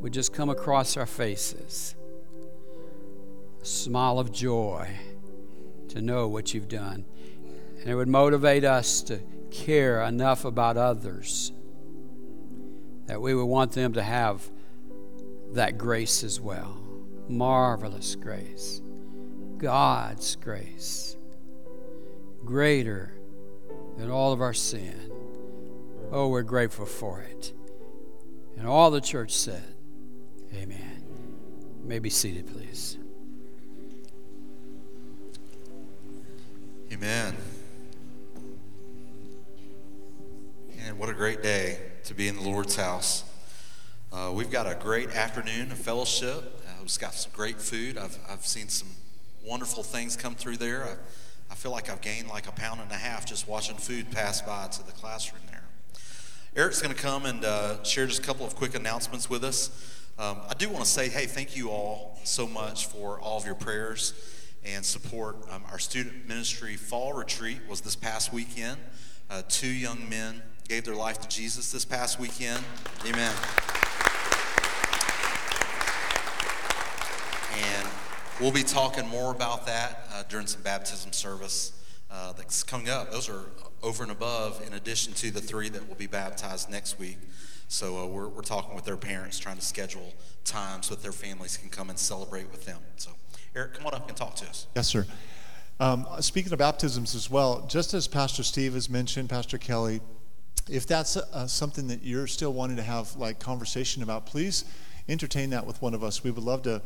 would 0.00 0.12
just 0.12 0.32
come 0.32 0.48
across 0.48 0.96
our 0.96 1.06
faces 1.06 1.96
a 3.60 3.64
smile 3.64 4.18
of 4.18 4.32
joy 4.32 4.88
to 5.88 6.00
know 6.00 6.28
what 6.28 6.54
you've 6.54 6.68
done. 6.68 7.04
And 7.80 7.90
it 7.90 7.94
would 7.94 8.08
motivate 8.08 8.64
us 8.64 9.02
to 9.02 9.20
care 9.50 10.02
enough 10.02 10.44
about 10.44 10.76
others 10.76 11.52
that 13.06 13.20
we 13.20 13.34
would 13.34 13.44
want 13.46 13.72
them 13.72 13.92
to 13.94 14.02
have 14.02 14.48
that 15.52 15.76
grace 15.76 16.22
as 16.22 16.40
well. 16.40 16.80
Marvelous 17.28 18.14
grace. 18.14 18.80
God's 19.58 20.36
grace. 20.36 21.16
Greater 22.44 23.12
than 23.98 24.10
all 24.10 24.32
of 24.32 24.40
our 24.40 24.54
sin. 24.54 25.09
Oh, 26.12 26.26
we're 26.26 26.42
grateful 26.42 26.86
for 26.86 27.20
it. 27.20 27.52
And 28.56 28.66
all 28.66 28.90
the 28.90 29.00
church 29.00 29.32
said, 29.32 29.62
Amen. 30.52 31.04
You 31.80 31.88
may 31.88 32.00
be 32.00 32.10
seated, 32.10 32.52
please. 32.52 32.98
Amen. 36.92 37.36
And 40.84 40.98
what 40.98 41.08
a 41.08 41.14
great 41.14 41.44
day 41.44 41.78
to 42.04 42.14
be 42.14 42.26
in 42.26 42.34
the 42.34 42.42
Lord's 42.42 42.74
house. 42.74 43.22
Uh, 44.12 44.32
we've 44.34 44.50
got 44.50 44.66
a 44.66 44.74
great 44.74 45.10
afternoon 45.10 45.70
of 45.70 45.78
fellowship. 45.78 46.60
Uh, 46.66 46.72
we've 46.80 46.98
got 46.98 47.14
some 47.14 47.30
great 47.32 47.60
food. 47.60 47.96
I've, 47.96 48.18
I've 48.28 48.44
seen 48.44 48.68
some 48.68 48.88
wonderful 49.46 49.84
things 49.84 50.16
come 50.16 50.34
through 50.34 50.56
there. 50.56 50.82
I, 50.82 51.52
I 51.52 51.54
feel 51.54 51.70
like 51.70 51.88
I've 51.88 52.00
gained 52.00 52.28
like 52.28 52.48
a 52.48 52.52
pound 52.52 52.80
and 52.80 52.90
a 52.90 52.96
half 52.96 53.24
just 53.24 53.46
watching 53.46 53.76
food 53.76 54.10
pass 54.10 54.42
by 54.42 54.66
to 54.66 54.84
the 54.84 54.92
classroom. 54.92 55.42
Eric's 56.56 56.82
going 56.82 56.92
to 56.92 57.00
come 57.00 57.26
and 57.26 57.44
uh, 57.44 57.80
share 57.84 58.08
just 58.08 58.18
a 58.18 58.24
couple 58.24 58.44
of 58.44 58.56
quick 58.56 58.74
announcements 58.74 59.30
with 59.30 59.44
us. 59.44 59.70
Um, 60.18 60.38
I 60.48 60.54
do 60.54 60.68
want 60.68 60.84
to 60.84 60.90
say, 60.90 61.08
hey, 61.08 61.26
thank 61.26 61.56
you 61.56 61.70
all 61.70 62.18
so 62.24 62.44
much 62.44 62.86
for 62.86 63.20
all 63.20 63.38
of 63.38 63.46
your 63.46 63.54
prayers 63.54 64.14
and 64.64 64.84
support. 64.84 65.36
Um, 65.48 65.62
our 65.70 65.78
student 65.78 66.26
ministry 66.26 66.74
fall 66.74 67.12
retreat 67.12 67.60
was 67.68 67.82
this 67.82 67.94
past 67.94 68.32
weekend. 68.32 68.78
Uh, 69.30 69.42
two 69.48 69.68
young 69.68 70.08
men 70.08 70.42
gave 70.66 70.84
their 70.84 70.96
life 70.96 71.20
to 71.20 71.28
Jesus 71.28 71.70
this 71.70 71.84
past 71.84 72.18
weekend. 72.18 72.64
Amen. 73.06 73.34
And 77.54 77.88
we'll 78.40 78.50
be 78.50 78.64
talking 78.64 79.06
more 79.06 79.30
about 79.32 79.66
that 79.66 80.08
uh, 80.12 80.24
during 80.28 80.48
some 80.48 80.62
baptism 80.62 81.12
service 81.12 81.72
uh, 82.10 82.32
that's 82.32 82.64
coming 82.64 82.88
up. 82.88 83.12
Those 83.12 83.28
are 83.28 83.44
over 83.82 84.02
and 84.02 84.12
above, 84.12 84.62
in 84.66 84.74
addition 84.74 85.12
to 85.14 85.30
the 85.30 85.40
three 85.40 85.68
that 85.68 85.88
will 85.88 85.96
be 85.96 86.06
baptized 86.06 86.70
next 86.70 86.98
week. 86.98 87.18
So 87.68 87.98
uh, 87.98 88.06
we're, 88.06 88.28
we're 88.28 88.42
talking 88.42 88.74
with 88.74 88.84
their 88.84 88.96
parents, 88.96 89.38
trying 89.38 89.56
to 89.56 89.64
schedule 89.64 90.12
times 90.44 90.86
so 90.86 90.94
that 90.94 91.02
their 91.02 91.12
families 91.12 91.56
can 91.56 91.68
come 91.68 91.88
and 91.88 91.98
celebrate 91.98 92.50
with 92.50 92.64
them. 92.64 92.78
So. 92.96 93.12
Eric, 93.54 93.74
come 93.74 93.86
on 93.86 93.94
up 93.94 94.06
and 94.06 94.16
talk 94.16 94.36
to 94.36 94.46
us. 94.46 94.66
Yes, 94.76 94.86
sir. 94.86 95.06
Um, 95.80 96.06
speaking 96.20 96.52
of 96.52 96.58
baptisms 96.58 97.14
as 97.16 97.28
well, 97.28 97.66
just 97.68 97.94
as 97.94 98.06
Pastor 98.06 98.44
Steve 98.44 98.74
has 98.74 98.88
mentioned, 98.88 99.28
Pastor 99.28 99.58
Kelly, 99.58 100.00
if 100.68 100.86
that's 100.86 101.16
uh, 101.16 101.46
something 101.48 101.88
that 101.88 102.02
you're 102.02 102.28
still 102.28 102.52
wanting 102.52 102.76
to 102.76 102.82
have 102.82 103.16
like 103.16 103.40
conversation 103.40 104.02
about, 104.02 104.26
please 104.26 104.64
entertain 105.08 105.50
that 105.50 105.66
with 105.66 105.82
one 105.82 105.94
of 105.94 106.04
us. 106.04 106.22
We 106.22 106.30
would 106.30 106.44
love 106.44 106.62
to 106.62 106.80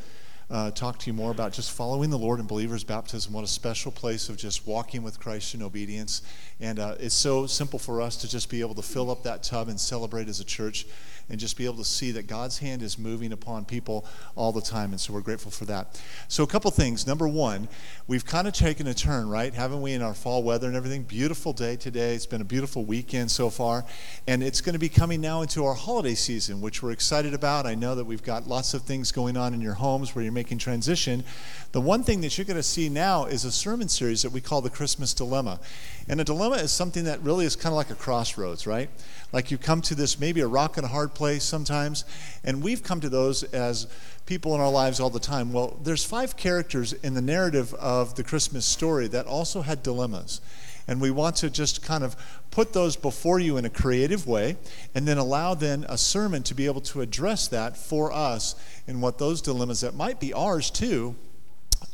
uh, 0.51 0.71
talk 0.71 0.99
to 0.99 1.07
you 1.07 1.15
more 1.15 1.31
about 1.31 1.53
just 1.53 1.73
following 1.73 2.11
the 2.11 2.19
Lord 2.19 2.41
in 2.41 2.47
believers' 2.47 2.85
baptism. 2.85 3.33
What 3.33 3.45
a 3.45 3.49
special 3.49 3.91
place 3.91 4.29
of 4.29 4.37
just 4.37 4.67
walking 4.67 5.03
with 5.03 5.19
Christ 5.19 5.55
in 5.55 5.63
obedience. 5.63 6.23
And 6.61 6.79
uh, 6.79 6.97
it's 7.01 7.15
so 7.15 7.47
simple 7.47 7.79
for 7.79 8.01
us 8.01 8.17
to 8.19 8.29
just 8.29 8.51
be 8.51 8.61
able 8.61 8.75
to 8.75 8.83
fill 8.83 9.11
up 9.11 9.23
that 9.25 9.43
tub 9.43 9.69
and 9.69 9.81
celebrate 9.81 10.29
as 10.29 10.41
a 10.41 10.45
church 10.45 10.87
and 11.31 11.41
just 11.41 11.57
be 11.57 11.65
able 11.65 11.77
to 11.77 11.85
see 11.85 12.11
that 12.13 12.27
God's 12.27 12.59
hand 12.59 12.83
is 12.83 12.99
moving 12.99 13.33
upon 13.33 13.65
people 13.65 14.05
all 14.35 14.53
the 14.53 14.61
time. 14.61 14.91
And 14.91 15.01
so 15.01 15.13
we're 15.13 15.21
grateful 15.21 15.51
for 15.51 15.65
that. 15.67 16.01
So, 16.29 16.43
a 16.43 16.47
couple 16.47 16.71
things. 16.71 17.07
Number 17.07 17.27
one, 17.27 17.69
we've 18.07 18.25
kind 18.25 18.47
of 18.47 18.53
taken 18.53 18.87
a 18.87 18.95
turn, 18.95 19.29
right? 19.29 19.53
Haven't 19.55 19.81
we, 19.81 19.93
in 19.93 20.03
our 20.03 20.15
fall 20.15 20.43
weather 20.43 20.67
and 20.67 20.77
everything? 20.77 21.03
Beautiful 21.03 21.53
day 21.53 21.77
today. 21.77 22.15
It's 22.15 22.27
been 22.27 22.41
a 22.41 22.45
beautiful 22.45 22.85
weekend 22.85 23.31
so 23.31 23.49
far. 23.49 23.85
And 24.27 24.43
it's 24.43 24.61
going 24.61 24.75
to 24.75 24.79
be 24.79 24.89
coming 24.89 25.21
now 25.21 25.43
into 25.43 25.65
our 25.65 25.75
holiday 25.75 26.15
season, 26.15 26.61
which 26.61 26.83
we're 26.83 26.93
excited 26.93 27.33
about. 27.33 27.67
I 27.67 27.75
know 27.75 27.95
that 27.95 28.05
we've 28.05 28.23
got 28.23 28.47
lots 28.47 28.75
of 28.75 28.83
things 28.83 29.11
going 29.11 29.37
on 29.37 29.55
in 29.55 29.61
your 29.61 29.75
homes 29.75 30.15
where 30.15 30.23
you're 30.23 30.33
making 30.35 30.59
transition. 30.59 31.25
The 31.73 31.81
one 31.81 32.03
thing 32.03 32.21
that 32.21 32.37
you're 32.37 32.45
going 32.45 32.57
to 32.57 32.63
see 32.63 32.89
now 32.89 33.25
is 33.25 33.45
a 33.45 33.53
sermon 33.53 33.89
series 33.89 34.23
that 34.23 34.31
we 34.31 34.41
call 34.41 34.61
the 34.61 34.71
Christmas 34.71 35.15
Dilemma. 35.15 35.61
And 36.09 36.21
a 36.21 36.25
dilemma 36.25 36.57
is 36.57 36.71
something 36.71 37.05
that 37.05 37.23
really 37.23 37.47
is 37.47 37.57
kind 37.57 37.73
of 37.73 37.77
like 37.77 37.91
a 37.91 37.95
crossroads, 37.95 38.67
right? 38.67 38.91
Like 39.33 39.51
you 39.51 39.59
come 39.59 39.81
to 39.83 39.95
this 39.95 40.21
maybe 40.21 40.41
a 40.41 40.47
rock 40.47 40.77
and 40.77 40.85
a 40.85 40.89
hard 40.89 41.15
place 41.15 41.45
sometimes, 41.45 42.05
and 42.45 42.63
we've 42.63 42.83
come 42.83 43.01
to 43.01 43.09
those 43.09 43.43
as 43.43 43.87
people 44.27 44.55
in 44.55 44.61
our 44.61 44.71
lives 44.71 45.01
all 45.01 45.11
the 45.11 45.21
time. 45.21 45.53
Well, 45.53 45.79
there's 45.83 46.05
five 46.05 46.37
characters 46.37 46.93
in 46.93 47.15
the 47.15 47.23
narrative 47.23 47.73
of 47.75 48.15
the 48.17 48.25
Christmas 48.25 48.67
story 48.67 49.09
that 49.09 49.27
also 49.27 49.63
had 49.63 49.83
dilemmas. 49.83 50.41
And 50.87 51.01
we 51.01 51.11
want 51.11 51.37
to 51.37 51.51
just 51.51 51.83
kind 51.83 52.05
of 52.05 52.17
put 52.51 52.73
those 52.73 52.97
before 52.97 53.39
you 53.39 53.57
in 53.57 53.65
a 53.65 53.71
creative 53.71 54.27
way 54.27 54.57
and 54.95 55.09
then 55.09 55.19
allow 55.19 55.55
then 55.55 55.85
a 55.89 55.97
sermon 55.97 56.43
to 56.45 56.55
be 56.55 56.67
able 56.67 56.83
to 56.83 57.01
address 57.01 57.49
that 57.49 57.77
for 57.77 58.13
us 58.13 58.55
in 58.87 59.01
what 59.01 59.19
those 59.19 59.41
dilemmas 59.41 59.81
that 59.81 59.95
might 59.95 60.21
be 60.21 60.33
ours 60.33 60.71
too 60.71 61.15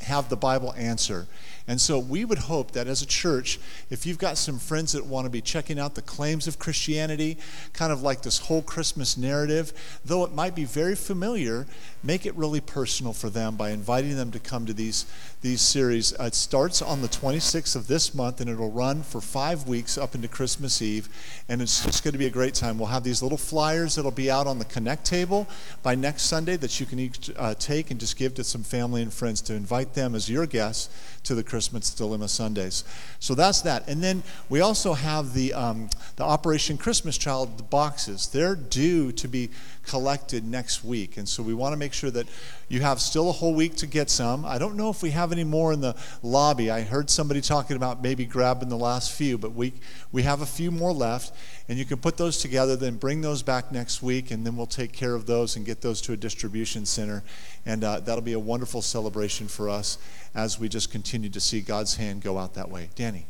have 0.01 0.29
the 0.29 0.37
Bible 0.37 0.73
answer. 0.75 1.27
And 1.71 1.81
so 1.81 2.01
we 2.01 2.25
would 2.25 2.39
hope 2.39 2.73
that 2.73 2.89
as 2.89 3.01
a 3.01 3.07
church, 3.07 3.61
if 3.91 4.05
you've 4.05 4.19
got 4.19 4.37
some 4.37 4.59
friends 4.59 4.91
that 4.91 5.07
want 5.07 5.27
to 5.27 5.31
be 5.31 5.41
checking 5.41 5.79
out 5.79 5.95
the 5.95 6.03
claims 6.03 6.49
of 6.49 6.59
Christianity, 6.59 7.39
kind 7.75 7.93
of 7.93 8.03
like 8.03 8.23
this 8.23 8.39
whole 8.39 8.61
Christmas 8.61 9.17
narrative, 9.17 9.73
though 10.05 10.25
it 10.25 10.35
might 10.35 10.57
be 10.57 10.65
very 10.65 10.97
familiar, 10.97 11.69
make 12.03 12.27
it 12.27 12.35
really 12.35 12.61
personal 12.61 13.13
for 13.13 13.31
them 13.31 13.55
by 13.55 13.71
inviting 13.71 14.17
them 14.17 14.33
to 14.33 14.41
come 14.41 14.67
to 14.67 14.73
these, 14.73 15.07
these 15.43 15.61
series. 15.61 16.13
Uh, 16.19 16.25
it 16.25 16.35
starts 16.35 16.83
on 16.83 17.03
the 17.03 17.09
26th 17.09 17.77
of 17.77 17.87
this 17.87 18.17
month 18.17 18.41
and 18.41 18.51
it'll 18.51 18.73
run 18.73 19.05
for 19.05 19.21
five 19.21 19.69
weeks 19.69 19.97
up 19.97 20.17
into 20.17 20.27
Christmas 20.27 20.83
Eve. 20.83 21.09
And 21.49 21.63
it's 21.63 21.85
just 21.85 22.03
going 22.03 22.15
to 22.15 22.19
be 22.19 22.27
a 22.27 22.31
great 22.31 22.55
time. 22.55 22.79
We'll 22.79 22.89
have 22.89 23.05
these 23.05 23.23
little 23.23 23.39
flyers 23.39 23.95
that'll 23.95 24.11
be 24.11 24.29
out 24.29 24.49
on 24.49 24.59
the 24.59 24.65
Connect 24.65 25.05
table 25.05 25.47
by 25.85 25.95
next 25.95 26.23
Sunday 26.23 26.57
that 26.57 26.81
you 26.81 26.87
can 26.87 26.99
each, 26.99 27.31
uh, 27.37 27.55
take 27.55 27.93
and 27.93 28.01
just 28.01 28.17
give 28.17 28.35
to 28.35 28.43
some 28.43 28.65
family 28.65 29.03
and 29.03 29.13
friends 29.13 29.41
to 29.43 29.55
invite 29.55 29.95
them 29.95 30.17
as 30.17 30.29
your 30.29 30.47
guests 30.47 30.89
to 31.25 31.35
the 31.35 31.43
Christmas 31.43 31.91
Dilemma 31.91 32.29
Sundays. 32.29 32.85
So 33.19 33.35
that's 33.35 33.61
that. 33.63 33.87
And 33.89 34.03
then 34.03 34.23
we 34.49 34.61
also 34.61 34.95
have 34.95 35.35
the, 35.35 35.53
um, 35.53 35.91
the 36.17 36.25
Operation 36.25 36.79
Christmas 36.79 37.19
Child 37.19 37.69
boxes. 37.71 38.29
They're 38.29 38.57
due 38.57 39.13
to 39.13 39.29
be 39.29 39.51
collected 39.82 40.44
next 40.44 40.85
week. 40.85 41.16
And 41.16 41.28
so 41.28 41.43
we 41.43 41.55
want 41.55 41.73
to 41.73 41.77
make 41.77 41.93
sure 41.93 42.11
that 42.11 42.28
you 42.69 42.81
have 42.82 43.01
still 43.01 43.28
a 43.28 43.32
whole 43.32 43.55
week 43.55 43.77
to 43.77 43.86
get 43.86 44.11
some. 44.11 44.44
I 44.44 44.59
don't 44.59 44.77
know 44.77 44.90
if 44.90 45.02
we 45.02 45.11
have 45.11 45.32
any 45.32 45.44
more 45.44 45.73
in 45.73 45.81
the 45.81 45.97
lobby. 46.23 46.70
I 46.70 46.82
heard 46.82 47.11
somebody 47.11 47.40
talking 47.40 47.77
about 47.77 48.02
maybe 48.02 48.24
grabbing 48.24 48.69
the 48.69 48.77
last 48.77 49.12
few, 49.12 49.39
but 49.39 49.52
we, 49.52 49.73
we 50.12 50.23
have 50.23 50.43
a 50.43 50.47
few 50.47 50.70
more 50.70 50.93
left. 50.93 51.35
And 51.69 51.78
you 51.78 51.85
can 51.85 51.98
put 51.98 52.16
those 52.16 52.39
together, 52.39 52.77
then 52.77 52.97
bring 52.97 53.20
those 53.20 53.43
back 53.43 53.73
next 53.73 54.02
week, 54.02 54.31
and 54.31 54.44
then 54.44 54.57
we'll 54.57 54.66
take 54.66 54.93
care 54.93 55.15
of 55.15 55.27
those 55.27 55.57
and 55.57 55.65
get 55.65 55.81
those 55.81 56.01
to 56.02 56.12
a 56.12 56.16
distribution 56.16 56.85
center. 56.85 57.23
And 57.65 57.85
uh, 57.85 58.01
that'll 58.01 58.23
be 58.23 58.32
a 58.32 58.39
wonderful 58.39 58.82
celebration 58.82 59.48
for 59.48 59.69
us 59.69 59.98
as 60.35 60.59
we 60.59 60.69
just 60.69 60.90
continue 60.90 61.31
to 61.31 61.40
see 61.40 61.61
God's 61.61 61.97
hand 61.97 62.23
go 62.23 62.39
out 62.39 62.55
that 62.55 62.70
way. 62.70 62.90
Danny. 62.94 63.27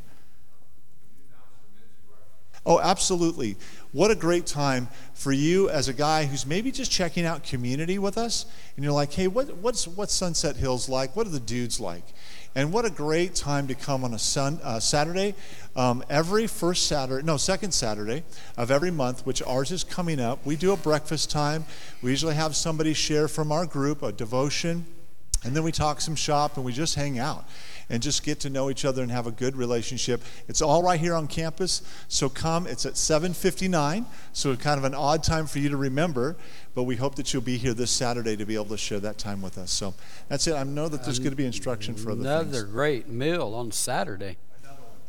Oh, 2.66 2.78
absolutely. 2.78 3.56
What 3.92 4.10
a 4.10 4.14
great 4.14 4.46
time 4.46 4.88
for 5.14 5.32
you 5.32 5.70
as 5.70 5.88
a 5.88 5.92
guy 5.94 6.26
who's 6.26 6.46
maybe 6.46 6.70
just 6.70 6.90
checking 6.90 7.24
out 7.24 7.42
community 7.42 7.98
with 7.98 8.18
us, 8.18 8.44
and 8.76 8.84
you're 8.84 8.92
like, 8.92 9.12
hey, 9.12 9.28
what, 9.28 9.54
what's, 9.56 9.88
what's 9.88 10.12
Sunset 10.12 10.56
Hills 10.56 10.88
like? 10.88 11.16
What 11.16 11.26
are 11.26 11.30
the 11.30 11.40
dudes 11.40 11.80
like? 11.80 12.04
And 12.54 12.72
what 12.72 12.84
a 12.84 12.90
great 12.90 13.34
time 13.34 13.66
to 13.68 13.74
come 13.74 14.04
on 14.04 14.12
a 14.12 14.18
sun, 14.18 14.60
uh, 14.62 14.80
Saturday. 14.80 15.34
Um, 15.74 16.04
every 16.10 16.46
first 16.46 16.86
Saturday, 16.86 17.24
no, 17.24 17.36
second 17.36 17.72
Saturday 17.72 18.24
of 18.56 18.70
every 18.70 18.90
month, 18.90 19.24
which 19.24 19.42
ours 19.42 19.70
is 19.70 19.84
coming 19.84 20.20
up, 20.20 20.44
we 20.44 20.56
do 20.56 20.72
a 20.72 20.76
breakfast 20.76 21.30
time. 21.30 21.64
We 22.02 22.10
usually 22.10 22.34
have 22.34 22.56
somebody 22.56 22.92
share 22.92 23.28
from 23.28 23.52
our 23.52 23.66
group 23.66 24.02
a 24.02 24.12
devotion, 24.12 24.84
and 25.44 25.56
then 25.56 25.62
we 25.62 25.72
talk 25.72 26.00
some 26.00 26.16
shop 26.16 26.56
and 26.56 26.66
we 26.66 26.72
just 26.72 26.94
hang 26.96 27.18
out 27.18 27.46
and 27.90 28.02
just 28.02 28.22
get 28.22 28.40
to 28.40 28.48
know 28.50 28.70
each 28.70 28.84
other 28.86 29.02
and 29.02 29.10
have 29.10 29.26
a 29.26 29.30
good 29.32 29.56
relationship. 29.56 30.22
It's 30.48 30.62
all 30.62 30.82
right 30.82 30.98
here 30.98 31.14
on 31.14 31.26
campus. 31.26 31.82
So 32.08 32.28
come. 32.30 32.66
It's 32.66 32.86
at 32.86 32.94
7:59, 32.94 34.06
so 34.32 34.56
kind 34.56 34.78
of 34.78 34.84
an 34.84 34.94
odd 34.94 35.22
time 35.22 35.46
for 35.46 35.58
you 35.58 35.68
to 35.68 35.76
remember, 35.76 36.36
but 36.74 36.84
we 36.84 36.96
hope 36.96 37.16
that 37.16 37.32
you'll 37.34 37.42
be 37.42 37.58
here 37.58 37.74
this 37.74 37.90
Saturday 37.90 38.36
to 38.36 38.46
be 38.46 38.54
able 38.54 38.66
to 38.66 38.78
share 38.78 39.00
that 39.00 39.18
time 39.18 39.42
with 39.42 39.58
us. 39.58 39.70
So 39.72 39.92
that's 40.28 40.46
it. 40.46 40.54
I 40.54 40.62
know 40.62 40.88
that 40.88 41.04
there's 41.04 41.18
going 41.18 41.30
to 41.32 41.36
be 41.36 41.44
instruction 41.44 41.94
for 41.96 42.12
other 42.12 42.20
Another 42.20 42.60
things. 42.60 42.62
great 42.72 43.08
meal 43.08 43.54
on 43.54 43.72
Saturday. 43.72 44.36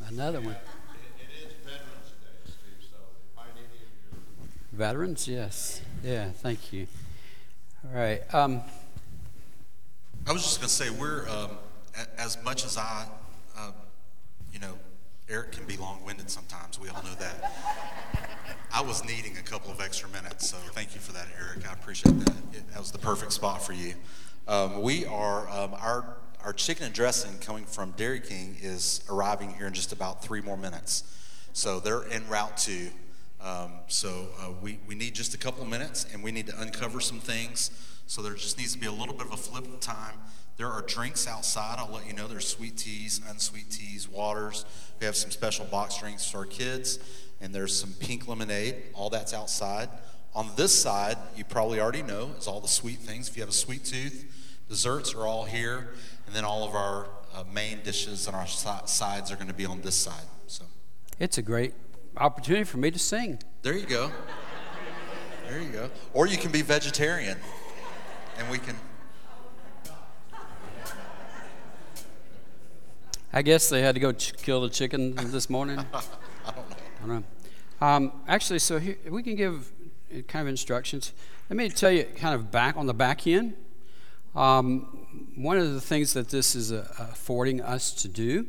Another 0.09 0.41
one. 0.41 0.55
It 0.55 1.45
is 1.45 1.53
Veterans, 4.73 5.27
yes. 5.27 5.81
Yeah, 6.03 6.29
thank 6.31 6.73
you. 6.73 6.87
All 7.85 7.99
right. 7.99 8.21
Um, 8.33 8.61
I 10.27 10.31
was 10.33 10.43
just 10.43 10.59
going 10.59 10.67
to 10.69 10.73
say, 10.73 10.89
we're, 10.89 11.27
um, 11.29 11.51
a- 11.51 11.57
as 12.17 12.41
much 12.43 12.65
as 12.65 12.77
I, 12.77 13.05
uh, 13.57 13.71
you 14.53 14.59
know, 14.59 14.77
Eric 15.29 15.53
can 15.53 15.65
be 15.65 15.77
long 15.77 16.03
winded 16.05 16.29
sometimes, 16.29 16.79
we 16.79 16.89
all 16.89 17.01
know 17.03 17.15
that. 17.19 17.51
I 18.73 18.81
was 18.81 19.03
needing 19.05 19.37
a 19.37 19.41
couple 19.41 19.71
of 19.71 19.81
extra 19.81 20.09
minutes, 20.09 20.49
so 20.49 20.57
thank 20.57 20.95
you 20.95 21.01
for 21.01 21.11
that, 21.13 21.27
Eric. 21.39 21.69
I 21.69 21.73
appreciate 21.73 22.17
that. 22.19 22.35
It, 22.53 22.69
that 22.71 22.79
was 22.79 22.91
the 22.91 22.97
perfect 22.97 23.33
spot 23.33 23.63
for 23.63 23.73
you. 23.73 23.93
Um, 24.47 24.81
we 24.81 25.05
are, 25.05 25.49
um, 25.49 25.73
our, 25.73 26.17
our 26.43 26.53
chicken 26.53 26.85
and 26.85 26.93
dressing 26.93 27.37
coming 27.39 27.65
from 27.65 27.91
Dairy 27.91 28.19
King 28.19 28.57
is 28.61 29.03
arriving 29.09 29.53
here 29.53 29.67
in 29.67 29.73
just 29.73 29.91
about 29.91 30.23
three 30.23 30.41
more 30.41 30.57
minutes. 30.57 31.03
So 31.53 31.79
they're 31.79 32.09
en 32.11 32.27
route 32.27 32.57
to. 32.57 32.89
Um, 33.41 33.71
so 33.87 34.27
uh, 34.39 34.51
we, 34.61 34.79
we 34.87 34.95
need 34.95 35.15
just 35.15 35.33
a 35.33 35.37
couple 35.37 35.63
of 35.63 35.69
minutes 35.69 36.05
and 36.13 36.23
we 36.23 36.31
need 36.31 36.47
to 36.47 36.59
uncover 36.59 36.99
some 36.99 37.19
things. 37.19 37.71
So 38.07 38.21
there 38.21 38.33
just 38.33 38.57
needs 38.57 38.73
to 38.73 38.79
be 38.79 38.87
a 38.87 38.91
little 38.91 39.13
bit 39.13 39.27
of 39.27 39.33
a 39.33 39.37
flip 39.37 39.65
of 39.65 39.79
time. 39.79 40.15
There 40.61 40.69
are 40.69 40.83
drinks 40.83 41.27
outside. 41.27 41.77
I'll 41.79 41.91
let 41.91 42.05
you 42.05 42.13
know 42.13 42.27
there's 42.27 42.47
sweet 42.47 42.77
teas, 42.77 43.19
unsweet 43.27 43.71
teas, 43.71 44.07
waters. 44.07 44.63
We 44.99 45.07
have 45.07 45.15
some 45.15 45.31
special 45.31 45.65
box 45.65 45.97
drinks 45.97 46.29
for 46.29 46.37
our 46.37 46.45
kids, 46.45 46.99
and 47.41 47.51
there's 47.51 47.75
some 47.75 47.93
pink 47.93 48.27
lemonade. 48.27 48.75
All 48.93 49.09
that's 49.09 49.33
outside. 49.33 49.89
On 50.35 50.51
this 50.57 50.71
side, 50.71 51.17
you 51.35 51.45
probably 51.45 51.79
already 51.79 52.03
know, 52.03 52.29
is 52.37 52.45
all 52.45 52.61
the 52.61 52.67
sweet 52.67 52.99
things. 52.99 53.27
If 53.27 53.37
you 53.37 53.41
have 53.41 53.49
a 53.49 53.53
sweet 53.53 53.85
tooth, 53.85 54.23
desserts 54.69 55.15
are 55.15 55.25
all 55.25 55.45
here, 55.45 55.95
and 56.27 56.35
then 56.35 56.45
all 56.45 56.63
of 56.63 56.75
our 56.75 57.07
uh, 57.33 57.43
main 57.51 57.79
dishes 57.83 58.27
and 58.27 58.35
our 58.35 58.45
sides 58.45 59.31
are 59.31 59.35
going 59.37 59.47
to 59.47 59.55
be 59.55 59.65
on 59.65 59.81
this 59.81 59.95
side. 59.95 60.27
So 60.45 60.65
it's 61.17 61.39
a 61.39 61.41
great 61.41 61.73
opportunity 62.17 62.65
for 62.65 62.77
me 62.77 62.91
to 62.91 62.99
sing. 62.99 63.39
there 63.63 63.75
you 63.75 63.87
go. 63.87 64.11
There 65.49 65.59
you 65.59 65.69
go. 65.69 65.89
Or 66.13 66.27
you 66.27 66.37
can 66.37 66.51
be 66.51 66.61
vegetarian, 66.61 67.39
and 68.37 68.47
we 68.51 68.59
can. 68.59 68.75
I 73.33 73.41
guess 73.41 73.69
they 73.69 73.81
had 73.81 73.95
to 73.95 74.01
go 74.01 74.11
ch- 74.11 74.35
kill 74.35 74.61
the 74.61 74.69
chicken 74.69 75.15
this 75.15 75.49
morning. 75.49 75.79
I 75.93 76.51
don't 76.51 76.69
know. 76.69 76.75
I 77.03 77.07
don't 77.07 77.09
know. 77.09 77.87
Um, 77.87 78.11
actually, 78.27 78.59
so 78.59 78.77
here, 78.77 78.97
we 79.09 79.23
can 79.23 79.35
give 79.35 79.71
uh, 80.13 80.21
kind 80.27 80.41
of 80.41 80.49
instructions. 80.49 81.13
Let 81.49 81.55
me 81.55 81.69
tell 81.69 81.91
you, 81.91 82.03
kind 82.03 82.35
of 82.35 82.51
back 82.51 82.75
on 82.75 82.87
the 82.87 82.93
back 82.93 83.25
end. 83.25 83.55
Um, 84.35 85.31
one 85.35 85.57
of 85.57 85.73
the 85.73 85.81
things 85.81 86.13
that 86.13 86.29
this 86.29 86.55
is 86.55 86.73
uh, 86.73 86.85
affording 86.99 87.61
us 87.61 87.93
to 88.01 88.09
do 88.09 88.47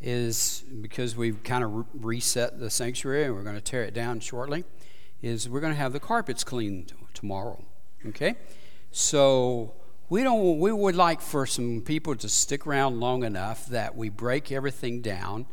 is 0.00 0.64
because 0.80 1.16
we've 1.16 1.42
kind 1.44 1.62
of 1.62 1.72
re- 1.72 1.84
reset 1.94 2.58
the 2.58 2.70
sanctuary 2.70 3.24
and 3.24 3.34
we're 3.34 3.42
going 3.42 3.56
to 3.56 3.60
tear 3.60 3.84
it 3.84 3.94
down 3.94 4.18
shortly, 4.18 4.64
is 5.22 5.48
we're 5.48 5.60
going 5.60 5.72
to 5.72 5.78
have 5.78 5.92
the 5.92 6.00
carpets 6.00 6.42
cleaned 6.42 6.92
tomorrow. 7.14 7.64
Okay, 8.06 8.34
so 8.90 9.74
we 10.08 10.22
don't. 10.22 10.58
We 10.58 10.72
would 10.72 10.96
like 10.96 11.20
for 11.20 11.46
some 11.46 11.82
people 11.82 12.16
to 12.16 12.28
stick 12.28 12.66
around 12.66 12.98
long 12.98 13.24
enough 13.24 13.66
that 13.66 13.96
we 13.96 14.08
break 14.08 14.50
everything 14.50 15.02
down 15.02 15.46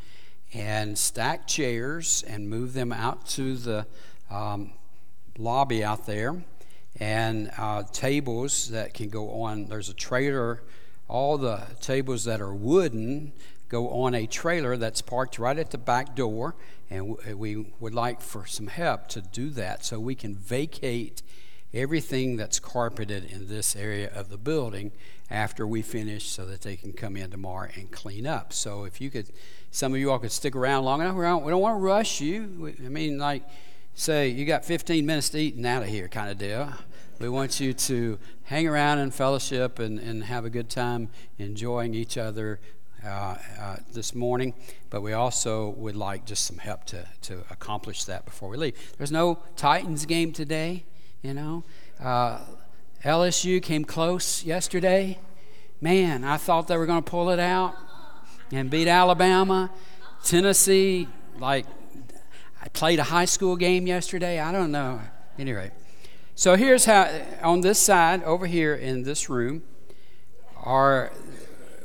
and 0.54 0.98
stack 0.98 1.46
chairs 1.46 2.24
and 2.28 2.50
move 2.50 2.74
them 2.74 2.94
out 2.94 3.26
to 3.28 3.58
the 3.58 3.86
um, 4.30 4.72
lobby 5.38 5.84
out 5.84 6.06
there 6.06 6.42
and 6.98 7.52
uh, 7.58 7.84
tables 7.92 8.70
that 8.70 8.94
can 8.94 9.10
go 9.10 9.42
on. 9.42 9.66
There's 9.66 9.90
a 9.90 9.94
trailer, 9.94 10.64
all 11.10 11.38
the 11.38 11.64
tables 11.82 12.24
that 12.24 12.40
are 12.40 12.54
wooden 12.54 13.34
go 13.68 13.90
on 13.90 14.14
a 14.14 14.26
trailer 14.26 14.78
that's 14.78 15.02
parked 15.02 15.38
right 15.38 15.58
at 15.58 15.72
the 15.72 15.78
back 15.78 16.16
door, 16.16 16.56
and 16.90 17.18
we 17.36 17.74
would 17.80 17.94
like 17.94 18.22
for 18.22 18.46
some 18.46 18.68
help 18.68 19.08
to 19.10 19.22
do 19.22 19.50
that 19.50 19.84
so 19.84 20.00
we 20.00 20.16
can 20.16 20.36
vacate 20.36 21.22
everything 21.76 22.38
that's 22.38 22.60
carpeted 22.60 23.26
in 23.32 23.48
this 23.48 23.76
area 23.76 24.10
of 24.16 24.30
the 24.30 24.38
building 24.38 24.92
after 25.30 25.68
we 25.68 25.82
finish 25.82 26.26
so 26.26 26.46
that 26.46 26.62
they 26.62 26.76
can 26.76 26.94
come 26.94 27.18
in 27.18 27.30
tomorrow 27.30 27.70
and 27.76 27.92
clean 27.92 28.26
up. 28.26 28.54
So 28.54 28.86
if 28.86 29.02
you 29.02 29.10
could, 29.10 29.28
some 29.72 29.94
of 29.94 30.00
you 30.00 30.12
all 30.12 30.20
could 30.20 30.32
stick 30.32 30.56
around 30.56 30.86
long 30.86 31.02
enough. 31.02 31.16
We 31.16 31.24
don't, 31.24 31.44
we 31.44 31.52
don't 31.52 31.62
want 31.62 31.78
to 31.78 31.84
rush 31.84 32.22
you. 32.22 32.74
I 32.84 32.90
mean, 32.90 33.18
like, 33.18 33.44
say 33.94 34.30
you 34.30 34.46
got 34.46 34.64
15 34.64 35.06
minutes 35.06 35.30
to 35.30 35.40
eat 35.40 35.56
and 35.56 35.66
out 35.66 35.84
of 35.84 35.90
here 35.90 36.08
kind 36.08 36.30
of 36.30 36.38
deal. 36.38 36.72
We 37.20 37.30
want 37.30 37.60
you 37.60 37.74
to 37.74 38.20
hang 38.44 38.68
around 38.68 39.00
and 39.00 39.14
fellowship 39.14 39.80
and, 39.80 40.00
and 40.00 40.24
have 40.26 40.46
a 40.46 40.50
good 40.50 40.70
time 40.70 41.10
enjoying 41.38 41.94
each 41.94 42.18
other 42.18 42.60
uh, 43.06 43.38
uh, 43.60 43.76
this 43.94 44.16
morning, 44.16 44.54
but 44.90 45.02
we 45.02 45.14
also 45.14 45.70
would 45.70 45.96
like 45.96 46.26
just 46.26 46.46
some 46.46 46.58
help 46.58 46.86
to, 46.86 47.08
to 47.22 47.44
accomplish 47.50 48.04
that 48.06 48.26
before 48.26 48.50
we 48.50 48.58
leave. 48.58 48.94
There's 48.98 49.12
no 49.12 49.40
Titans 49.56 50.06
game 50.06 50.34
today, 50.34 50.86
you 51.26 51.34
know. 51.34 51.64
Uh, 52.00 52.40
LSU 53.04 53.62
came 53.62 53.84
close 53.84 54.44
yesterday. 54.44 55.18
Man, 55.82 56.24
I 56.24 56.38
thought 56.38 56.68
they 56.68 56.78
were 56.78 56.86
going 56.86 57.04
to 57.04 57.10
pull 57.10 57.32
it 57.32 57.40
out 57.40 57.76
and 58.52 58.70
beat 58.70 58.88
Alabama. 58.88 59.72
Tennessee, 60.24 61.08
like, 61.40 61.66
I 62.62 62.68
played 62.70 63.00
a 63.00 63.04
high 63.04 63.26
school 63.26 63.56
game 63.56 63.88
yesterday. 63.88 64.40
I 64.40 64.52
don't 64.52 64.72
know. 64.72 65.02
Anyway, 65.40 65.72
so 66.36 66.56
here's 66.56 66.86
how 66.86 67.10
on 67.42 67.62
this 67.62 67.80
side 67.80 68.24
over 68.24 68.46
here 68.46 68.76
in 68.76 69.04
this 69.04 69.30
room 69.30 69.64
are 70.64 71.12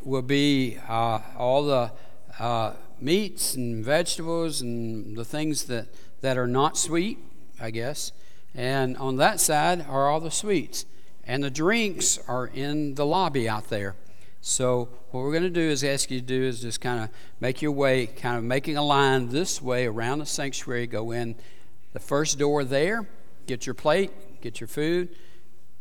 will 0.02 0.22
be 0.22 0.78
uh, 0.88 1.20
all 1.36 1.64
the 1.64 1.92
uh, 2.38 2.72
meats 3.00 3.54
and 3.54 3.84
vegetables 3.84 4.60
and 4.60 5.16
the 5.16 5.24
things 5.24 5.64
that, 5.64 5.88
that 6.20 6.38
are 6.38 6.46
not 6.46 6.78
sweet, 6.78 7.18
I 7.60 7.70
guess. 7.70 8.12
And 8.55 8.97
on 8.97 9.16
that 9.16 9.40
side 9.40 9.85
are 9.89 10.09
all 10.09 10.20
the 10.20 10.31
sweets. 10.31 10.86
And 11.24 11.44
the 11.44 11.51
drinks 11.51 12.18
are 12.27 12.47
in 12.47 12.94
the 12.94 13.06
lobby 13.06 13.48
out 13.48 13.68
there. 13.68 13.94
So 14.40 14.89
what 15.10 15.20
we're 15.20 15.32
going 15.32 15.43
to 15.43 15.51
do 15.51 15.60
is 15.60 15.85
ask 15.85 16.10
you 16.10 16.18
to 16.18 16.27
do 16.27 16.43
is 16.43 16.62
just 16.62 16.81
kind 16.81 17.05
of 17.05 17.10
make 17.40 17.60
your 17.60 17.72
way, 17.72 18.06
kind 18.06 18.39
of 18.39 18.43
making 18.43 18.77
a 18.77 18.82
line 18.82 19.28
this 19.28 19.60
way 19.60 19.86
around 19.86 20.20
the 20.20 20.27
sanctuary. 20.27 20.86
Go 20.86 21.10
in 21.10 21.36
the 21.93 22.01
first 22.01 22.39
door 22.39 22.64
there, 22.64 23.06
get 23.47 23.66
your 23.66 23.74
plate, 23.74 24.10
get 24.40 24.60
your 24.60 24.68
food, 24.68 25.14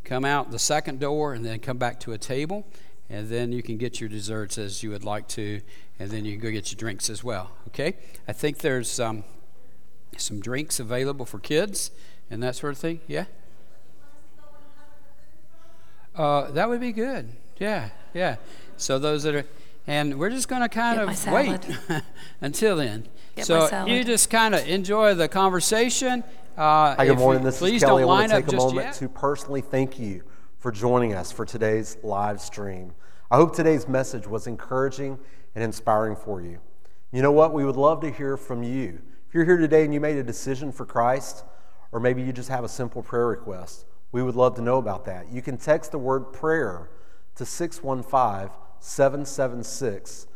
come 0.04 0.26
out 0.26 0.52
the 0.52 0.60
second 0.60 1.00
door, 1.00 1.34
and 1.34 1.46
then 1.46 1.60
come 1.60 1.78
back 1.78 2.00
to 2.02 2.12
a 2.12 2.18
table. 2.18 2.68
And 3.10 3.30
then 3.30 3.52
you 3.52 3.64
can 3.64 3.78
get 3.78 4.00
your 4.00 4.10
desserts 4.10 4.58
as 4.58 4.84
you 4.84 4.92
would 4.92 5.06
like 5.06 5.28
to, 5.30 5.62
and 5.98 6.12
then 6.12 6.26
you 6.26 6.34
can 6.34 6.42
go 6.42 6.52
get 6.52 6.72
your 6.72 6.78
drinks 6.78 7.10
as 7.10 7.24
well. 7.24 7.52
Okay? 7.70 7.96
I 8.28 8.34
think 8.34 8.60
there's 8.60 9.00
um, 9.00 9.24
some 10.18 10.42
drinks 10.42 10.80
available 10.80 11.26
for 11.26 11.40
kids 11.40 11.92
and 12.30 12.42
that 12.44 12.56
sort 12.56 12.74
of 12.74 12.80
thing. 12.80 13.00
Yeah? 13.08 13.26
Uh, 16.16 16.52
that 16.52 16.68
would 16.70 16.82
be 16.82 16.92
good. 16.92 17.30
Yeah, 17.58 17.90
yeah. 18.14 18.38
So 18.78 19.00
those 19.00 19.24
that 19.24 19.36
are, 19.36 19.46
and 19.88 20.20
we're 20.20 20.30
just 20.30 20.48
going 20.48 20.62
to 20.62 20.70
kind 20.70 21.00
Get 21.00 21.28
of 21.28 21.34
wait 21.34 22.04
until 22.42 22.78
then. 22.78 23.08
Get 23.36 23.46
so 23.46 23.86
you 23.86 24.04
just 24.04 24.30
kind 24.30 24.56
of 24.56 24.68
enjoy 24.68 25.14
the 25.14 25.28
conversation. 25.28 26.24
Uh, 26.58 26.96
Hi, 26.96 27.04
if 27.04 27.08
good 27.10 27.14
you- 27.14 27.16
morning. 27.16 27.44
This 27.44 27.60
please 27.60 27.76
is 27.82 27.84
Kelly. 27.84 28.04
I 28.04 28.06
don't 28.06 28.08
want 28.08 28.32
to 28.32 28.42
take 28.42 28.54
a 28.54 28.56
moment 28.58 28.76
yet. 28.88 28.94
to 28.96 29.10
personally 29.10 29.62
thank 29.62 30.00
you 30.00 30.24
for 30.58 30.72
joining 30.72 31.14
us 31.14 31.32
for 31.32 31.46
today's 31.46 31.98
live 32.04 32.42
stream. 32.42 32.94
I 33.32 33.38
hope 33.38 33.56
today's 33.56 33.88
message 33.88 34.28
was 34.28 34.48
encouraging 34.48 35.20
and 35.56 35.64
inspiring 35.64 36.16
for 36.16 36.42
you. 36.42 36.60
You 37.12 37.22
know 37.22 37.32
what? 37.32 37.54
We 37.54 37.64
would 37.64 37.76
love 37.78 38.02
to 38.02 38.12
hear 38.12 38.36
from 38.36 38.64
you. 38.64 39.00
If 39.28 39.34
you're 39.36 39.46
here 39.46 39.58
today 39.58 39.86
and 39.86 39.94
you 39.94 40.00
made 40.00 40.18
a 40.18 40.24
decision 40.24 40.72
for 40.72 40.86
Christ, 40.86 41.44
or 41.92 42.00
maybe 42.00 42.22
you 42.22 42.32
just 42.32 42.50
have 42.50 42.64
a 42.64 42.70
simple 42.70 43.04
prayer 43.04 43.28
request, 43.28 43.86
we 44.12 44.24
would 44.24 44.36
love 44.36 44.56
to 44.56 44.62
know 44.62 44.78
about 44.78 45.06
that. 45.06 45.32
You 45.32 45.42
can 45.42 45.58
text 45.58 45.92
the 45.92 45.98
word 45.98 46.34
prayer 46.34 46.90
to 47.36 47.46
615 47.46 48.52
776 48.80 50.28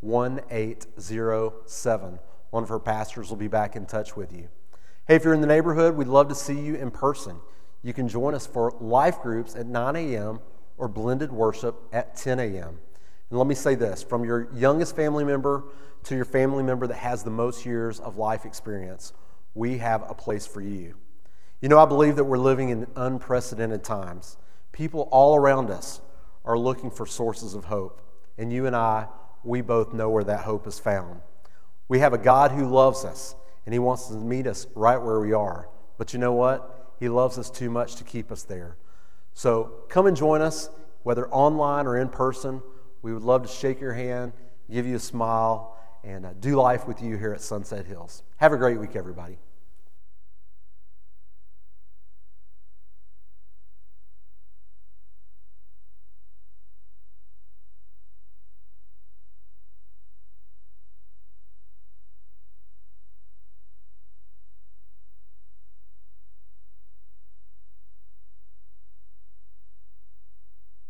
1807. 0.00 2.18
One 2.50 2.62
of 2.62 2.70
our 2.70 2.80
pastors 2.80 3.30
will 3.30 3.36
be 3.36 3.48
back 3.48 3.76
in 3.76 3.86
touch 3.86 4.16
with 4.16 4.32
you. 4.32 4.48
Hey, 5.06 5.16
if 5.16 5.24
you're 5.24 5.34
in 5.34 5.40
the 5.40 5.46
neighborhood, 5.46 5.96
we'd 5.96 6.08
love 6.08 6.28
to 6.28 6.34
see 6.34 6.58
you 6.58 6.74
in 6.74 6.90
person. 6.90 7.36
You 7.82 7.92
can 7.92 8.08
join 8.08 8.34
us 8.34 8.46
for 8.46 8.74
life 8.80 9.22
groups 9.22 9.56
at 9.56 9.66
9 9.66 9.96
a.m. 9.96 10.40
or 10.76 10.88
blended 10.88 11.32
worship 11.32 11.76
at 11.92 12.16
10 12.16 12.40
a.m. 12.40 12.78
And 13.30 13.38
let 13.38 13.46
me 13.46 13.54
say 13.54 13.74
this 13.74 14.02
from 14.02 14.24
your 14.24 14.48
youngest 14.52 14.96
family 14.96 15.24
member 15.24 15.64
to 16.04 16.16
your 16.16 16.24
family 16.24 16.62
member 16.62 16.86
that 16.86 16.96
has 16.96 17.22
the 17.22 17.30
most 17.30 17.64
years 17.64 18.00
of 18.00 18.16
life 18.16 18.44
experience, 18.44 19.12
we 19.54 19.78
have 19.78 20.08
a 20.08 20.14
place 20.14 20.46
for 20.46 20.60
you. 20.60 20.94
You 21.60 21.68
know, 21.68 21.78
I 21.78 21.86
believe 21.86 22.16
that 22.16 22.24
we're 22.24 22.38
living 22.38 22.70
in 22.70 22.86
unprecedented 22.96 23.84
times. 23.84 24.36
People 24.72 25.08
all 25.10 25.36
around 25.36 25.70
us 25.70 26.00
are 26.44 26.58
looking 26.58 26.90
for 26.90 27.06
sources 27.06 27.54
of 27.54 27.64
hope. 27.64 28.00
And 28.38 28.52
you 28.52 28.66
and 28.66 28.74
I, 28.74 29.08
we 29.44 29.60
both 29.60 29.92
know 29.92 30.08
where 30.08 30.24
that 30.24 30.40
hope 30.40 30.66
is 30.66 30.78
found. 30.78 31.20
We 31.88 31.98
have 31.98 32.12
a 32.12 32.18
God 32.18 32.52
who 32.52 32.66
loves 32.66 33.04
us, 33.04 33.34
and 33.66 33.72
He 33.72 33.78
wants 33.78 34.06
to 34.06 34.14
meet 34.14 34.46
us 34.46 34.66
right 34.74 34.96
where 34.96 35.20
we 35.20 35.32
are. 35.32 35.68
But 35.98 36.12
you 36.12 36.18
know 36.18 36.32
what? 36.32 36.94
He 36.98 37.08
loves 37.08 37.38
us 37.38 37.50
too 37.50 37.70
much 37.70 37.96
to 37.96 38.04
keep 38.04 38.30
us 38.30 38.42
there. 38.44 38.76
So 39.34 39.72
come 39.88 40.06
and 40.06 40.16
join 40.16 40.40
us, 40.40 40.70
whether 41.02 41.28
online 41.28 41.86
or 41.86 41.98
in 41.98 42.08
person. 42.08 42.62
We 43.02 43.12
would 43.12 43.22
love 43.22 43.42
to 43.42 43.48
shake 43.48 43.80
your 43.80 43.94
hand, 43.94 44.32
give 44.70 44.86
you 44.86 44.96
a 44.96 45.00
smile, 45.00 45.76
and 46.04 46.26
uh, 46.26 46.32
do 46.40 46.56
life 46.56 46.86
with 46.86 47.02
you 47.02 47.16
here 47.16 47.32
at 47.32 47.40
Sunset 47.40 47.86
Hills. 47.86 48.22
Have 48.36 48.52
a 48.52 48.56
great 48.56 48.78
week, 48.78 48.96
everybody. 48.96 49.38